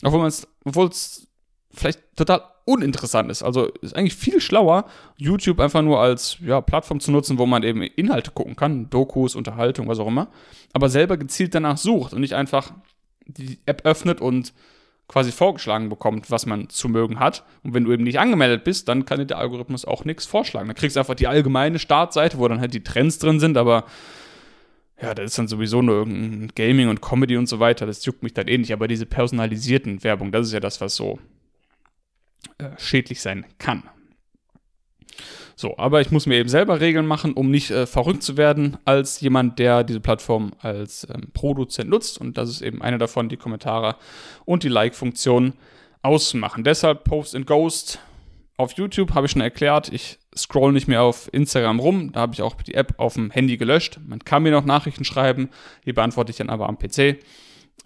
Obwohl 0.04 0.28
es 0.88 1.28
vielleicht 1.72 2.00
total 2.16 2.42
uninteressant 2.70 3.32
ist. 3.32 3.42
Also 3.42 3.66
ist 3.82 3.96
eigentlich 3.96 4.16
viel 4.16 4.40
schlauer, 4.40 4.86
YouTube 5.18 5.60
einfach 5.60 5.82
nur 5.82 6.00
als 6.00 6.38
ja, 6.46 6.62
Plattform 6.62 7.00
zu 7.00 7.12
nutzen, 7.12 7.40
wo 7.40 7.46
man 7.46 7.64
eben 7.64 7.82
Inhalte 7.82 8.32
gucken 8.32 8.56
kann, 8.56 8.90
Dokus, 8.90 9.36
Unterhaltung, 9.36 9.88
was 9.88 10.00
auch 10.00 10.08
immer, 10.08 10.28
aber 10.72 10.90
selber 10.90 11.18
gezielt 11.18 11.56
danach 11.56 11.78
sucht 11.78 12.14
und 12.14 12.22
nicht 12.22 12.36
einfach 12.36 12.72
die 13.26 13.60
App 13.66 13.86
öffnet 13.86 14.22
und 14.22 14.54
quasi 15.08 15.32
vorgeschlagen 15.32 15.90
bekommt, 15.90 16.30
was 16.30 16.46
man 16.46 16.70
zu 16.70 16.88
mögen 16.88 17.20
hat. 17.20 17.44
Und 17.64 17.74
wenn 17.74 17.84
du 17.84 17.92
eben 17.92 18.04
nicht 18.04 18.20
angemeldet 18.20 18.64
bist, 18.64 18.88
dann 18.88 19.06
kann 19.06 19.18
dir 19.18 19.26
der 19.26 19.40
Algorithmus 19.40 19.84
auch 19.84 20.06
nichts 20.06 20.28
vorschlagen. 20.28 20.68
Dann 20.68 20.76
kriegst 20.76 20.96
du 20.96 21.00
einfach 21.00 21.16
die 21.16 21.26
allgemeine 21.26 21.80
Startseite, 21.80 22.38
wo 22.38 22.48
dann 22.48 22.60
halt 22.60 22.76
die 22.76 22.84
Trends 22.84 23.18
drin 23.18 23.40
sind, 23.40 23.58
aber 23.58 23.86
ja, 25.02 25.16
das 25.16 25.28
ist 25.28 25.38
dann 25.40 25.48
sowieso 25.48 25.82
nur 25.82 25.96
irgendein 25.96 26.52
Gaming 26.56 26.90
und 26.90 27.02
Comedy 27.02 27.38
und 27.38 27.48
so 27.48 27.60
weiter. 27.60 27.86
Das 27.86 28.06
juckt 28.06 28.22
mich 28.22 28.34
dann 28.34 28.48
eh 28.48 28.58
nicht. 28.58 28.74
Aber 28.74 28.88
diese 28.88 29.06
personalisierten 29.06 30.04
Werbung, 30.04 30.32
das 30.32 30.48
ist 30.48 30.54
ja 30.54 30.60
das, 30.60 30.82
was 30.82 30.96
so 30.96 31.20
äh, 32.58 32.70
schädlich 32.78 33.22
sein 33.22 33.46
kann. 33.58 33.84
So, 35.56 35.78
aber 35.78 36.00
ich 36.00 36.10
muss 36.10 36.26
mir 36.26 36.38
eben 36.38 36.48
selber 36.48 36.80
Regeln 36.80 37.06
machen, 37.06 37.34
um 37.34 37.52
nicht 37.52 37.70
äh, 37.70 37.86
verrückt 37.86 38.24
zu 38.24 38.38
werden 38.38 38.78
als 38.86 39.20
jemand, 39.20 39.60
der 39.60 39.84
diese 39.84 40.00
Plattform 40.00 40.54
als 40.60 41.06
ähm, 41.14 41.32
Produzent 41.34 41.90
nutzt. 41.90 42.18
Und 42.18 42.38
das 42.38 42.50
ist 42.50 42.62
eben 42.62 42.82
eine 42.82 42.98
davon, 42.98 43.28
die 43.28 43.36
Kommentare 43.36 43.98
und 44.46 44.64
die 44.64 44.70
Like-Funktion 44.70 45.54
ausmachen. 46.02 46.64
Deshalb 46.64 47.04
Post 47.04 47.36
and 47.36 47.46
Ghost 47.46 48.00
auf 48.56 48.74
YouTube 48.74 49.14
habe 49.16 49.26
ich 49.26 49.34
schon 49.34 49.42
erklärt. 49.42 49.92
Ich 49.92 50.18
scroll 50.34 50.72
nicht 50.72 50.88
mehr 50.88 51.02
auf 51.02 51.30
Instagram 51.34 51.82
rum. 51.82 52.12
Da 52.14 52.22
habe 52.22 52.34
ich 52.34 52.42
auch 52.42 52.56
die 52.62 52.76
App 52.76 52.94
auf 52.98 53.16
dem 53.16 53.30
Handy 53.30 53.58
gelöscht. 53.58 54.00
Man 54.06 54.20
kann 54.20 54.44
mir 54.44 54.52
noch 54.52 54.64
Nachrichten 54.66 55.04
schreiben. 55.04 55.50
Die 55.86 55.94
beantworte 55.94 56.32
ich 56.32 56.38
dann 56.38 56.50
aber 56.50 56.70
am 56.70 56.78
PC 56.78 57.20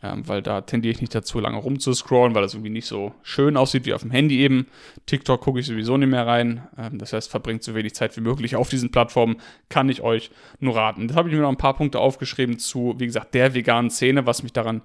ähm, 0.03 0.27
weil 0.27 0.41
da 0.41 0.61
tendiere 0.61 0.91
ich 0.91 0.99
nicht 0.99 1.15
dazu, 1.15 1.39
lange 1.39 1.57
rumzuscrollen, 1.57 2.35
weil 2.35 2.41
das 2.41 2.53
irgendwie 2.53 2.69
nicht 2.69 2.87
so 2.87 3.13
schön 3.23 3.55
aussieht 3.55 3.85
wie 3.85 3.93
auf 3.93 4.01
dem 4.01 4.11
Handy 4.11 4.39
eben. 4.39 4.67
TikTok 5.05 5.39
gucke 5.39 5.61
ich 5.61 5.65
sowieso 5.65 5.95
nicht 5.95 6.09
mehr 6.09 6.27
rein. 6.27 6.67
Ähm, 6.77 6.97
das 6.97 7.13
heißt, 7.13 7.31
verbringt 7.31 7.63
so 7.63 7.73
wenig 7.73 7.95
Zeit 7.95 8.15
wie 8.17 8.21
möglich 8.21 8.57
auf 8.57 8.67
diesen 8.67 8.91
Plattformen, 8.91 9.37
kann 9.69 9.87
ich 9.87 10.01
euch 10.01 10.29
nur 10.59 10.75
raten. 10.75 11.07
Das 11.07 11.15
habe 11.15 11.29
ich 11.29 11.35
mir 11.35 11.41
noch 11.41 11.49
ein 11.49 11.57
paar 11.57 11.77
Punkte 11.77 11.99
aufgeschrieben 11.99 12.59
zu, 12.59 12.95
wie 12.97 13.05
gesagt, 13.05 13.33
der 13.33 13.53
veganen 13.53 13.89
Szene, 13.89 14.25
was 14.25 14.43
mich 14.43 14.51
daran 14.51 14.81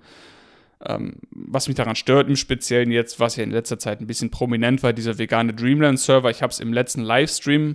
ähm, 0.86 1.16
was 1.32 1.66
mich 1.66 1.76
daran 1.76 1.96
stört, 1.96 2.28
im 2.28 2.36
Speziellen 2.36 2.92
jetzt, 2.92 3.18
was 3.18 3.34
ja 3.34 3.42
in 3.42 3.50
letzter 3.50 3.80
Zeit 3.80 4.00
ein 4.00 4.06
bisschen 4.06 4.30
prominent 4.30 4.84
war, 4.84 4.92
dieser 4.92 5.18
vegane 5.18 5.52
Dreamland-Server. 5.52 6.30
Ich 6.30 6.40
habe 6.40 6.52
es 6.52 6.60
im 6.60 6.72
letzten 6.72 7.02
Livestream 7.02 7.74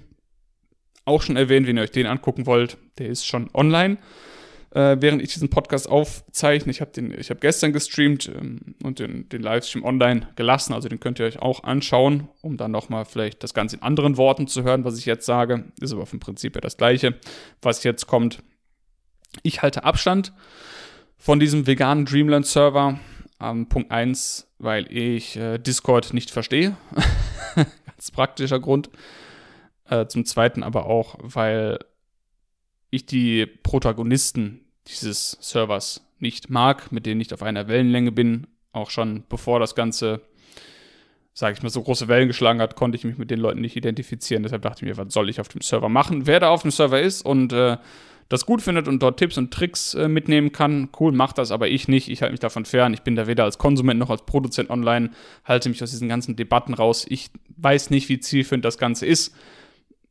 auch 1.04 1.22
schon 1.22 1.36
erwähnt, 1.36 1.68
wenn 1.68 1.76
ihr 1.76 1.84
euch 1.84 1.92
den 1.92 2.08
angucken 2.08 2.46
wollt. 2.46 2.78
Der 3.00 3.10
ist 3.10 3.28
schon 3.28 3.50
online 3.54 3.98
äh, 4.74 4.98
während 5.00 5.22
ich 5.22 5.34
diesen 5.34 5.50
Podcast 5.50 5.88
aufzeichne. 5.88 6.72
Ich 6.72 6.82
habe 6.82 6.92
hab 7.00 7.42
gestern 7.42 7.74
gestreamt 7.74 8.30
ähm, 8.34 8.76
und 8.84 9.00
den, 9.00 9.30
den 9.30 9.42
Livestream 9.42 9.84
online 9.84 10.28
gelassen. 10.36 10.74
Also 10.74 10.90
den 10.90 11.00
könnt 11.00 11.20
ihr 11.20 11.26
euch 11.26 11.40
auch 11.40 11.64
anschauen, 11.64 12.28
um 12.42 12.58
dann 12.58 12.72
nochmal 12.72 13.06
vielleicht 13.06 13.44
das 13.44 13.54
Ganze 13.54 13.76
in 13.78 13.82
anderen 13.84 14.18
Worten 14.18 14.48
zu 14.48 14.64
hören, 14.64 14.84
was 14.84 14.98
ich 14.98 15.06
jetzt 15.06 15.26
sage. 15.26 15.66
Ist 15.80 15.94
aber 15.94 16.06
vom 16.06 16.20
Prinzip 16.20 16.56
ja 16.56 16.62
das 16.62 16.78
Gleiche, 16.78 17.16
was 17.62 17.84
jetzt 17.84 18.08
kommt. 18.08 18.42
Ich 19.44 19.62
halte 19.62 19.84
Abstand 19.84 20.34
von 21.18 21.40
diesem 21.40 21.68
veganen 21.68 22.06
Dreamland-Server. 22.06 23.00
Ähm, 23.40 23.70
Punkt 23.70 23.92
1, 23.92 24.48
weil 24.58 24.92
ich 24.92 25.36
äh, 25.36 25.60
Discord 25.60 26.14
nicht 26.14 26.32
verstehe. 26.32 26.76
Ganz 27.56 28.12
praktischer 28.12 28.60
Grund. 28.60 28.90
Äh, 29.86 30.08
zum 30.08 30.26
Zweiten 30.26 30.64
aber 30.64 30.88
auch, 30.88 31.18
weil 31.20 31.78
ich 32.90 33.06
die 33.06 33.46
Protagonisten 33.46 34.63
dieses 34.88 35.38
Servers 35.42 36.02
nicht 36.20 36.50
mag, 36.50 36.92
mit 36.92 37.06
denen 37.06 37.22
ich 37.22 37.34
auf 37.34 37.44
einer 37.44 37.68
Wellenlänge 37.68 38.12
bin. 38.12 38.48
Auch 38.72 38.90
schon 38.90 39.24
bevor 39.30 39.60
das 39.60 39.76
Ganze, 39.76 40.22
sage 41.34 41.56
ich 41.56 41.64
mal, 41.64 41.70
so 41.70 41.84
große 41.84 42.08
Wellen 42.08 42.28
geschlagen 42.28 42.62
hat, 42.62 42.76
konnte 42.76 42.96
ich 42.96 43.04
mich 43.04 43.18
mit 43.18 43.30
den 43.30 43.40
Leuten 43.40 43.62
nicht 43.62 43.76
identifizieren. 43.76 44.44
Deshalb 44.44 44.64
dachte 44.64 44.86
ich 44.86 44.90
mir, 44.90 44.98
was 44.98 45.14
soll 45.14 45.30
ich 45.30 45.40
auf 45.40 45.48
dem 45.48 45.62
Server 45.62 45.90
machen? 45.90 46.26
Wer 46.26 46.40
da 46.40 46.50
auf 46.50 46.64
dem 46.64 46.72
Server 46.72 47.00
ist 47.00 47.24
und 47.24 47.54
äh, 47.54 47.78
das 48.30 48.46
gut 48.46 48.62
findet 48.62 48.88
und 48.88 49.04
dort 49.04 49.20
Tipps 49.20 49.38
und 49.38 49.54
Tricks 49.54 49.94
äh, 49.94 50.08
mitnehmen 50.08 50.52
kann, 50.52 50.90
cool, 51.00 51.12
macht 51.12 51.38
das, 51.38 51.52
aber 51.52 51.68
ich 51.68 51.88
nicht. 51.88 52.10
Ich 52.10 52.22
halte 52.22 52.32
mich 52.32 52.40
davon 52.40 52.66
fern. 52.66 52.94
Ich 52.94 53.02
bin 53.02 53.16
da 53.16 53.28
weder 53.28 53.44
als 53.44 53.58
Konsument 53.60 54.00
noch 54.00 54.10
als 54.10 54.26
Produzent 54.26 54.70
online, 54.70 55.12
halte 55.44 55.70
mich 55.70 55.84
aus 55.84 55.92
diesen 55.92 56.10
ganzen 56.10 56.36
Debatten 56.36 56.74
raus. 56.74 57.06
Ich 57.08 57.30
weiß 57.58 57.90
nicht, 57.92 58.10
wie 58.10 58.20
zielführend 58.20 58.66
das 58.66 58.78
Ganze 58.78 59.06
ist, 59.06 59.36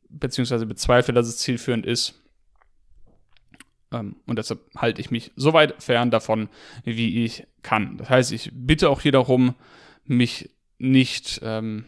beziehungsweise 0.09 0.65
bezweifle, 0.65 1.13
dass 1.13 1.27
es 1.27 1.37
zielführend 1.37 1.85
ist. 1.85 2.22
Ähm, 3.93 4.15
und 4.25 4.37
deshalb 4.37 4.59
halte 4.75 5.01
ich 5.01 5.11
mich 5.11 5.31
so 5.35 5.53
weit 5.53 5.81
fern 5.81 6.11
davon, 6.11 6.49
wie 6.83 7.23
ich 7.23 7.45
kann. 7.61 7.97
Das 7.97 8.09
heißt, 8.09 8.31
ich 8.31 8.51
bitte 8.53 8.89
auch 8.89 9.01
hier 9.01 9.11
darum, 9.11 9.55
mich 10.05 10.49
nicht, 10.77 11.39
ähm, 11.43 11.85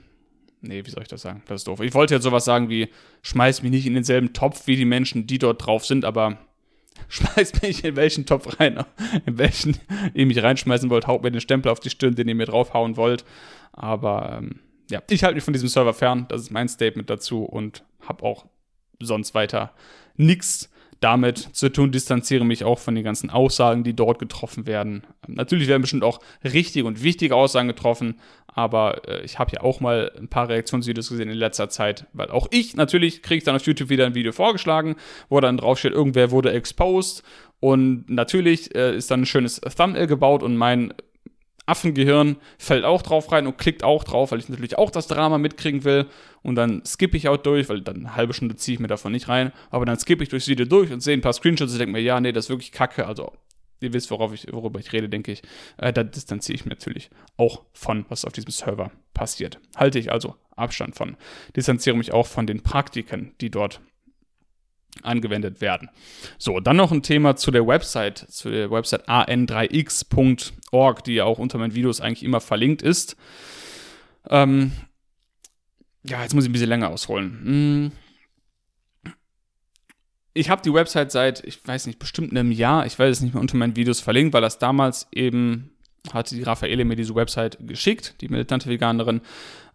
nee, 0.62 0.86
wie 0.86 0.90
soll 0.90 1.04
ich 1.04 1.10
das 1.10 1.22
sagen? 1.22 1.44
Das 1.48 1.62
ist 1.62 1.68
doof. 1.68 1.82
Ich 1.82 1.94
wollte 1.94 2.14
jetzt 2.14 2.24
sowas 2.24 2.46
sagen 2.46 2.70
wie, 2.70 2.90
schmeiß 3.24 3.62
mich 3.64 3.72
nicht 3.72 3.86
in 3.86 3.94
denselben 3.94 4.34
Topf 4.34 4.68
wie 4.68 4.76
die 4.76 4.86
Menschen, 4.86 5.28
die 5.28 5.38
dort 5.38 5.66
drauf 5.66 5.86
sind, 5.86 6.06
aber 6.06 6.38
schmeißt 7.10 7.62
mich 7.62 7.84
in 7.84 7.96
welchen 7.96 8.26
Topf 8.26 8.60
rein, 8.60 8.84
in 9.26 9.38
welchen 9.38 9.78
ihr 10.14 10.26
mich 10.26 10.42
reinschmeißen 10.42 10.90
wollt, 10.90 11.08
haut 11.08 11.24
mir 11.24 11.32
den 11.32 11.42
Stempel 11.42 11.72
auf 11.72 11.80
die 11.80 11.90
Stirn, 11.90 12.16
den 12.16 12.28
ihr 12.28 12.36
mir 12.36 12.46
draufhauen 12.46 12.96
wollt. 12.96 13.26
Aber 13.74 14.38
ähm, 14.38 14.60
ja, 14.90 15.02
ich 15.10 15.24
halte 15.24 15.36
mich 15.36 15.44
von 15.44 15.54
diesem 15.54 15.68
Server 15.68 15.94
fern. 15.94 16.26
Das 16.30 16.42
ist 16.42 16.52
mein 16.52 16.70
Statement 16.70 17.10
dazu 17.10 17.44
und 17.44 17.84
habe 18.02 18.24
auch 18.24 18.46
sonst 19.02 19.34
weiter 19.34 19.74
nichts 20.16 20.70
damit 21.00 21.38
zu 21.38 21.70
tun, 21.70 21.92
distanziere 21.92 22.46
mich 22.46 22.64
auch 22.64 22.80
von 22.80 22.96
den 22.96 23.04
ganzen 23.04 23.30
Aussagen, 23.30 23.84
die 23.84 23.96
dort 23.96 24.20
getroffen 24.20 24.66
werden. 24.66 25.04
Natürlich 25.28 25.68
werden 25.68 25.82
bestimmt 25.82 26.04
auch 26.04 26.20
richtige 26.44 26.88
und 26.88 27.04
wichtige 27.04 27.36
Aussagen 27.36 27.68
getroffen, 27.68 28.20
aber 28.48 29.08
äh, 29.08 29.24
ich 29.24 29.38
habe 29.38 29.52
ja 29.54 29.62
auch 29.62 29.80
mal 29.80 30.12
ein 30.18 30.30
paar 30.30 30.50
Reaktionsvideos 30.50 31.10
gesehen 31.10 31.30
in 31.30 31.38
letzter 31.38 31.70
Zeit, 31.70 32.06
weil 32.14 32.30
auch 32.30 32.48
ich 32.52 32.76
natürlich 32.76 33.22
kriege 33.22 33.44
dann 33.44 33.56
auf 33.56 33.66
YouTube 33.66 33.90
wieder 33.90 34.06
ein 34.06 34.16
Video 34.16 34.32
vorgeschlagen, 34.32 34.96
wo 35.30 35.40
dann 35.40 35.58
draufsteht, 35.58 35.94
irgendwer 35.94 36.32
wurde 36.32 36.52
exposed 36.54 37.24
und 37.60 38.10
natürlich 38.10 38.74
äh, 38.76 38.96
ist 38.96 39.12
dann 39.12 39.22
ein 39.22 39.26
schönes 39.26 39.62
Thumbnail 39.62 40.08
gebaut 40.08 40.44
und 40.44 40.56
mein 40.56 40.94
Affengehirn 41.66 42.38
fällt 42.58 42.86
auch 42.86 43.02
drauf 43.02 43.32
rein 43.32 43.48
und 43.48 43.58
klickt 43.58 43.84
auch 43.84 44.04
drauf, 44.04 44.32
weil 44.32 44.40
ich 44.40 44.50
natürlich 44.50 44.78
auch 44.78 44.92
das 44.92 45.08
Drama 45.08 45.38
mitkriegen 45.38 45.84
will. 45.84 46.06
Und 46.46 46.56
dann 46.56 46.84
skippe 46.86 47.18
ich 47.18 47.28
auch 47.28 47.38
durch, 47.38 47.70
weil 47.70 47.82
dann 47.82 47.98
eine 47.98 48.16
halbe 48.16 48.34
Stunde 48.34 48.56
ziehe 48.56 48.76
ich 48.76 48.80
mir 48.80 48.88
davon 48.88 49.12
nicht 49.12 49.28
rein. 49.28 49.52
Aber 49.72 49.86
dann 49.86 49.98
skippe 49.98 50.22
ich 50.22 50.30
durchs 50.30 50.48
Video 50.48 50.68
durch 50.68 50.92
und 50.92 51.02
sehe 51.02 51.18
ein 51.18 51.22
paar 51.22 51.34
Screenshots 51.34 51.74
und 51.74 51.80
denke 51.80 51.94
mir, 51.94 52.02
ja, 52.02 52.22
nee, 52.22 52.32
das 52.32 52.46
ist 52.46 52.50
wirklich 52.50 52.72
kacke. 52.72 53.08
Also, 53.08 53.34
ihr 53.82 53.94
wisst, 53.94 54.12
worauf 54.12 54.32
ich, 54.32 54.54
worüber 54.54 54.80
ich 54.80 54.94
rede, 54.94 55.10
denke 55.10 55.32
ich. 55.32 55.42
Äh, 55.78 55.92
da 55.92 56.04
distanziere 56.04 56.56
ich 56.56 56.66
mich 56.66 56.70
natürlich 56.70 57.10
auch 57.36 57.64
von, 57.74 58.06
was 58.10 58.26
auf 58.26 58.34
diesem 58.34 58.52
Server 58.52 58.92
passiert. 59.16 59.60
Halte 59.76 59.98
ich 59.98 60.12
also 60.12 60.36
Abstand 60.56 60.96
von. 60.96 61.18
Distanziere 61.56 61.98
mich 61.98 62.14
auch 62.14 62.28
von 62.28 62.46
den 62.46 62.62
Praktiken, 62.62 63.34
die 63.42 63.50
dort 63.50 63.82
angewendet 65.02 65.62
werden. 65.62 65.90
So, 66.38 66.60
dann 66.60 66.78
noch 66.78 66.92
ein 66.92 67.02
Thema 67.02 67.36
zu 67.36 67.50
der 67.50 67.66
Website, 67.66 68.20
zu 68.30 68.52
der 68.52 68.70
Website 68.70 69.10
an3x.org, 69.10 71.04
die 71.04 71.16
ja 71.16 71.24
auch 71.26 71.40
unter 71.40 71.58
meinen 71.58 71.74
Videos 71.74 72.02
eigentlich 72.02 72.24
immer 72.24 72.40
verlinkt 72.40 72.84
ist. 72.84 73.18
Ähm, 74.30 74.74
ja, 76.08 76.22
jetzt 76.22 76.34
muss 76.34 76.44
ich 76.44 76.50
ein 76.50 76.54
bisschen 76.54 76.70
länger 76.70 76.90
ausholen. 76.90 77.42
Hm. 77.44 77.92
Ich 80.34 80.50
habe 80.50 80.62
die 80.62 80.74
Website 80.74 81.12
seit, 81.12 81.44
ich 81.46 81.66
weiß 81.66 81.88
nicht, 81.88 81.98
bestimmt 81.98 82.32
einem 82.32 82.52
Jahr, 82.52 82.86
ich 82.86 83.00
weiß 83.00 83.10
es 83.10 83.22
nicht 83.22 83.34
mehr, 83.34 83.42
unter 83.42 83.56
meinen 83.56 83.78
Videos 83.78 84.02
verlinkt, 84.02 84.34
weil 84.34 84.42
das 84.42 84.60
damals 84.60 85.08
eben 85.12 85.72
hatte 86.14 86.36
die 86.36 86.44
Raffaele 86.44 86.86
mir 86.86 86.96
diese 86.96 87.16
Website 87.16 87.58
geschickt, 87.66 88.16
die 88.22 88.28
militante 88.28 88.70
Veganerin, 88.70 89.22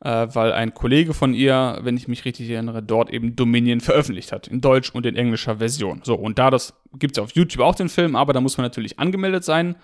äh, 0.00 0.28
weil 0.32 0.52
ein 0.52 0.74
Kollege 0.74 1.14
von 1.14 1.34
ihr, 1.34 1.78
wenn 1.82 1.96
ich 1.96 2.08
mich 2.08 2.24
richtig 2.24 2.48
erinnere, 2.50 2.82
dort 2.82 3.10
eben 3.10 3.36
Dominion 3.36 3.80
veröffentlicht 3.80 4.32
hat, 4.32 4.46
in 4.46 4.60
Deutsch 4.60 4.90
und 4.90 5.06
in 5.06 5.16
englischer 5.16 5.56
Version. 5.56 6.00
So, 6.04 6.14
und 6.14 6.38
da 6.38 6.50
das 6.50 6.74
gibt 6.94 7.16
es 7.16 7.22
auf 7.22 7.32
YouTube 7.32 7.64
auch 7.64 7.74
den 7.74 7.88
Film, 7.88 8.16
aber 8.16 8.32
da 8.32 8.40
muss 8.40 8.56
man 8.56 8.64
natürlich 8.64 8.98
angemeldet 8.98 9.44
sein 9.44 9.76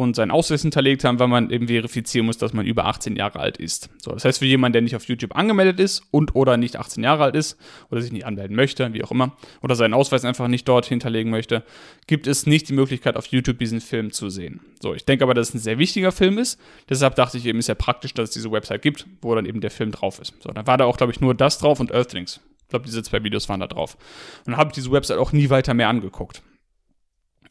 und 0.00 0.16
seinen 0.16 0.30
Ausweis 0.30 0.62
hinterlegt 0.62 1.04
haben, 1.04 1.18
weil 1.18 1.28
man 1.28 1.50
eben 1.50 1.68
verifizieren 1.68 2.26
muss, 2.26 2.38
dass 2.38 2.52
man 2.52 2.66
über 2.66 2.86
18 2.86 3.16
Jahre 3.16 3.40
alt 3.40 3.56
ist. 3.56 3.90
So, 3.98 4.12
das 4.12 4.24
heißt, 4.24 4.38
für 4.38 4.46
jemanden, 4.46 4.74
der 4.74 4.82
nicht 4.82 4.96
auf 4.96 5.04
YouTube 5.04 5.34
angemeldet 5.36 5.80
ist 5.80 6.02
und 6.10 6.34
oder 6.34 6.56
nicht 6.56 6.76
18 6.76 7.02
Jahre 7.02 7.24
alt 7.24 7.34
ist 7.34 7.58
oder 7.90 8.00
sich 8.00 8.12
nicht 8.12 8.26
anmelden 8.26 8.56
möchte, 8.56 8.92
wie 8.92 9.02
auch 9.02 9.10
immer, 9.10 9.36
oder 9.62 9.74
seinen 9.74 9.94
Ausweis 9.94 10.24
einfach 10.24 10.48
nicht 10.48 10.68
dort 10.68 10.86
hinterlegen 10.86 11.30
möchte, 11.30 11.62
gibt 12.06 12.26
es 12.26 12.46
nicht 12.46 12.68
die 12.68 12.74
Möglichkeit, 12.74 13.16
auf 13.16 13.26
YouTube 13.26 13.58
diesen 13.58 13.80
Film 13.80 14.12
zu 14.12 14.30
sehen. 14.30 14.60
So, 14.80 14.94
ich 14.94 15.04
denke 15.04 15.24
aber, 15.24 15.34
dass 15.34 15.48
es 15.48 15.54
ein 15.54 15.58
sehr 15.60 15.78
wichtiger 15.78 16.12
Film 16.12 16.38
ist. 16.38 16.60
Deshalb 16.88 17.16
dachte 17.16 17.38
ich 17.38 17.46
eben, 17.46 17.58
ist 17.58 17.68
ja 17.68 17.74
praktisch, 17.74 18.14
dass 18.14 18.30
es 18.30 18.34
diese 18.34 18.50
Website 18.52 18.82
gibt, 18.82 19.06
wo 19.22 19.34
dann 19.34 19.46
eben 19.46 19.60
der 19.60 19.70
Film 19.70 19.90
drauf 19.90 20.20
ist. 20.20 20.34
So, 20.40 20.50
dann 20.50 20.66
war 20.66 20.76
da 20.78 20.84
auch, 20.84 20.96
glaube 20.96 21.12
ich, 21.12 21.20
nur 21.20 21.34
das 21.34 21.58
drauf 21.58 21.80
und 21.80 21.90
Earthlings. 21.90 22.40
Ich 22.62 22.70
glaube, 22.70 22.84
diese 22.84 23.02
zwei 23.02 23.22
Videos 23.22 23.48
waren 23.48 23.60
da 23.60 23.68
drauf. 23.68 23.96
Und 24.44 24.52
dann 24.52 24.56
habe 24.56 24.70
ich 24.70 24.74
diese 24.74 24.90
Website 24.90 25.18
auch 25.18 25.32
nie 25.32 25.50
weiter 25.50 25.72
mehr 25.72 25.88
angeguckt. 25.88 26.42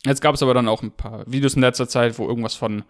Jetzt 0.06 0.22
gab 0.22 0.36
es 0.36 0.43
aber 0.43 0.53
dann 0.53 0.68
auch 0.68 0.84
ein 0.84 0.91
paar 0.91 1.30
Videos 1.30 1.56
in 1.56 1.62
letzter 1.62 1.88
Zeit, 1.88 2.18
wo 2.20 2.28
irgendwas 2.28 2.56
von 2.56 2.84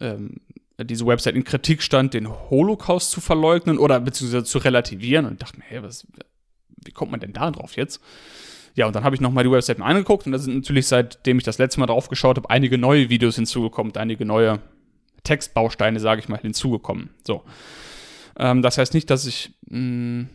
ähm, 0.00 0.40
diese 0.80 1.06
Website 1.06 1.34
in 1.34 1.44
Kritik 1.44 1.82
stand, 1.82 2.14
den 2.14 2.28
Holocaust 2.28 3.10
zu 3.10 3.20
verleugnen 3.20 3.78
oder 3.78 4.00
beziehungsweise 4.00 4.44
zu 4.44 4.58
relativieren. 4.58 5.26
Und 5.26 5.42
dachte 5.42 5.58
mir, 5.58 5.64
hey, 5.66 5.82
was, 5.82 6.06
wie 6.84 6.92
kommt 6.92 7.10
man 7.10 7.20
denn 7.20 7.32
da 7.32 7.50
drauf 7.50 7.76
jetzt? 7.76 8.00
Ja, 8.74 8.86
und 8.86 8.96
dann 8.96 9.04
habe 9.04 9.14
ich 9.14 9.20
nochmal 9.20 9.44
die 9.44 9.50
Website 9.50 9.78
mal 9.78 9.86
angeguckt 9.86 10.24
und 10.26 10.32
da 10.32 10.38
sind 10.38 10.54
natürlich, 10.54 10.86
seitdem 10.86 11.38
ich 11.38 11.44
das 11.44 11.58
letzte 11.58 11.80
Mal 11.80 11.86
drauf 11.86 12.08
geschaut 12.08 12.36
habe, 12.36 12.48
einige 12.48 12.78
neue 12.78 13.10
Videos 13.10 13.36
hinzugekommen, 13.36 13.94
einige 13.96 14.24
neue 14.24 14.60
Textbausteine, 15.24 16.00
sage 16.00 16.20
ich 16.20 16.28
mal, 16.28 16.40
hinzugekommen. 16.40 17.10
So. 17.26 17.42
Ähm, 18.38 18.62
das 18.62 18.78
heißt 18.78 18.94
nicht, 18.94 19.10
dass 19.10 19.26
ich 19.26 19.52
mh, 19.68 19.78
mm, 19.78 20.28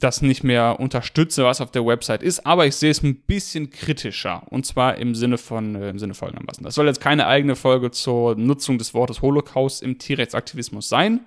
das 0.00 0.22
nicht 0.22 0.44
mehr 0.44 0.80
unterstütze, 0.80 1.44
was 1.44 1.60
auf 1.60 1.70
der 1.70 1.86
Website 1.86 2.22
ist, 2.22 2.46
aber 2.46 2.66
ich 2.66 2.76
sehe 2.76 2.90
es 2.90 3.02
ein 3.02 3.16
bisschen 3.22 3.70
kritischer. 3.70 4.42
Und 4.50 4.66
zwar 4.66 4.96
im 4.96 5.14
Sinne 5.14 5.38
von, 5.38 5.74
äh, 5.74 5.90
im 5.90 5.98
Sinne 5.98 6.14
folgendermaßen. 6.14 6.64
Das 6.64 6.74
soll 6.74 6.86
jetzt 6.86 7.00
keine 7.00 7.26
eigene 7.26 7.56
Folge 7.56 7.90
zur 7.90 8.34
Nutzung 8.36 8.78
des 8.78 8.94
Wortes 8.94 9.22
Holocaust 9.22 9.82
im 9.82 9.98
Tierrechtsaktivismus 9.98 10.88
sein. 10.88 11.20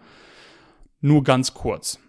Nur 1.02 1.24
ganz 1.24 1.54
kurz. 1.54 2.00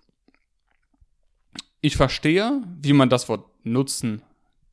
Ich 1.81 1.97
verstehe, 1.97 2.63
wie 2.81 2.93
man 2.93 3.09
das 3.09 3.29
Wort 3.29 3.47
nutzen 3.65 4.23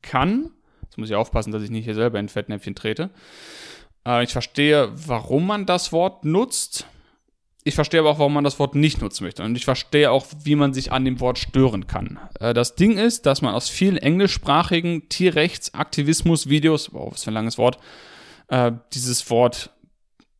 kann. 0.02 0.50
Jetzt 0.82 0.98
muss 0.98 1.10
ich 1.10 1.14
aufpassen, 1.14 1.52
dass 1.52 1.62
ich 1.62 1.70
nicht 1.70 1.84
hier 1.84 1.94
selber 1.94 2.18
in 2.18 2.28
Fettnäpfchen 2.28 2.74
trete. 2.74 3.10
Äh, 4.06 4.24
ich 4.24 4.32
verstehe, 4.32 4.90
warum 4.94 5.46
man 5.46 5.66
das 5.66 5.92
Wort 5.92 6.24
nutzt. 6.24 6.86
Ich 7.66 7.74
verstehe 7.74 7.98
aber 7.98 8.10
auch, 8.10 8.20
warum 8.20 8.34
man 8.34 8.44
das 8.44 8.60
Wort 8.60 8.76
nicht 8.76 9.00
nutzen 9.00 9.24
möchte. 9.24 9.42
Und 9.42 9.56
ich 9.56 9.64
verstehe 9.64 10.12
auch, 10.12 10.28
wie 10.44 10.54
man 10.54 10.72
sich 10.72 10.92
an 10.92 11.04
dem 11.04 11.18
Wort 11.18 11.36
stören 11.36 11.88
kann. 11.88 12.20
Äh, 12.38 12.54
das 12.54 12.76
Ding 12.76 12.96
ist, 12.96 13.26
dass 13.26 13.42
man 13.42 13.54
aus 13.54 13.68
vielen 13.68 13.96
englischsprachigen 13.96 15.08
Tierrechtsaktivismus-Videos, 15.08 16.92
wow, 16.92 17.10
was 17.10 17.24
für 17.24 17.32
ein 17.32 17.34
langes 17.34 17.58
Wort, 17.58 17.78
äh, 18.46 18.70
dieses 18.92 19.28
Wort, 19.30 19.70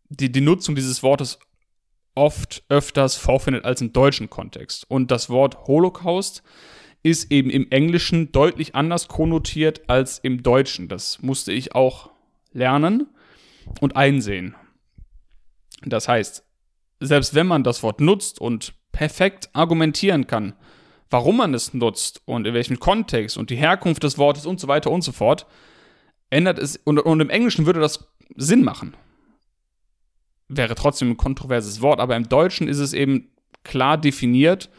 die, 0.08 0.30
die 0.30 0.40
Nutzung 0.40 0.76
dieses 0.76 1.02
Wortes 1.02 1.40
oft 2.14 2.62
öfters 2.68 3.16
vorfindet 3.16 3.64
als 3.64 3.80
im 3.80 3.92
deutschen 3.92 4.30
Kontext. 4.30 4.88
Und 4.88 5.10
das 5.10 5.28
Wort 5.28 5.66
Holocaust 5.66 6.44
ist 7.02 7.32
eben 7.32 7.50
im 7.50 7.68
Englischen 7.72 8.30
deutlich 8.30 8.76
anders 8.76 9.08
konnotiert 9.08 9.90
als 9.90 10.20
im 10.20 10.44
Deutschen. 10.44 10.86
Das 10.86 11.20
musste 11.22 11.50
ich 11.50 11.74
auch 11.74 12.10
lernen 12.52 13.08
und 13.80 13.96
einsehen. 13.96 14.54
Das 15.84 16.06
heißt, 16.06 16.45
selbst 17.00 17.34
wenn 17.34 17.46
man 17.46 17.62
das 17.62 17.82
Wort 17.82 18.00
nutzt 18.00 18.40
und 18.40 18.74
perfekt 18.92 19.50
argumentieren 19.52 20.26
kann, 20.26 20.54
warum 21.10 21.36
man 21.36 21.54
es 21.54 21.74
nutzt 21.74 22.22
und 22.24 22.46
in 22.46 22.54
welchem 22.54 22.80
Kontext 22.80 23.36
und 23.36 23.50
die 23.50 23.56
Herkunft 23.56 24.02
des 24.02 24.18
Wortes 24.18 24.46
und 24.46 24.60
so 24.60 24.68
weiter 24.68 24.90
und 24.90 25.02
so 25.02 25.12
fort, 25.12 25.46
ändert 26.30 26.58
es, 26.58 26.76
und, 26.76 26.98
und 26.98 27.20
im 27.20 27.30
Englischen 27.30 27.66
würde 27.66 27.80
das 27.80 28.08
Sinn 28.34 28.64
machen. 28.64 28.96
Wäre 30.48 30.74
trotzdem 30.74 31.10
ein 31.10 31.16
kontroverses 31.16 31.80
Wort, 31.80 32.00
aber 32.00 32.16
im 32.16 32.28
Deutschen 32.28 32.68
ist 32.68 32.78
es 32.78 32.92
eben 32.92 33.30
klar 33.62 33.98
definiert 33.98 34.70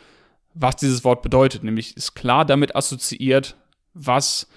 was 0.59 0.75
dieses 0.75 1.03
Wort 1.03 1.21
bedeutet. 1.21 1.63
Nämlich 1.63 1.95
ist 1.95 2.15
klar 2.15 2.45
damit 2.45 2.75
assoziiert, 2.75 3.55
was 3.93 4.47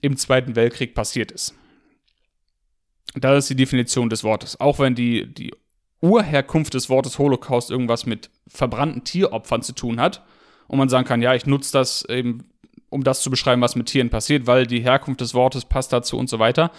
im 0.00 0.16
Zweiten 0.16 0.56
Weltkrieg 0.56 0.94
passiert 0.94 1.30
ist. 1.32 1.54
Das 3.14 3.38
ist 3.38 3.50
die 3.50 3.56
Definition 3.56 4.10
des 4.10 4.24
Wortes. 4.24 4.60
Auch 4.60 4.78
wenn 4.78 4.94
die, 4.94 5.32
die 5.32 5.52
Urherkunft 6.00 6.74
des 6.74 6.88
Wortes 6.88 7.18
Holocaust 7.18 7.70
irgendwas 7.70 8.06
mit 8.06 8.30
verbrannten 8.46 9.04
Tieropfern 9.04 9.62
zu 9.62 9.72
tun 9.72 10.00
hat 10.00 10.24
und 10.68 10.78
man 10.78 10.88
sagen 10.88 11.06
kann, 11.06 11.22
ja, 11.22 11.34
ich 11.34 11.46
nutze 11.46 11.72
das 11.72 12.04
eben, 12.04 12.50
um 12.90 13.02
das 13.02 13.22
zu 13.22 13.30
beschreiben, 13.30 13.62
was 13.62 13.76
mit 13.76 13.86
Tieren 13.86 14.10
passiert, 14.10 14.46
weil 14.46 14.66
die 14.66 14.80
Herkunft 14.80 15.20
des 15.20 15.34
Wortes 15.34 15.64
passt 15.64 15.92
dazu 15.92 16.18
und 16.18 16.28
so 16.28 16.38
weiter. 16.38 16.70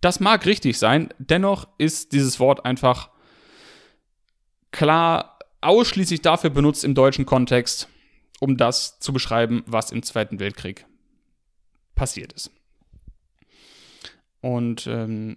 Das 0.00 0.20
mag 0.20 0.46
richtig 0.46 0.78
sein, 0.78 1.12
dennoch 1.18 1.68
ist 1.78 2.12
dieses 2.12 2.40
Wort 2.40 2.64
einfach 2.64 3.10
klar 4.70 5.38
ausschließlich 5.60 6.22
dafür 6.22 6.50
benutzt 6.50 6.84
im 6.84 6.94
deutschen 6.94 7.24
Kontext, 7.24 7.88
um 8.40 8.56
das 8.56 8.98
zu 8.98 9.12
beschreiben, 9.12 9.62
was 9.66 9.92
im 9.92 10.02
Zweiten 10.02 10.40
Weltkrieg 10.40 10.86
passiert 11.94 12.32
ist. 12.32 12.50
Und 14.40 14.88
ähm, 14.88 15.36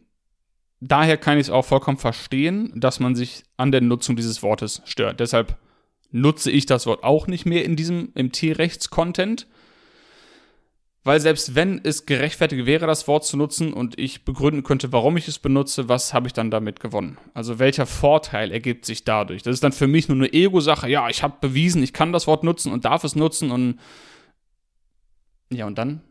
daher 0.80 1.18
kann 1.18 1.38
ich 1.38 1.48
es 1.48 1.50
auch 1.50 1.66
vollkommen 1.66 1.98
verstehen, 1.98 2.72
dass 2.76 3.00
man 3.00 3.16
sich 3.16 3.44
an 3.58 3.72
der 3.72 3.82
Nutzung 3.82 4.16
dieses 4.16 4.44
Wortes 4.44 4.82
stört. 4.86 5.20
Deshalb 5.20 5.58
nutze 6.12 6.52
ich 6.52 6.66
das 6.66 6.86
Wort 6.86 7.04
auch 7.04 7.28
nicht 7.28 7.46
mehr 7.46 7.66
in 7.66 7.76
diesem 7.76 8.12
im 8.16 8.32
Tierrechts-Content, 8.32 9.48
weil 11.04 11.20
selbst 11.20 11.54
wenn 11.54 11.82
es 11.84 12.08
gerechtfertigt 12.08 12.66
wäre, 12.66 12.88
das 12.88 13.08
Wort 13.08 13.26
zu 13.26 13.38
nutzen 13.38 13.74
und 13.74 14.00
ich 14.00 14.26
begründen 14.26 14.64
könnte, 14.64 14.92
warum 14.92 15.18
ich 15.18 15.28
es 15.28 15.38
benutze, 15.38 15.88
was 15.88 16.16
habe 16.16 16.28
ich 16.28 16.34
dann 16.34 16.50
damit 16.50 16.80
gewonnen? 16.80 17.20
Also 17.36 17.60
welcher 17.60 17.86
Vorteil 17.86 18.52
ergibt 18.52 18.86
sich 18.86 19.04
dadurch? 19.04 19.44
Das 19.44 19.54
ist 19.54 19.64
dann 19.64 19.72
für 19.72 19.88
mich 19.88 20.08
nur 20.08 20.18
eine 20.18 20.34
Ego-Sache. 20.34 20.90
Ja, 20.90 21.08
ich 21.10 21.22
habe 21.22 21.36
bewiesen, 21.42 21.84
ich 21.84 21.94
kann 21.94 22.12
das 22.12 22.26
Wort 22.26 22.44
nutzen 22.44 22.72
und 22.72 22.86
darf 22.86 23.04
es 23.04 23.16
nutzen 23.16 23.52
und 23.52 23.80
ja, 25.52 25.68
und 25.68 25.78
dann? 25.78 26.02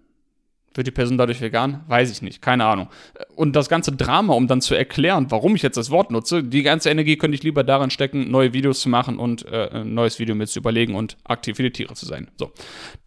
Wird 0.74 0.88
die 0.88 0.90
Person 0.90 1.16
dadurch 1.16 1.40
vegan? 1.40 1.84
Weiß 1.86 2.10
ich 2.10 2.20
nicht, 2.20 2.42
keine 2.42 2.64
Ahnung. 2.64 2.88
Und 3.36 3.54
das 3.54 3.68
ganze 3.68 3.92
Drama, 3.92 4.34
um 4.34 4.48
dann 4.48 4.60
zu 4.60 4.74
erklären, 4.74 5.26
warum 5.30 5.54
ich 5.54 5.62
jetzt 5.62 5.76
das 5.76 5.90
Wort 5.90 6.10
nutze, 6.10 6.42
die 6.42 6.64
ganze 6.64 6.90
Energie 6.90 7.16
könnte 7.16 7.36
ich 7.36 7.44
lieber 7.44 7.62
daran 7.62 7.90
stecken, 7.90 8.30
neue 8.30 8.52
Videos 8.52 8.80
zu 8.80 8.88
machen 8.88 9.18
und 9.18 9.46
äh, 9.46 9.70
ein 9.70 9.94
neues 9.94 10.18
Video 10.18 10.34
mit 10.34 10.48
zu 10.48 10.58
überlegen 10.58 10.96
und 10.96 11.16
aktiv 11.22 11.56
für 11.56 11.62
die 11.62 11.70
Tiere 11.70 11.94
zu 11.94 12.06
sein. 12.06 12.28
So, 12.36 12.50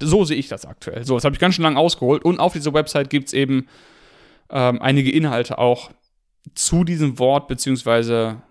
so 0.02 0.24
sehe 0.24 0.38
ich 0.38 0.48
das 0.48 0.66
aktuell. 0.66 1.04
So, 1.04 1.16
das 1.16 1.26
habe 1.26 1.36
ich 1.36 1.40
ganz 1.40 1.56
schön 1.56 1.64
lange 1.64 1.78
ausgeholt. 1.78 2.24
Und 2.24 2.40
auf 2.40 2.54
dieser 2.54 2.74
Website 2.74 3.10
gibt 3.10 3.28
es 3.28 3.34
eben 3.34 3.68
ähm, 4.50 4.82
einige 4.82 5.12
Inhalte 5.12 5.58
auch 5.58 5.92
zu 6.56 6.86
diesem 6.86 7.20
Wort, 7.20 7.50
beziehungsweise 7.50 8.42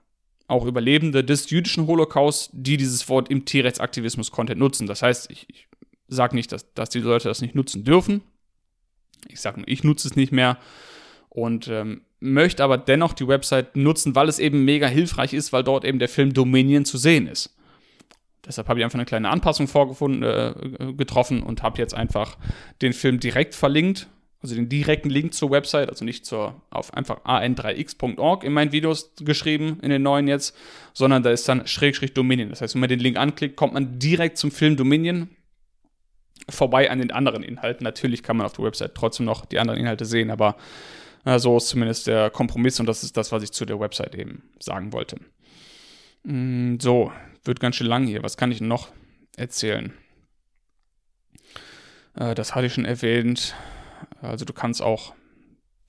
auch 0.49 0.67
Überlebende 0.67 1.25
des 1.25 1.49
jüdischen 1.51 1.87
Holocaust, 1.87 2.51
die 2.53 2.77
dieses 2.77 3.09
Wort 3.09 3.31
im 3.31 3.47
Tierrechtsaktivismus-Content 3.47 4.61
nutzen. 4.61 4.87
Das 4.87 5.03
heißt, 5.03 5.31
ich, 5.31 5.47
ich 5.49 5.69
sage 6.07 6.37
nicht, 6.37 6.53
dass, 6.53 6.73
dass 6.75 6.91
die 6.91 7.01
Leute 7.01 7.29
das 7.29 7.41
nicht 7.41 7.55
nutzen 7.55 7.83
dürfen. 7.83 8.23
Ich 9.29 9.41
sage 9.41 9.61
nur, 9.61 9.69
ich 9.69 9.85
nutze 9.85 10.09
es 10.09 10.17
nicht 10.17 10.33
mehr 10.33 10.59
und 11.29 11.69
ähm, 11.69 12.03
möchte 12.21 12.64
aber 12.64 12.79
dennoch 12.79 13.12
die 13.12 13.29
Website 13.29 13.77
nutzen, 13.77 14.14
weil 14.14 14.29
es 14.29 14.39
eben 14.39 14.64
mega 14.64 14.87
hilfreich 14.87 15.33
ist, 15.35 15.53
weil 15.53 15.64
dort 15.64 15.85
eben 15.85 15.99
der 15.99 16.09
Film 16.09 16.33
Dominion 16.33 16.85
zu 16.85 16.99
sehen 16.99 17.27
ist. 17.27 17.55
Deshalb 18.47 18.69
habe 18.69 18.79
ich 18.79 18.85
einfach 18.85 18.99
eine 18.99 19.07
kleine 19.07 19.29
Anpassung 19.29 19.67
vorgefunden, 19.67 20.23
äh, 20.23 20.93
getroffen 20.97 21.43
und 21.43 21.62
habe 21.62 21.79
jetzt 21.79 21.95
einfach 21.95 22.39
den 22.81 22.93
Film 22.93 23.19
direkt 23.19 23.55
verlinkt, 23.55 24.09
also 24.41 24.55
den 24.55 24.69
direkten 24.69 25.11
Link 25.11 25.35
zur 25.35 25.51
Website, 25.51 25.89
also 25.89 26.05
nicht 26.05 26.25
zur, 26.25 26.61
auf 26.71 26.95
einfach 26.95 27.25
an3x.org 27.25 28.45
in 28.45 28.53
meinen 28.53 28.71
Videos 28.71 29.12
geschrieben, 29.21 29.79
in 29.83 29.91
den 29.91 30.03
neuen 30.03 30.29
jetzt, 30.29 30.57
sondern 30.93 31.23
da 31.23 31.31
ist 31.31 31.49
dann 31.49 31.67
Schrägstrich 31.67 32.14
Dominion. 32.14 32.51
Das 32.51 32.61
heißt, 32.61 32.75
wenn 32.75 32.81
man 32.81 32.89
den 32.89 33.01
Link 33.01 33.17
anklickt, 33.17 33.57
kommt 33.57 33.75
man 33.75 33.99
direkt 33.99 34.39
zum 34.39 34.53
Film 34.53 34.77
Dominion 34.77 35.29
vorbei 36.49 36.91
an 36.91 36.99
den 36.99 37.11
anderen 37.11 37.43
Inhalten. 37.43 37.84
Natürlich 37.84 38.22
kann 38.22 38.37
man 38.37 38.47
auf 38.47 38.55
der 38.55 38.64
Website 38.64 38.95
trotzdem 38.95 39.26
noch 39.26 39.45
die 39.45 39.59
anderen 39.59 39.80
Inhalte 39.80 40.05
sehen, 40.05 40.30
aber 40.30 40.57
äh, 41.24 41.39
so 41.39 41.57
ist 41.57 41.68
zumindest 41.68 42.07
der 42.07 42.30
Kompromiss 42.30 42.80
und 42.80 42.87
das 42.87 43.03
ist 43.03 43.16
das, 43.16 43.32
was 43.32 43.43
ich 43.43 43.53
zu 43.53 43.66
der 43.66 43.80
Website 43.80 44.14
eben 44.14 44.43
sagen 44.59 44.93
wollte. 44.93 45.18
Mm, 46.22 46.78
so, 46.78 47.12
wird 47.45 47.61
ganz 47.61 47.76
schön 47.76 47.87
lang 47.87 48.07
hier. 48.07 48.22
Was 48.22 48.37
kann 48.37 48.53
ich 48.53 48.61
noch 48.61 48.89
erzählen? 49.37 49.93
Äh, 52.14 52.34
das 52.34 52.55
hatte 52.55 52.66
ich 52.66 52.74
schon 52.74 52.84
erwähnt. 52.84 53.55
Also 54.20 54.45
du 54.45 54.53
kannst 54.53 54.82
auch, 54.82 55.14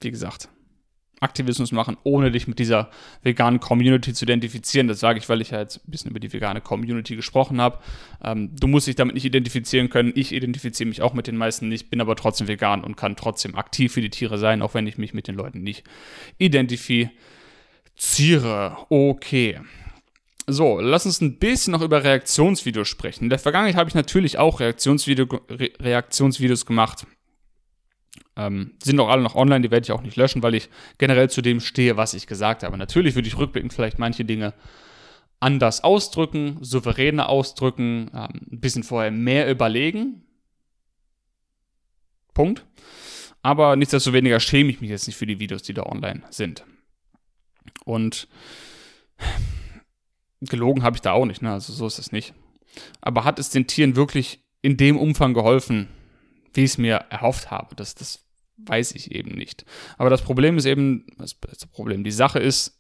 wie 0.02 0.12
gesagt, 0.12 0.50
Aktivismus 1.20 1.72
machen, 1.72 1.98
ohne 2.04 2.32
dich 2.32 2.48
mit 2.48 2.60
dieser 2.60 2.90
veganen 3.24 3.60
Community 3.60 4.14
zu 4.14 4.26
identifizieren. 4.26 4.88
Das 4.88 5.00
sage 5.00 5.20
ich, 5.20 5.28
weil 5.30 5.42
ich 5.42 5.52
ja 5.52 5.60
jetzt 5.60 5.78
ein 5.78 5.92
bisschen 5.92 6.12
über 6.12 6.20
die 6.20 6.32
vegane 6.32 6.62
Community 6.62 7.16
gesprochen 7.16 7.60
habe. 7.60 7.80
Ähm, 8.24 8.56
du 8.56 8.68
musst 8.68 8.88
dich 8.88 8.96
damit 8.96 9.16
nicht 9.16 9.26
identifizieren 9.26 9.90
können. 9.90 10.12
Ich 10.16 10.32
identifiziere 10.32 10.88
mich 10.88 11.02
auch 11.02 11.14
mit 11.14 11.28
den 11.28 11.38
meisten 11.38 11.70
nicht, 11.70 11.90
bin 11.90 12.02
aber 12.02 12.16
trotzdem 12.16 12.48
vegan 12.48 12.84
und 12.84 12.98
kann 12.98 13.16
trotzdem 13.16 13.56
aktiv 13.56 13.94
für 13.94 14.02
die 14.02 14.12
Tiere 14.12 14.38
sein, 14.38 14.62
auch 14.62 14.76
wenn 14.76 14.86
ich 14.86 14.98
mich 14.98 15.14
mit 15.14 15.28
den 15.28 15.36
Leuten 15.36 15.64
nicht 15.64 15.84
identifiziere. 16.38 18.78
Okay. 18.90 19.60
So, 20.50 20.80
lass 20.80 21.06
uns 21.06 21.20
ein 21.20 21.40
bisschen 21.40 21.74
noch 21.74 21.82
über 21.82 22.06
Reaktionsvideos 22.06 22.88
sprechen. 22.88 23.26
In 23.26 23.30
der 23.30 23.40
Vergangenheit 23.40 23.76
habe 23.76 23.90
ich 23.90 23.96
natürlich 23.96 24.38
auch 24.38 24.62
Reaktionsvideo, 24.62 25.28
Re 25.50 25.72
Reaktionsvideos 25.82 26.66
gemacht. 26.66 27.06
Ähm, 28.36 28.74
sind 28.84 29.00
auch 29.00 29.10
alle 29.10 29.24
noch 29.24 29.36
online, 29.36 29.62
die 29.62 29.72
werde 29.72 29.84
ich 29.84 29.92
auch 29.92 30.02
nicht 30.02 30.16
löschen, 30.16 30.44
weil 30.44 30.56
ich 30.56 30.70
generell 30.98 31.30
zu 31.30 31.42
dem 31.42 31.60
stehe, 31.60 31.98
was 31.98 32.14
ich 32.14 32.28
gesagt 32.28 32.64
habe. 32.64 32.78
Natürlich 32.78 33.16
würde 33.16 33.28
ich 33.28 33.38
rückblickend 33.38 33.74
vielleicht 33.74 34.00
manche 34.00 34.26
Dinge 34.26 34.54
anders 35.40 35.84
ausdrücken, 35.84 36.58
souveräner 36.62 37.30
ausdrücken, 37.30 38.12
ähm, 38.14 38.42
ein 38.52 38.60
bisschen 38.60 38.84
vorher 38.84 39.12
mehr 39.12 39.50
überlegen. 39.50 40.24
Punkt. 42.34 42.66
Aber 43.42 43.76
nichtsdestoweniger 43.76 44.40
schäme 44.40 44.70
ich 44.70 44.82
mich 44.82 44.90
jetzt 44.90 45.08
nicht 45.08 45.16
für 45.16 45.26
die 45.26 45.40
Videos, 45.40 45.64
die 45.64 45.74
da 45.74 45.84
online 45.84 46.22
sind. 46.30 46.64
Und 47.86 48.28
gelogen 50.42 50.84
habe 50.84 50.98
ich 50.98 51.02
da 51.02 51.14
auch 51.14 51.26
nicht, 51.26 51.42
ne? 51.42 51.52
Also 51.52 51.74
so 51.74 51.88
ist 51.88 52.00
es 52.00 52.12
nicht. 52.12 52.34
Aber 53.02 53.24
hat 53.24 53.40
es 53.40 53.50
den 53.50 53.68
Tieren 53.68 53.96
wirklich 53.96 54.44
in 54.62 54.78
dem 54.78 54.98
Umfang 54.98 55.34
geholfen, 55.34 55.88
wie 56.54 56.64
ich 56.64 56.72
es 56.72 56.78
mir 56.78 57.06
erhofft 57.10 57.52
habe? 57.52 57.76
Das, 57.76 57.96
das 57.96 58.24
weiß 58.58 58.94
ich 58.94 59.12
eben 59.12 59.32
nicht. 59.32 59.66
Aber 59.98 60.10
das 60.10 60.22
Problem 60.22 60.58
ist 60.58 60.66
eben, 60.66 61.06
das 61.18 61.36
Problem, 61.68 62.04
die 62.04 62.12
Sache 62.12 62.40
ist, 62.40 62.74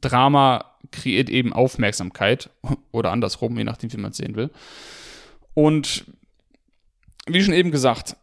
Drama 0.00 0.64
kreiert 0.90 1.30
eben 1.30 1.52
Aufmerksamkeit 1.52 2.50
oder 2.92 3.12
andersrum, 3.12 3.56
je 3.56 3.64
nachdem, 3.64 3.92
wie 3.92 3.98
man 3.98 4.10
es 4.10 4.16
sehen 4.16 4.36
will. 4.36 4.50
Und 5.54 6.04
wie 7.26 7.42
schon 7.42 7.54
eben 7.54 7.70
gesagt, 7.70 8.16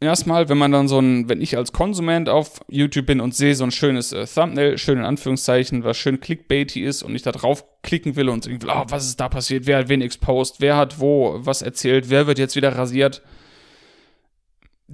erstmal, 0.00 0.48
wenn 0.48 0.58
man 0.58 0.72
dann 0.72 0.88
so 0.88 0.98
ein, 0.98 1.28
wenn 1.28 1.40
ich 1.40 1.56
als 1.56 1.72
Konsument 1.72 2.28
auf 2.28 2.60
YouTube 2.68 3.06
bin 3.06 3.20
und 3.20 3.34
sehe 3.34 3.54
so 3.54 3.64
ein 3.64 3.70
schönes 3.70 4.12
äh, 4.12 4.26
Thumbnail, 4.26 4.76
schön 4.78 4.98
in 4.98 5.04
Anführungszeichen, 5.04 5.84
was 5.84 5.96
schön 5.96 6.20
clickbaity 6.20 6.84
ist 6.84 7.02
und 7.02 7.14
ich 7.14 7.22
da 7.22 7.32
drauf 7.32 7.64
klicken 7.82 8.16
will 8.16 8.28
und 8.28 8.46
irgendwie, 8.46 8.68
oh, 8.68 8.84
was 8.88 9.06
ist 9.06 9.20
da 9.20 9.28
passiert, 9.28 9.66
wer 9.66 9.78
hat 9.78 9.88
wen 9.88 10.02
exposed, 10.02 10.60
wer 10.60 10.76
hat 10.76 11.00
wo 11.00 11.38
was 11.38 11.62
erzählt, 11.62 12.10
wer 12.10 12.26
wird 12.26 12.38
jetzt 12.38 12.56
wieder 12.56 12.76
rasiert. 12.76 13.22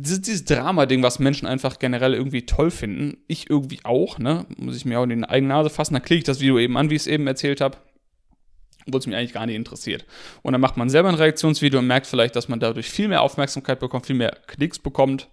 Dieses, 0.01 0.45
Drama-Ding, 0.45 1.03
was 1.03 1.19
Menschen 1.19 1.47
einfach 1.47 1.79
generell 1.79 2.15
irgendwie 2.15 2.47
toll 2.47 2.71
finden, 2.71 3.19
ich 3.27 3.51
irgendwie 3.51 3.81
auch, 3.83 4.19
ne, 4.19 4.47
muss 4.57 4.77
ich 4.77 4.85
mir 4.85 5.01
auch 5.01 5.05
in 5.05 5.11
die 5.11 5.29
eigene 5.29 5.53
Nase 5.53 5.71
fassen, 5.71 5.95
dann 5.95 6.03
klicke 6.03 6.19
ich 6.19 6.25
das 6.25 6.41
Video 6.41 6.59
eben 6.59 6.77
an, 6.77 6.89
wie 6.89 6.95
ich 6.95 7.03
es 7.03 7.07
eben 7.09 7.27
erzählt 7.27 7.61
habe 7.61 7.79
obwohl 8.89 9.01
es 9.01 9.07
mich 9.07 9.17
eigentlich 9.17 9.33
gar 9.33 9.47
nicht 9.47 9.57
interessiert. 9.57 10.05
Und 10.43 10.53
dann 10.53 10.61
macht 10.61 10.77
man 10.77 10.89
selber 10.89 11.09
ein 11.09 11.15
Reaktionsvideo 11.15 11.79
und 11.79 11.87
merkt 11.87 12.07
vielleicht, 12.07 12.35
dass 12.35 12.49
man 12.49 12.59
dadurch 12.59 12.91
viel 12.91 13.09
mehr 13.09 13.23
Aufmerksamkeit 13.23 13.79
bekommt, 13.79 14.07
viel 14.07 14.17
mehr 14.17 14.37
Klicks 14.47 14.79
bekommt, 14.79 15.29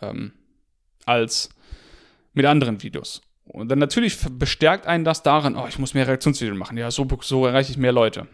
ähm, 0.00 0.32
als 1.04 1.50
mit 2.32 2.46
anderen 2.46 2.82
Videos. 2.82 3.22
Und 3.44 3.68
dann 3.68 3.78
natürlich 3.78 4.18
bestärkt 4.30 4.86
einen 4.86 5.04
das 5.04 5.22
darin, 5.22 5.56
oh, 5.56 5.66
ich 5.68 5.78
muss 5.78 5.94
mehr 5.94 6.08
Reaktionsvideo 6.08 6.54
machen. 6.54 6.78
Ja, 6.78 6.90
so, 6.90 7.06
so 7.20 7.46
erreiche 7.46 7.70
ich 7.70 7.78
mehr 7.78 7.92
Leute. 7.92 8.26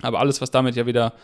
Aber 0.00 0.18
alles, 0.18 0.40
was 0.40 0.50
damit 0.50 0.74
ja 0.74 0.86
wieder 0.86 1.14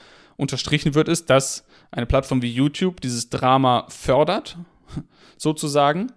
unterstrichen 0.40 0.94
wird, 0.94 1.08
ist, 1.08 1.30
dass 1.30 1.64
eine 1.90 2.06
Plattform 2.06 2.42
wie 2.42 2.52
YouTube 2.52 3.00
dieses 3.00 3.30
Drama 3.30 3.86
fördert, 3.88 4.58
sozusagen, 5.36 6.12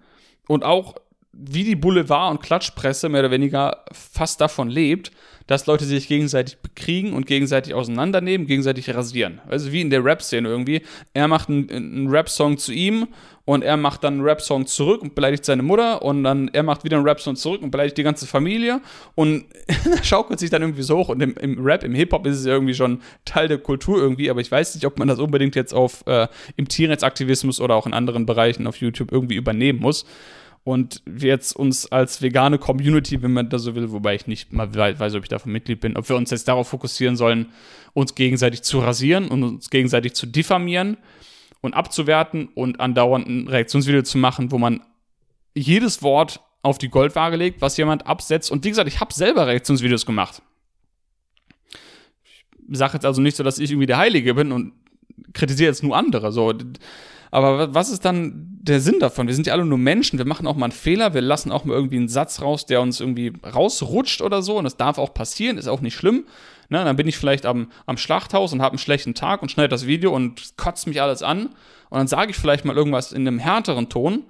und 0.47 0.63
auch 0.63 0.95
wie 1.33 1.63
die 1.63 1.75
Boulevard- 1.75 2.31
und 2.31 2.43
Klatschpresse 2.43 3.09
mehr 3.09 3.21
oder 3.21 3.31
weniger 3.31 3.83
fast 3.91 4.39
davon 4.39 4.69
lebt, 4.69 5.11
dass 5.47 5.65
Leute 5.65 5.83
sich 5.83 6.07
gegenseitig 6.07 6.57
bekriegen 6.59 7.13
und 7.13 7.25
gegenseitig 7.25 7.73
auseinandernehmen, 7.73 8.47
gegenseitig 8.47 8.93
rasieren. 8.93 9.41
Also 9.47 9.71
wie 9.71 9.81
in 9.81 9.89
der 9.89 10.05
Rap-Szene 10.05 10.47
irgendwie. 10.47 10.83
Er 11.13 11.27
macht 11.27 11.49
einen, 11.49 11.69
einen 11.69 12.07
Rap-Song 12.07 12.57
zu 12.57 12.71
ihm 12.71 13.07
und 13.45 13.61
er 13.61 13.75
macht 13.75 14.03
dann 14.03 14.13
einen 14.13 14.23
Rap-Song 14.23 14.67
zurück 14.67 15.01
und 15.01 15.15
beleidigt 15.15 15.43
seine 15.43 15.63
Mutter 15.63 16.01
und 16.01 16.23
dann 16.23 16.49
er 16.53 16.63
macht 16.63 16.85
wieder 16.85 16.97
einen 16.97 17.05
Rap-Song 17.05 17.35
zurück 17.35 17.61
und 17.61 17.71
beleidigt 17.71 17.97
die 17.97 18.03
ganze 18.03 18.25
Familie 18.25 18.79
und 19.15 19.45
schaukelt 20.03 20.39
sich 20.39 20.49
dann 20.49 20.61
irgendwie 20.61 20.83
so 20.83 20.97
hoch 20.97 21.09
und 21.09 21.21
im, 21.21 21.35
im 21.35 21.65
Rap, 21.65 21.83
im 21.83 21.93
Hip-Hop 21.93 22.25
ist 22.25 22.39
es 22.39 22.45
irgendwie 22.45 22.73
schon 22.75 23.01
Teil 23.25 23.49
der 23.49 23.57
Kultur 23.57 23.97
irgendwie, 23.97 24.29
aber 24.29 24.39
ich 24.39 24.51
weiß 24.51 24.75
nicht, 24.75 24.85
ob 24.85 24.97
man 24.97 25.09
das 25.09 25.19
unbedingt 25.19 25.55
jetzt 25.55 25.73
auf 25.73 26.05
äh, 26.07 26.27
im 26.55 26.69
Tierrechtsaktivismus 26.69 27.59
oder 27.59 27.75
auch 27.75 27.85
in 27.85 27.93
anderen 27.93 28.25
Bereichen 28.25 28.65
auf 28.65 28.77
YouTube 28.77 29.11
irgendwie 29.11 29.35
übernehmen 29.35 29.79
muss 29.79 30.05
und 30.63 31.01
wir 31.05 31.29
jetzt 31.29 31.55
uns 31.55 31.91
als 31.91 32.21
vegane 32.21 32.57
Community, 32.57 33.21
wenn 33.21 33.33
man 33.33 33.49
das 33.49 33.63
so 33.63 33.75
will, 33.75 33.91
wobei 33.91 34.15
ich 34.15 34.27
nicht 34.27 34.53
mal 34.53 34.73
weiß, 34.73 35.15
ob 35.15 35.23
ich 35.23 35.29
davon 35.29 35.51
Mitglied 35.51 35.81
bin, 35.81 35.97
ob 35.97 36.07
wir 36.07 36.15
uns 36.15 36.31
jetzt 36.31 36.47
darauf 36.47 36.69
fokussieren 36.69 37.17
sollen, 37.17 37.47
uns 37.93 38.15
gegenseitig 38.15 38.61
zu 38.61 38.79
rasieren 38.79 39.27
und 39.27 39.43
uns 39.43 39.69
gegenseitig 39.69 40.13
zu 40.13 40.25
diffamieren 40.25 40.97
und 41.61 41.73
abzuwerten 41.73 42.47
und 42.55 42.79
andauernd 42.79 43.27
ein 43.27 43.47
Reaktionsvideo 43.47 44.03
zu 44.03 44.17
machen, 44.17 44.51
wo 44.51 44.57
man 44.57 44.81
jedes 45.53 46.01
Wort 46.01 46.39
auf 46.61 46.77
die 46.77 46.89
Goldwaage 46.89 47.35
legt, 47.35 47.61
was 47.61 47.75
jemand 47.75 48.07
absetzt. 48.07 48.49
Und 48.49 48.63
wie 48.63 48.69
gesagt, 48.69 48.87
ich 48.87 49.01
habe 49.01 49.13
selber 49.13 49.47
Reaktionsvideos 49.47 50.05
gemacht. 50.05 50.41
Ich 52.69 52.77
sage 52.77 52.93
jetzt 52.93 53.05
also 53.05 53.21
nicht 53.21 53.35
so, 53.35 53.43
dass 53.43 53.59
ich 53.59 53.69
irgendwie 53.69 53.85
der 53.85 53.97
Heilige 53.97 54.33
bin 54.33 54.53
und 54.53 54.71
kritisiere 55.33 55.69
jetzt 55.69 55.83
nur 55.83 55.97
andere. 55.97 56.31
So, 56.31 56.53
aber 57.33 57.73
was 57.73 57.89
ist 57.89 58.05
dann 58.05 58.59
der 58.61 58.79
Sinn 58.79 58.99
davon? 58.99 59.25
Wir 59.25 59.33
sind 59.33 59.47
ja 59.47 59.53
alle 59.53 59.65
nur 59.65 59.79
Menschen, 59.79 60.19
wir 60.19 60.25
machen 60.25 60.45
auch 60.45 60.55
mal 60.55 60.65
einen 60.65 60.71
Fehler, 60.71 61.15
wir 61.15 61.21
lassen 61.21 61.51
auch 61.51 61.65
mal 61.65 61.73
irgendwie 61.73 61.97
einen 61.97 62.07
Satz 62.07 62.43
raus, 62.43 62.67
der 62.67 62.79
uns 62.79 62.99
irgendwie 62.99 63.33
rausrutscht 63.43 64.21
oder 64.21 64.43
so. 64.43 64.57
Und 64.57 64.65
das 64.65 64.77
darf 64.77 64.99
auch 64.99 65.15
passieren, 65.15 65.57
ist 65.57 65.67
auch 65.67 65.81
nicht 65.81 65.95
schlimm. 65.95 66.25
Ne, 66.69 66.83
dann 66.85 66.95
bin 66.95 67.07
ich 67.07 67.17
vielleicht 67.17 67.47
am, 67.47 67.71
am 67.87 67.97
Schlachthaus 67.97 68.53
und 68.53 68.61
habe 68.61 68.73
einen 68.73 68.77
schlechten 68.77 69.15
Tag 69.15 69.41
und 69.41 69.49
schneide 69.49 69.69
das 69.69 69.87
Video 69.87 70.13
und 70.13 70.57
kotzt 70.57 70.85
mich 70.85 71.01
alles 71.01 71.23
an. 71.23 71.47
Und 71.89 71.97
dann 71.97 72.07
sage 72.07 72.29
ich 72.29 72.37
vielleicht 72.37 72.65
mal 72.65 72.77
irgendwas 72.77 73.11
in 73.11 73.27
einem 73.27 73.39
härteren 73.39 73.89
Ton. 73.89 74.25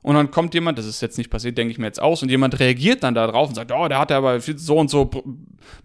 Und 0.00 0.14
dann 0.14 0.30
kommt 0.30 0.54
jemand, 0.54 0.78
das 0.78 0.86
ist 0.86 1.02
jetzt 1.02 1.18
nicht 1.18 1.28
passiert, 1.28 1.58
denke 1.58 1.70
ich 1.72 1.78
mir 1.78 1.86
jetzt 1.86 2.00
aus, 2.00 2.22
und 2.22 2.30
jemand 2.30 2.58
reagiert 2.60 3.02
dann 3.02 3.14
da 3.14 3.26
drauf 3.26 3.50
und 3.50 3.56
sagt, 3.56 3.72
oh, 3.72 3.88
der 3.88 3.98
hat 3.98 4.10
aber 4.10 4.40
so 4.40 4.78
und 4.78 4.88
so, 4.88 5.10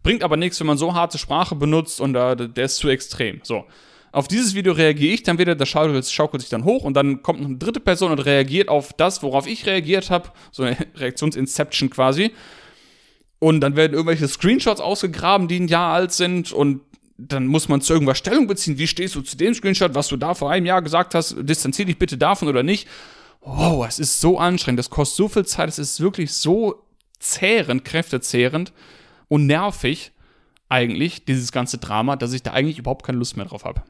bringt 0.01 0.23
aber 0.23 0.37
nichts, 0.37 0.61
wenn 0.61 0.67
man 0.67 0.77
so 0.77 0.93
harte 0.93 1.17
Sprache 1.17 1.55
benutzt 1.55 1.99
und 1.99 2.15
uh, 2.15 2.35
der 2.35 2.65
ist 2.65 2.77
zu 2.77 2.87
extrem. 2.87 3.41
So. 3.43 3.65
Auf 4.13 4.27
dieses 4.27 4.53
Video 4.53 4.73
reagiere 4.73 5.11
ich 5.11 5.23
dann 5.23 5.39
wieder, 5.39 5.55
das 5.55 5.67
schaukelt, 5.67 6.05
schaukelt 6.05 6.41
sich 6.41 6.49
dann 6.51 6.65
hoch 6.65 6.83
und 6.83 6.93
dann 6.93 7.23
kommt 7.23 7.41
noch 7.41 7.47
eine 7.47 7.57
dritte 7.57 7.79
Person 7.79 8.11
und 8.11 8.19
reagiert 8.19 8.69
auf 8.69 8.93
das, 8.93 9.23
worauf 9.23 9.47
ich 9.47 9.65
reagiert 9.65 10.11
habe. 10.11 10.29
So 10.51 10.61
eine 10.61 10.77
Reaktionsinception 10.95 11.89
quasi. 11.89 12.31
Und 13.39 13.61
dann 13.61 13.75
werden 13.75 13.93
irgendwelche 13.93 14.27
Screenshots 14.27 14.79
ausgegraben, 14.81 15.47
die 15.47 15.59
ein 15.59 15.67
Jahr 15.67 15.95
alt 15.95 16.11
sind 16.11 16.51
und 16.51 16.81
dann 17.17 17.47
muss 17.47 17.69
man 17.69 17.81
zu 17.81 17.93
irgendwas 17.93 18.19
Stellung 18.19 18.45
beziehen. 18.45 18.77
Wie 18.77 18.85
stehst 18.85 19.15
du 19.15 19.21
zu 19.21 19.35
dem 19.35 19.55
Screenshot, 19.55 19.95
was 19.95 20.09
du 20.09 20.15
da 20.15 20.35
vor 20.35 20.51
einem 20.51 20.67
Jahr 20.67 20.83
gesagt 20.83 21.15
hast? 21.15 21.35
Distanzier 21.39 21.85
dich 21.85 21.97
bitte 21.97 22.17
davon 22.17 22.47
oder 22.47 22.61
nicht. 22.61 22.87
Wow, 23.41 23.83
es 23.87 23.97
ist 23.97 24.21
so 24.21 24.37
anstrengend. 24.37 24.77
Das 24.77 24.91
kostet 24.91 25.17
so 25.17 25.27
viel 25.27 25.45
Zeit. 25.45 25.69
Es 25.69 25.79
ist 25.79 25.99
wirklich 25.99 26.33
so 26.33 26.83
zehrend, 27.19 27.83
kräftezehrend 27.83 28.73
und 29.27 29.47
nervig 29.47 30.11
eigentlich, 30.69 31.25
dieses 31.25 31.51
ganze 31.51 31.79
Drama, 31.79 32.15
dass 32.15 32.33
ich 32.33 32.43
da 32.43 32.51
eigentlich 32.51 32.77
überhaupt 32.77 33.05
keine 33.05 33.17
Lust 33.17 33.37
mehr 33.37 33.47
drauf 33.47 33.65
habe. 33.65 33.83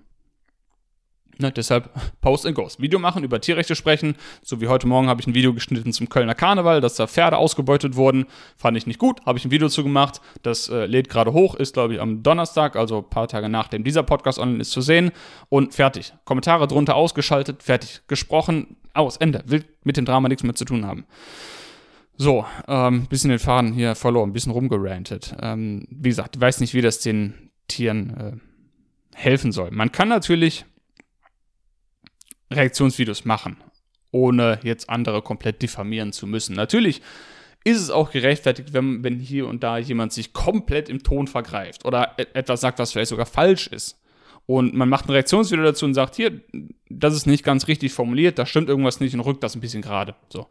Ne, 1.40 1.52
deshalb 1.52 1.90
Post 2.22 2.46
and 2.46 2.56
Goes. 2.56 2.80
Video 2.80 3.00
machen, 3.00 3.24
über 3.24 3.42
Tierrechte 3.42 3.76
sprechen. 3.76 4.16
So 4.44 4.62
wie 4.62 4.68
heute 4.68 4.88
Morgen 4.88 5.08
habe 5.08 5.20
ich 5.20 5.28
ein 5.28 5.34
Video 5.34 5.54
geschnitten 5.54 5.92
zum 5.92 6.08
Kölner 6.08 6.36
Karneval, 6.36 6.80
dass 6.80 6.96
da 6.96 7.08
Pferde 7.08 7.38
ausgebeutet 7.38 7.96
wurden. 7.96 8.26
Fand 8.56 8.78
ich 8.78 8.86
nicht 8.86 9.00
gut. 9.00 9.26
Habe 9.26 9.40
ich 9.40 9.46
ein 9.46 9.52
Video 9.52 9.68
zu 9.68 9.84
gemacht. 9.84 10.22
Das 10.44 10.70
äh, 10.70 10.86
lädt 10.86 11.10
gerade 11.10 11.34
hoch, 11.34 11.56
ist 11.56 11.74
glaube 11.74 11.96
ich 11.96 12.02
am 12.02 12.22
Donnerstag, 12.22 12.76
also 12.76 13.00
ein 13.00 13.10
paar 13.10 13.28
Tage 13.28 13.50
nachdem 13.50 13.84
dieser 13.84 14.04
Podcast 14.04 14.38
online 14.38 14.60
ist, 14.60 14.72
zu 14.72 14.82
sehen. 14.82 15.12
Und 15.50 15.74
fertig. 15.74 16.14
Kommentare 16.26 16.68
drunter 16.68 16.96
ausgeschaltet, 16.96 17.64
fertig. 17.64 18.02
Gesprochen, 18.08 18.78
aus, 18.94 19.18
Ende. 19.18 19.44
Will 19.48 19.66
mit 19.84 19.98
dem 19.98 20.06
Drama 20.06 20.30
nichts 20.30 20.44
mehr 20.44 20.54
zu 20.54 20.66
tun 20.66 20.86
haben. 20.86 21.06
So, 22.16 22.46
ähm, 22.68 23.08
bisschen 23.08 23.32
den 23.32 23.40
Faden 23.40 23.74
hier 23.74 23.96
verloren, 23.96 24.34
bisschen 24.34 24.52
rumgerantet. 24.52 25.36
Ähm, 25.42 25.88
wie 25.90 26.10
gesagt, 26.10 26.36
ich 26.36 26.42
weiß 26.42 26.60
nicht, 26.60 26.76
wie 26.76 26.82
das 26.82 27.00
den 27.00 27.50
Tieren 27.68 28.18
äh, 28.18 29.18
helfen 29.18 29.52
soll. 29.52 29.72
Man 29.72 29.92
kann 29.92 30.10
natürlich 30.10 30.66
Reaktionsvideos 32.54 33.26
machen, 33.26 33.58
ohne 34.12 34.60
jetzt 34.64 34.90
andere 34.90 35.22
komplett 35.22 35.62
diffamieren 35.62 36.14
zu 36.14 36.28
müssen. 36.28 36.56
Natürlich 36.56 37.02
ist 37.64 37.80
es 37.80 37.90
auch 37.90 38.12
gerechtfertigt, 38.12 38.74
wenn, 38.74 39.04
wenn 39.04 39.20
hier 39.20 39.48
und 39.48 39.64
da 39.64 39.78
jemand 39.78 40.12
sich 40.12 40.34
komplett 40.34 40.90
im 40.90 41.04
Ton 41.04 41.28
vergreift 41.28 41.86
oder 41.86 42.14
e-, 42.18 42.26
etwas 42.34 42.62
sagt, 42.62 42.80
was 42.80 42.92
vielleicht 42.92 43.10
sogar 43.10 43.26
falsch 43.26 43.68
ist. 43.68 44.00
Und 44.46 44.74
man 44.74 44.90
macht 44.90 45.08
ein 45.08 45.12
Reaktionsvideo 45.12 45.64
dazu 45.64 45.86
und 45.86 45.94
sagt, 45.94 46.16
hier, 46.16 46.42
das 46.90 47.16
ist 47.16 47.26
nicht 47.26 47.46
ganz 47.46 47.68
richtig 47.68 47.94
formuliert, 47.94 48.38
da 48.38 48.46
stimmt 48.46 48.68
irgendwas 48.68 49.00
nicht 49.00 49.14
und 49.14 49.22
rückt 49.22 49.42
das 49.44 49.56
ein 49.56 49.62
bisschen 49.62 49.82
gerade. 49.82 50.16
So. 50.30 50.48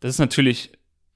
Das 0.00 0.10
ist 0.10 0.18
natürlich 0.18 0.70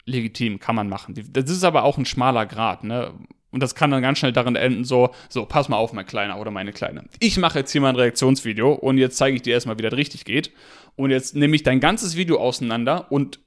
legitim, 0.07 0.59
kann 0.59 0.77
man 0.77 0.89
machen. 0.89 1.15
Das 1.33 1.51
ist 1.51 1.65
aber 1.65 1.83
auch 1.83 1.99
ein 1.99 2.07
schmaler 2.07 2.47
Grad, 2.47 2.85
ne? 2.85 3.13
Und 3.57 3.63
das 3.63 3.75
kann 3.75 3.91
dann 3.91 4.03
ganz 4.03 4.19
schnell 4.19 4.35
darin 4.35 4.55
enden, 4.55 4.85
so, 4.85 5.15
so, 5.31 5.47
pass 5.47 5.71
mal 5.71 5.79
auf, 5.79 5.95
mein 5.95 6.05
Kleiner 6.05 6.39
oder 6.39 6.51
meine 6.51 6.75
Kleine. 6.75 7.05
Ich 7.21 7.39
mache 7.39 7.61
jetzt 7.61 7.73
hier 7.73 7.81
mal 7.81 7.89
ein 7.89 7.97
Reaktionsvideo 7.97 8.71
und 8.71 8.99
jetzt 8.99 9.17
zeige 9.17 9.35
ich 9.35 9.41
dir 9.41 9.55
erstmal, 9.55 9.79
wie 9.79 9.83
das 9.83 9.95
richtig 9.95 10.27
geht. 10.27 10.53
Und 10.95 11.09
jetzt 11.09 11.35
nehme 11.35 11.57
ich 11.57 11.63
dein 11.63 11.81
ganzes 11.81 12.17
Video 12.17 12.39
auseinander 12.39 13.11
und 13.11 13.41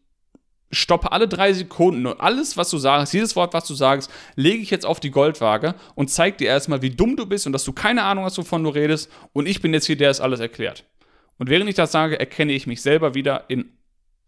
stoppe 0.71 1.11
alle 1.11 1.27
drei 1.27 1.53
Sekunden 1.53 2.07
und 2.07 2.19
alles, 2.19 2.57
was 2.57 2.71
du 2.71 2.79
sagst, 2.79 3.13
jedes 3.13 3.35
Wort, 3.35 3.53
was 3.53 3.67
du 3.67 3.75
sagst, 3.75 4.09
lege 4.35 4.63
ich 4.63 4.71
jetzt 4.71 4.83
auf 4.83 4.99
die 4.99 5.11
Goldwaage 5.11 5.75
und 5.93 6.09
zeige 6.09 6.37
dir 6.37 6.47
erstmal, 6.47 6.81
wie 6.81 6.89
dumm 6.89 7.15
du 7.15 7.27
bist 7.27 7.45
und 7.45 7.53
dass 7.53 7.63
du 7.63 7.71
keine 7.71 8.01
Ahnung 8.01 8.23
hast, 8.23 8.39
wovon 8.39 8.63
du 8.63 8.71
redest. 8.71 9.11
Und 9.31 9.47
ich 9.47 9.61
bin 9.61 9.75
jetzt 9.75 9.85
hier, 9.85 9.95
der 9.95 10.09
es 10.09 10.21
alles 10.21 10.39
erklärt. 10.39 10.85
Und 11.37 11.51
während 11.51 11.69
ich 11.69 11.75
das 11.75 11.91
sage, 11.91 12.19
erkenne 12.19 12.53
ich 12.53 12.65
mich 12.65 12.81
selber 12.81 13.13
wieder 13.13 13.47
in 13.47 13.73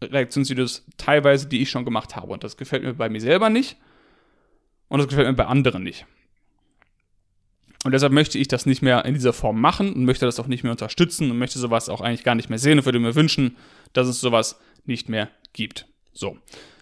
Reaktionsvideos 0.04 0.86
teilweise, 0.98 1.48
die 1.48 1.64
ich 1.64 1.72
schon 1.72 1.86
gemacht 1.86 2.16
habe. 2.16 2.32
Und 2.34 2.44
das 2.44 2.56
gefällt 2.56 2.84
mir 2.84 2.94
bei 2.94 3.10
mir 3.10 3.20
selber 3.20 3.50
nicht. 3.50 3.78
Und 4.92 5.00
das 5.00 5.08
gefällt 5.08 5.26
mir 5.26 5.34
bei 5.36 5.46
anderen 5.46 5.84
nicht. 5.84 6.06
Und 7.86 7.94
deshalb 7.94 8.12
möchte 8.12 8.38
ich 8.38 8.50
das 8.50 8.66
nicht 8.66 8.82
mehr 8.82 9.06
in 9.06 9.14
dieser 9.14 9.32
Form 9.32 9.62
machen 9.62 9.94
und 9.94 10.04
möchte 10.04 10.26
das 10.26 10.38
auch 10.38 10.48
nicht 10.48 10.64
mehr 10.64 10.74
unterstützen 10.74 11.32
und 11.32 11.38
möchte 11.38 11.60
sowas 11.60 11.88
auch 11.88 12.02
eigentlich 12.02 12.26
gar 12.26 12.36
nicht 12.36 12.50
mehr 12.50 12.60
sehen 12.60 12.78
und 12.78 12.84
würde 12.84 13.00
mir 13.00 13.16
wünschen, 13.16 13.56
dass 13.94 14.10
es 14.10 14.20
sowas 14.20 14.60
nicht 14.84 15.08
mehr 15.08 15.30
gibt. 15.54 15.88
So, 16.12 16.38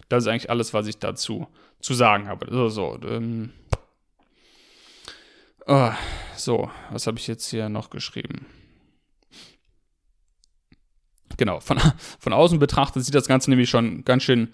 das 0.08 0.24
ist 0.24 0.28
eigentlich 0.28 0.50
alles, 0.50 0.74
was 0.74 0.88
ich 0.88 0.98
dazu 0.98 1.46
zu 1.78 1.94
sagen 1.94 2.26
habe. 2.26 2.48
So, 2.50 2.68
so, 2.68 2.98
ähm, 3.04 3.50
oh, 5.68 5.92
so 6.36 6.68
was 6.90 7.06
habe 7.06 7.20
ich 7.20 7.28
jetzt 7.28 7.48
hier 7.48 7.68
noch 7.68 7.90
geschrieben? 7.90 8.44
Genau, 11.36 11.60
von, 11.60 11.78
von 12.18 12.32
außen 12.32 12.58
betrachtet 12.58 13.04
sieht 13.04 13.14
das 13.14 13.28
Ganze 13.28 13.50
nämlich 13.50 13.70
schon 13.70 14.04
ganz 14.04 14.24
schön 14.24 14.52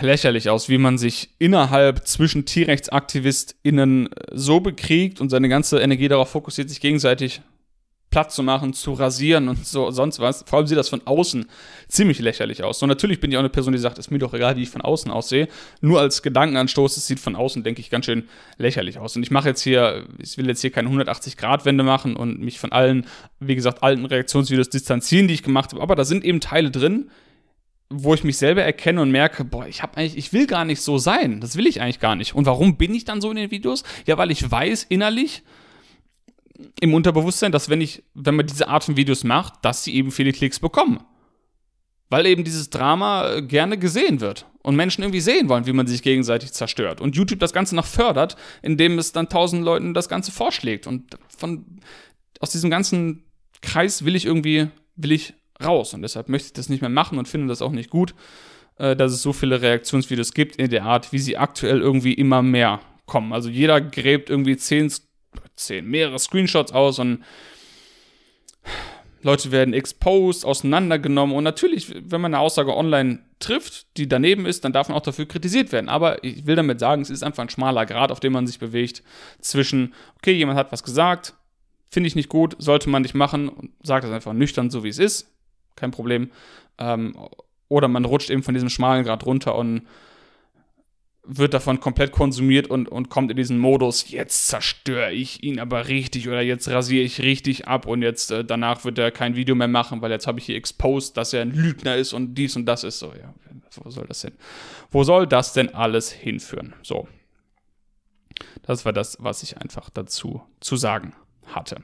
lächerlich 0.00 0.50
aus, 0.50 0.68
wie 0.68 0.78
man 0.78 0.98
sich 0.98 1.30
innerhalb 1.38 2.06
zwischen 2.06 2.44
TierrechtsaktivistInnen 2.44 4.08
so 4.32 4.60
bekriegt 4.60 5.20
und 5.20 5.30
seine 5.30 5.48
ganze 5.48 5.80
Energie 5.80 6.08
darauf 6.08 6.30
fokussiert, 6.30 6.68
sich 6.68 6.80
gegenseitig 6.80 7.40
platt 8.14 8.30
zu 8.30 8.44
machen, 8.44 8.74
zu 8.74 8.92
rasieren 8.92 9.48
und 9.48 9.66
so 9.66 9.90
sonst 9.90 10.20
was. 10.20 10.44
Vor 10.46 10.60
allem 10.60 10.68
sieht 10.68 10.78
das 10.78 10.88
von 10.88 11.04
außen 11.04 11.46
ziemlich 11.88 12.20
lächerlich 12.20 12.62
aus. 12.62 12.78
So 12.78 12.86
natürlich 12.86 13.18
bin 13.18 13.32
ich 13.32 13.36
auch 13.36 13.40
eine 13.40 13.48
Person, 13.48 13.72
die 13.72 13.78
sagt, 13.80 13.98
ist 13.98 14.12
mir 14.12 14.20
doch 14.20 14.32
egal, 14.34 14.56
wie 14.56 14.62
ich 14.62 14.70
von 14.70 14.82
außen 14.82 15.10
aussehe. 15.10 15.48
Nur 15.80 15.98
als 15.98 16.22
Gedankenanstoß, 16.22 16.96
es 16.96 17.08
sieht 17.08 17.18
von 17.18 17.34
außen, 17.34 17.64
denke 17.64 17.80
ich, 17.80 17.90
ganz 17.90 18.04
schön 18.04 18.28
lächerlich 18.56 19.00
aus. 19.00 19.16
Und 19.16 19.24
ich 19.24 19.32
mache 19.32 19.48
jetzt 19.48 19.62
hier, 19.62 20.06
ich 20.22 20.38
will 20.38 20.46
jetzt 20.46 20.60
hier 20.60 20.70
keine 20.70 20.90
180-Grad-Wende 20.90 21.82
machen 21.82 22.14
und 22.14 22.38
mich 22.38 22.60
von 22.60 22.70
allen, 22.70 23.08
wie 23.40 23.56
gesagt, 23.56 23.82
alten 23.82 24.04
Reaktionsvideos 24.04 24.68
distanzieren, 24.68 25.26
die 25.26 25.34
ich 25.34 25.42
gemacht 25.42 25.72
habe. 25.72 25.82
Aber 25.82 25.96
da 25.96 26.04
sind 26.04 26.24
eben 26.24 26.38
Teile 26.38 26.70
drin, 26.70 27.10
wo 28.02 28.14
ich 28.14 28.24
mich 28.24 28.38
selber 28.38 28.62
erkenne 28.62 29.00
und 29.00 29.10
merke, 29.10 29.44
boah, 29.44 29.66
ich 29.66 29.82
habe 29.82 29.96
eigentlich, 29.96 30.16
ich 30.16 30.32
will 30.32 30.46
gar 30.46 30.64
nicht 30.64 30.80
so 30.80 30.98
sein. 30.98 31.40
Das 31.40 31.56
will 31.56 31.66
ich 31.66 31.80
eigentlich 31.80 32.00
gar 32.00 32.16
nicht. 32.16 32.34
Und 32.34 32.46
warum 32.46 32.76
bin 32.76 32.94
ich 32.94 33.04
dann 33.04 33.20
so 33.20 33.30
in 33.30 33.36
den 33.36 33.50
Videos? 33.50 33.84
Ja, 34.06 34.18
weil 34.18 34.30
ich 34.30 34.50
weiß 34.50 34.84
innerlich, 34.84 35.42
im 36.80 36.94
Unterbewusstsein, 36.94 37.52
dass 37.52 37.68
wenn 37.68 37.80
ich, 37.80 38.04
wenn 38.14 38.36
man 38.36 38.46
diese 38.46 38.68
Art 38.68 38.84
von 38.84 38.96
Videos 38.96 39.24
macht, 39.24 39.64
dass 39.64 39.84
sie 39.84 39.94
eben 39.94 40.10
viele 40.10 40.32
Klicks 40.32 40.60
bekommen. 40.60 41.00
Weil 42.10 42.26
eben 42.26 42.44
dieses 42.44 42.70
Drama 42.70 43.28
äh, 43.28 43.42
gerne 43.42 43.78
gesehen 43.78 44.20
wird 44.20 44.46
und 44.62 44.76
Menschen 44.76 45.02
irgendwie 45.02 45.20
sehen 45.20 45.48
wollen, 45.48 45.66
wie 45.66 45.72
man 45.72 45.86
sich 45.86 46.02
gegenseitig 46.02 46.52
zerstört. 46.52 47.00
Und 47.00 47.16
YouTube 47.16 47.40
das 47.40 47.52
Ganze 47.52 47.74
noch 47.74 47.86
fördert, 47.86 48.36
indem 48.62 48.98
es 48.98 49.12
dann 49.12 49.28
tausend 49.28 49.64
Leuten 49.64 49.94
das 49.94 50.08
Ganze 50.08 50.30
vorschlägt. 50.30 50.86
Und 50.86 51.16
von, 51.28 51.80
aus 52.40 52.50
diesem 52.50 52.70
ganzen 52.70 53.24
Kreis 53.62 54.04
will 54.04 54.14
ich 54.14 54.26
irgendwie, 54.26 54.68
will 54.96 55.12
ich 55.12 55.34
raus. 55.62 55.94
Und 55.94 56.02
deshalb 56.02 56.28
möchte 56.28 56.46
ich 56.46 56.52
das 56.52 56.68
nicht 56.68 56.80
mehr 56.80 56.90
machen 56.90 57.18
und 57.18 57.28
finde 57.28 57.48
das 57.48 57.62
auch 57.62 57.72
nicht 57.72 57.90
gut, 57.90 58.14
äh, 58.78 58.96
dass 58.96 59.12
es 59.12 59.22
so 59.22 59.32
viele 59.32 59.60
Reaktionsvideos 59.60 60.32
gibt 60.32 60.56
in 60.56 60.70
der 60.70 60.84
Art, 60.84 61.12
wie 61.12 61.18
sie 61.18 61.36
aktuell 61.36 61.80
irgendwie 61.80 62.14
immer 62.14 62.42
mehr 62.42 62.80
kommen. 63.06 63.32
Also 63.32 63.48
jeder 63.48 63.80
gräbt 63.80 64.30
irgendwie 64.30 64.56
zehn 64.56 64.92
zählen 65.56 65.86
mehrere 65.86 66.18
Screenshots 66.18 66.72
aus 66.72 66.98
und 66.98 67.24
Leute 69.22 69.50
werden 69.50 69.72
exposed, 69.72 70.44
auseinandergenommen. 70.44 71.34
Und 71.34 71.44
natürlich, 71.44 71.94
wenn 71.94 72.20
man 72.20 72.34
eine 72.34 72.40
Aussage 72.40 72.76
online 72.76 73.20
trifft, 73.38 73.96
die 73.96 74.06
daneben 74.06 74.44
ist, 74.44 74.64
dann 74.64 74.72
darf 74.72 74.88
man 74.88 74.98
auch 74.98 75.02
dafür 75.02 75.26
kritisiert 75.26 75.72
werden. 75.72 75.88
Aber 75.88 76.22
ich 76.22 76.46
will 76.46 76.56
damit 76.56 76.78
sagen, 76.78 77.00
es 77.00 77.10
ist 77.10 77.22
einfach 77.22 77.42
ein 77.42 77.48
schmaler 77.48 77.86
Grad, 77.86 78.12
auf 78.12 78.20
dem 78.20 78.34
man 78.34 78.46
sich 78.46 78.58
bewegt 78.58 79.02
zwischen, 79.40 79.94
okay, 80.16 80.32
jemand 80.32 80.58
hat 80.58 80.72
was 80.72 80.82
gesagt, 80.82 81.34
finde 81.88 82.08
ich 82.08 82.16
nicht 82.16 82.28
gut, 82.28 82.54
sollte 82.58 82.90
man 82.90 83.00
nicht 83.00 83.14
machen 83.14 83.48
und 83.48 83.70
sagt 83.82 84.04
das 84.04 84.12
einfach 84.12 84.34
nüchtern, 84.34 84.68
so 84.68 84.84
wie 84.84 84.88
es 84.88 84.98
ist, 84.98 85.32
kein 85.76 85.90
Problem. 85.90 86.30
Ähm, 86.78 87.16
oder 87.68 87.88
man 87.88 88.04
rutscht 88.04 88.30
eben 88.30 88.42
von 88.42 88.54
diesem 88.54 88.68
schmalen 88.68 89.04
Grad 89.04 89.26
runter 89.26 89.54
und 89.54 89.82
wird 91.26 91.54
davon 91.54 91.80
komplett 91.80 92.12
konsumiert 92.12 92.66
und, 92.66 92.88
und 92.88 93.08
kommt 93.08 93.30
in 93.30 93.36
diesen 93.36 93.58
Modus, 93.58 94.10
jetzt 94.10 94.46
zerstöre 94.48 95.12
ich 95.12 95.42
ihn 95.42 95.58
aber 95.58 95.88
richtig 95.88 96.28
oder 96.28 96.42
jetzt 96.42 96.68
rasiere 96.68 97.02
ich 97.02 97.22
richtig 97.22 97.66
ab 97.66 97.86
und 97.86 98.02
jetzt 98.02 98.30
äh, 98.30 98.44
danach 98.44 98.84
wird 98.84 98.98
er 98.98 99.10
kein 99.10 99.34
Video 99.34 99.54
mehr 99.54 99.68
machen, 99.68 100.02
weil 100.02 100.10
jetzt 100.10 100.26
habe 100.26 100.38
ich 100.38 100.46
hier 100.46 100.56
exposed, 100.56 101.16
dass 101.16 101.32
er 101.32 101.42
ein 101.42 101.52
Lügner 101.52 101.96
ist 101.96 102.12
und 102.12 102.34
dies 102.34 102.56
und 102.56 102.66
das 102.66 102.84
ist 102.84 102.98
so. 102.98 103.12
Ja, 103.14 103.32
wo 103.82 103.90
soll 103.90 104.06
das 104.06 104.20
hin? 104.20 104.32
Wo 104.90 105.02
soll 105.02 105.26
das 105.26 105.54
denn 105.54 105.74
alles 105.74 106.12
hinführen? 106.12 106.74
So. 106.82 107.08
Das 108.62 108.84
war 108.84 108.92
das, 108.92 109.16
was 109.20 109.42
ich 109.42 109.58
einfach 109.58 109.90
dazu 109.90 110.42
zu 110.60 110.76
sagen 110.76 111.14
hatte. 111.46 111.76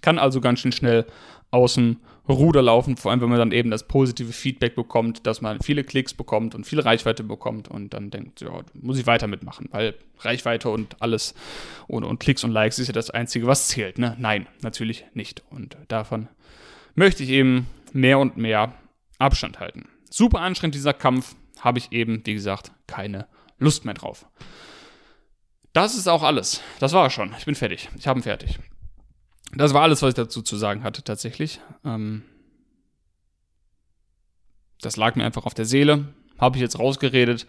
Kann 0.00 0.18
also 0.18 0.40
ganz 0.40 0.60
schön 0.60 0.72
schnell 0.72 1.06
aus 1.50 1.74
dem 1.74 2.00
Ruder 2.34 2.62
laufen, 2.62 2.96
vor 2.96 3.10
allem 3.10 3.20
wenn 3.20 3.28
man 3.28 3.38
dann 3.38 3.52
eben 3.52 3.70
das 3.70 3.86
positive 3.86 4.32
Feedback 4.32 4.74
bekommt, 4.74 5.26
dass 5.26 5.40
man 5.40 5.60
viele 5.60 5.84
Klicks 5.84 6.14
bekommt 6.14 6.54
und 6.54 6.64
viel 6.64 6.80
Reichweite 6.80 7.22
bekommt 7.22 7.68
und 7.68 7.94
dann 7.94 8.10
denkt, 8.10 8.40
ja, 8.40 8.62
muss 8.74 8.98
ich 8.98 9.06
weiter 9.06 9.26
mitmachen, 9.26 9.68
weil 9.70 9.94
Reichweite 10.20 10.70
und 10.70 11.00
alles 11.00 11.34
und, 11.86 12.04
und 12.04 12.18
Klicks 12.18 12.42
und 12.44 12.50
Likes 12.50 12.78
ist 12.78 12.88
ja 12.88 12.92
das 12.92 13.10
Einzige, 13.10 13.46
was 13.46 13.68
zählt. 13.68 13.98
Ne? 13.98 14.16
Nein, 14.18 14.46
natürlich 14.62 15.04
nicht. 15.14 15.42
Und 15.50 15.76
davon 15.88 16.28
möchte 16.94 17.22
ich 17.22 17.30
eben 17.30 17.66
mehr 17.92 18.18
und 18.18 18.36
mehr 18.36 18.74
Abstand 19.18 19.60
halten. 19.60 19.88
Super 20.10 20.40
anstrengend 20.40 20.74
dieser 20.74 20.94
Kampf, 20.94 21.36
habe 21.60 21.78
ich 21.78 21.92
eben, 21.92 22.22
wie 22.24 22.34
gesagt, 22.34 22.72
keine 22.86 23.26
Lust 23.58 23.84
mehr 23.84 23.94
drauf. 23.94 24.26
Das 25.72 25.94
ist 25.94 26.08
auch 26.08 26.22
alles. 26.22 26.62
Das 26.78 26.92
war 26.92 27.10
schon. 27.10 27.34
Ich 27.38 27.44
bin 27.44 27.54
fertig. 27.54 27.88
Ich 27.98 28.06
habe 28.06 28.18
ihn 28.18 28.22
fertig. 28.22 28.58
Das 29.54 29.74
war 29.74 29.82
alles, 29.82 30.02
was 30.02 30.10
ich 30.10 30.14
dazu 30.14 30.42
zu 30.42 30.56
sagen 30.56 30.82
hatte, 30.82 31.02
tatsächlich. 31.02 31.60
Ähm, 31.84 32.22
das 34.80 34.96
lag 34.96 35.14
mir 35.14 35.24
einfach 35.24 35.46
auf 35.46 35.54
der 35.54 35.64
Seele. 35.64 36.08
Habe 36.38 36.56
ich 36.56 36.62
jetzt 36.62 36.78
rausgeredet. 36.78 37.46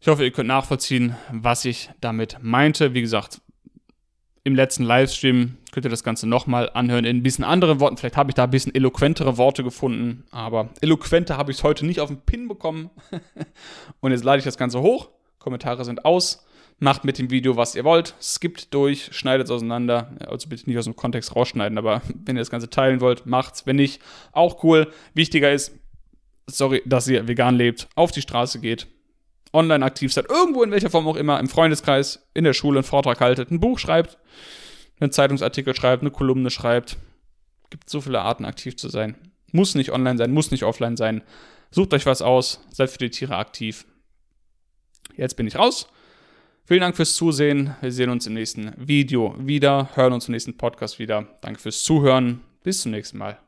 Ich 0.00 0.08
hoffe, 0.08 0.24
ihr 0.24 0.30
könnt 0.30 0.48
nachvollziehen, 0.48 1.16
was 1.32 1.64
ich 1.64 1.90
damit 2.00 2.38
meinte. 2.40 2.94
Wie 2.94 3.00
gesagt, 3.00 3.40
im 4.44 4.54
letzten 4.54 4.84
Livestream 4.84 5.56
könnt 5.72 5.86
ihr 5.86 5.90
das 5.90 6.04
Ganze 6.04 6.28
nochmal 6.28 6.70
anhören 6.72 7.04
in 7.04 7.16
ein 7.16 7.22
bisschen 7.24 7.44
anderen 7.44 7.80
Worten. 7.80 7.96
Vielleicht 7.96 8.16
habe 8.16 8.30
ich 8.30 8.34
da 8.34 8.44
ein 8.44 8.50
bisschen 8.50 8.74
eloquentere 8.74 9.38
Worte 9.38 9.64
gefunden, 9.64 10.24
aber 10.30 10.68
eloquenter 10.80 11.36
habe 11.36 11.50
ich 11.50 11.58
es 11.58 11.64
heute 11.64 11.84
nicht 11.84 11.98
auf 11.98 12.08
den 12.08 12.20
Pin 12.20 12.46
bekommen. 12.46 12.90
Und 14.00 14.12
jetzt 14.12 14.22
lade 14.22 14.38
ich 14.38 14.44
das 14.44 14.56
Ganze 14.56 14.80
hoch. 14.82 15.08
Kommentare 15.40 15.84
sind 15.84 16.04
aus. 16.04 16.46
Macht 16.78 17.04
mit 17.04 17.18
dem 17.18 17.30
Video, 17.30 17.56
was 17.56 17.74
ihr 17.74 17.84
wollt. 17.84 18.14
Skippt 18.20 18.74
durch, 18.74 19.08
schneidet 19.12 19.46
es 19.46 19.50
auseinander. 19.50 20.14
Also 20.26 20.48
bitte 20.48 20.68
nicht 20.68 20.78
aus 20.78 20.84
dem 20.84 20.94
Kontext 20.94 21.34
rausschneiden, 21.34 21.78
aber 21.78 22.02
wenn 22.24 22.36
ihr 22.36 22.40
das 22.40 22.50
Ganze 22.50 22.68
teilen 22.68 23.00
wollt, 23.00 23.26
macht's. 23.26 23.66
Wenn 23.66 23.76
nicht, 23.76 24.02
auch 24.32 24.62
cool. 24.62 24.92
Wichtiger 25.14 25.52
ist, 25.52 25.72
sorry, 26.46 26.82
dass 26.84 27.08
ihr 27.08 27.28
vegan 27.28 27.56
lebt, 27.56 27.88
auf 27.94 28.12
die 28.12 28.20
Straße 28.20 28.60
geht, 28.60 28.86
online 29.52 29.84
aktiv 29.84 30.12
seid, 30.12 30.28
irgendwo 30.28 30.62
in 30.62 30.70
welcher 30.70 30.90
Form 30.90 31.08
auch 31.08 31.16
immer, 31.16 31.40
im 31.40 31.48
Freundeskreis, 31.48 32.28
in 32.34 32.44
der 32.44 32.52
Schule 32.52 32.80
einen 32.80 32.84
Vortrag 32.84 33.20
haltet, 33.20 33.50
ein 33.50 33.60
Buch 33.60 33.78
schreibt, 33.78 34.18
einen 35.00 35.12
Zeitungsartikel 35.12 35.74
schreibt, 35.74 36.02
eine 36.02 36.10
Kolumne 36.10 36.50
schreibt. 36.50 36.98
Gibt 37.70 37.90
so 37.90 38.00
viele 38.00 38.20
Arten, 38.20 38.44
aktiv 38.44 38.76
zu 38.76 38.88
sein. 38.88 39.16
Muss 39.50 39.74
nicht 39.74 39.92
online 39.92 40.18
sein, 40.18 40.32
muss 40.32 40.50
nicht 40.50 40.62
offline 40.62 40.96
sein. 40.96 41.22
Sucht 41.70 41.94
euch 41.94 42.06
was 42.06 42.22
aus, 42.22 42.60
seid 42.70 42.90
für 42.90 42.98
die 42.98 43.10
Tiere 43.10 43.36
aktiv. 43.36 43.86
Jetzt 45.16 45.36
bin 45.36 45.46
ich 45.46 45.56
raus. 45.56 45.88
Vielen 46.66 46.80
Dank 46.80 46.96
fürs 46.96 47.14
Zusehen. 47.14 47.76
Wir 47.80 47.92
sehen 47.92 48.10
uns 48.10 48.26
im 48.26 48.34
nächsten 48.34 48.72
Video 48.76 49.36
wieder, 49.38 49.90
hören 49.94 50.12
uns 50.12 50.26
im 50.26 50.32
nächsten 50.32 50.56
Podcast 50.56 50.98
wieder. 50.98 51.28
Danke 51.40 51.60
fürs 51.60 51.84
Zuhören. 51.84 52.40
Bis 52.64 52.80
zum 52.80 52.90
nächsten 52.90 53.18
Mal. 53.18 53.45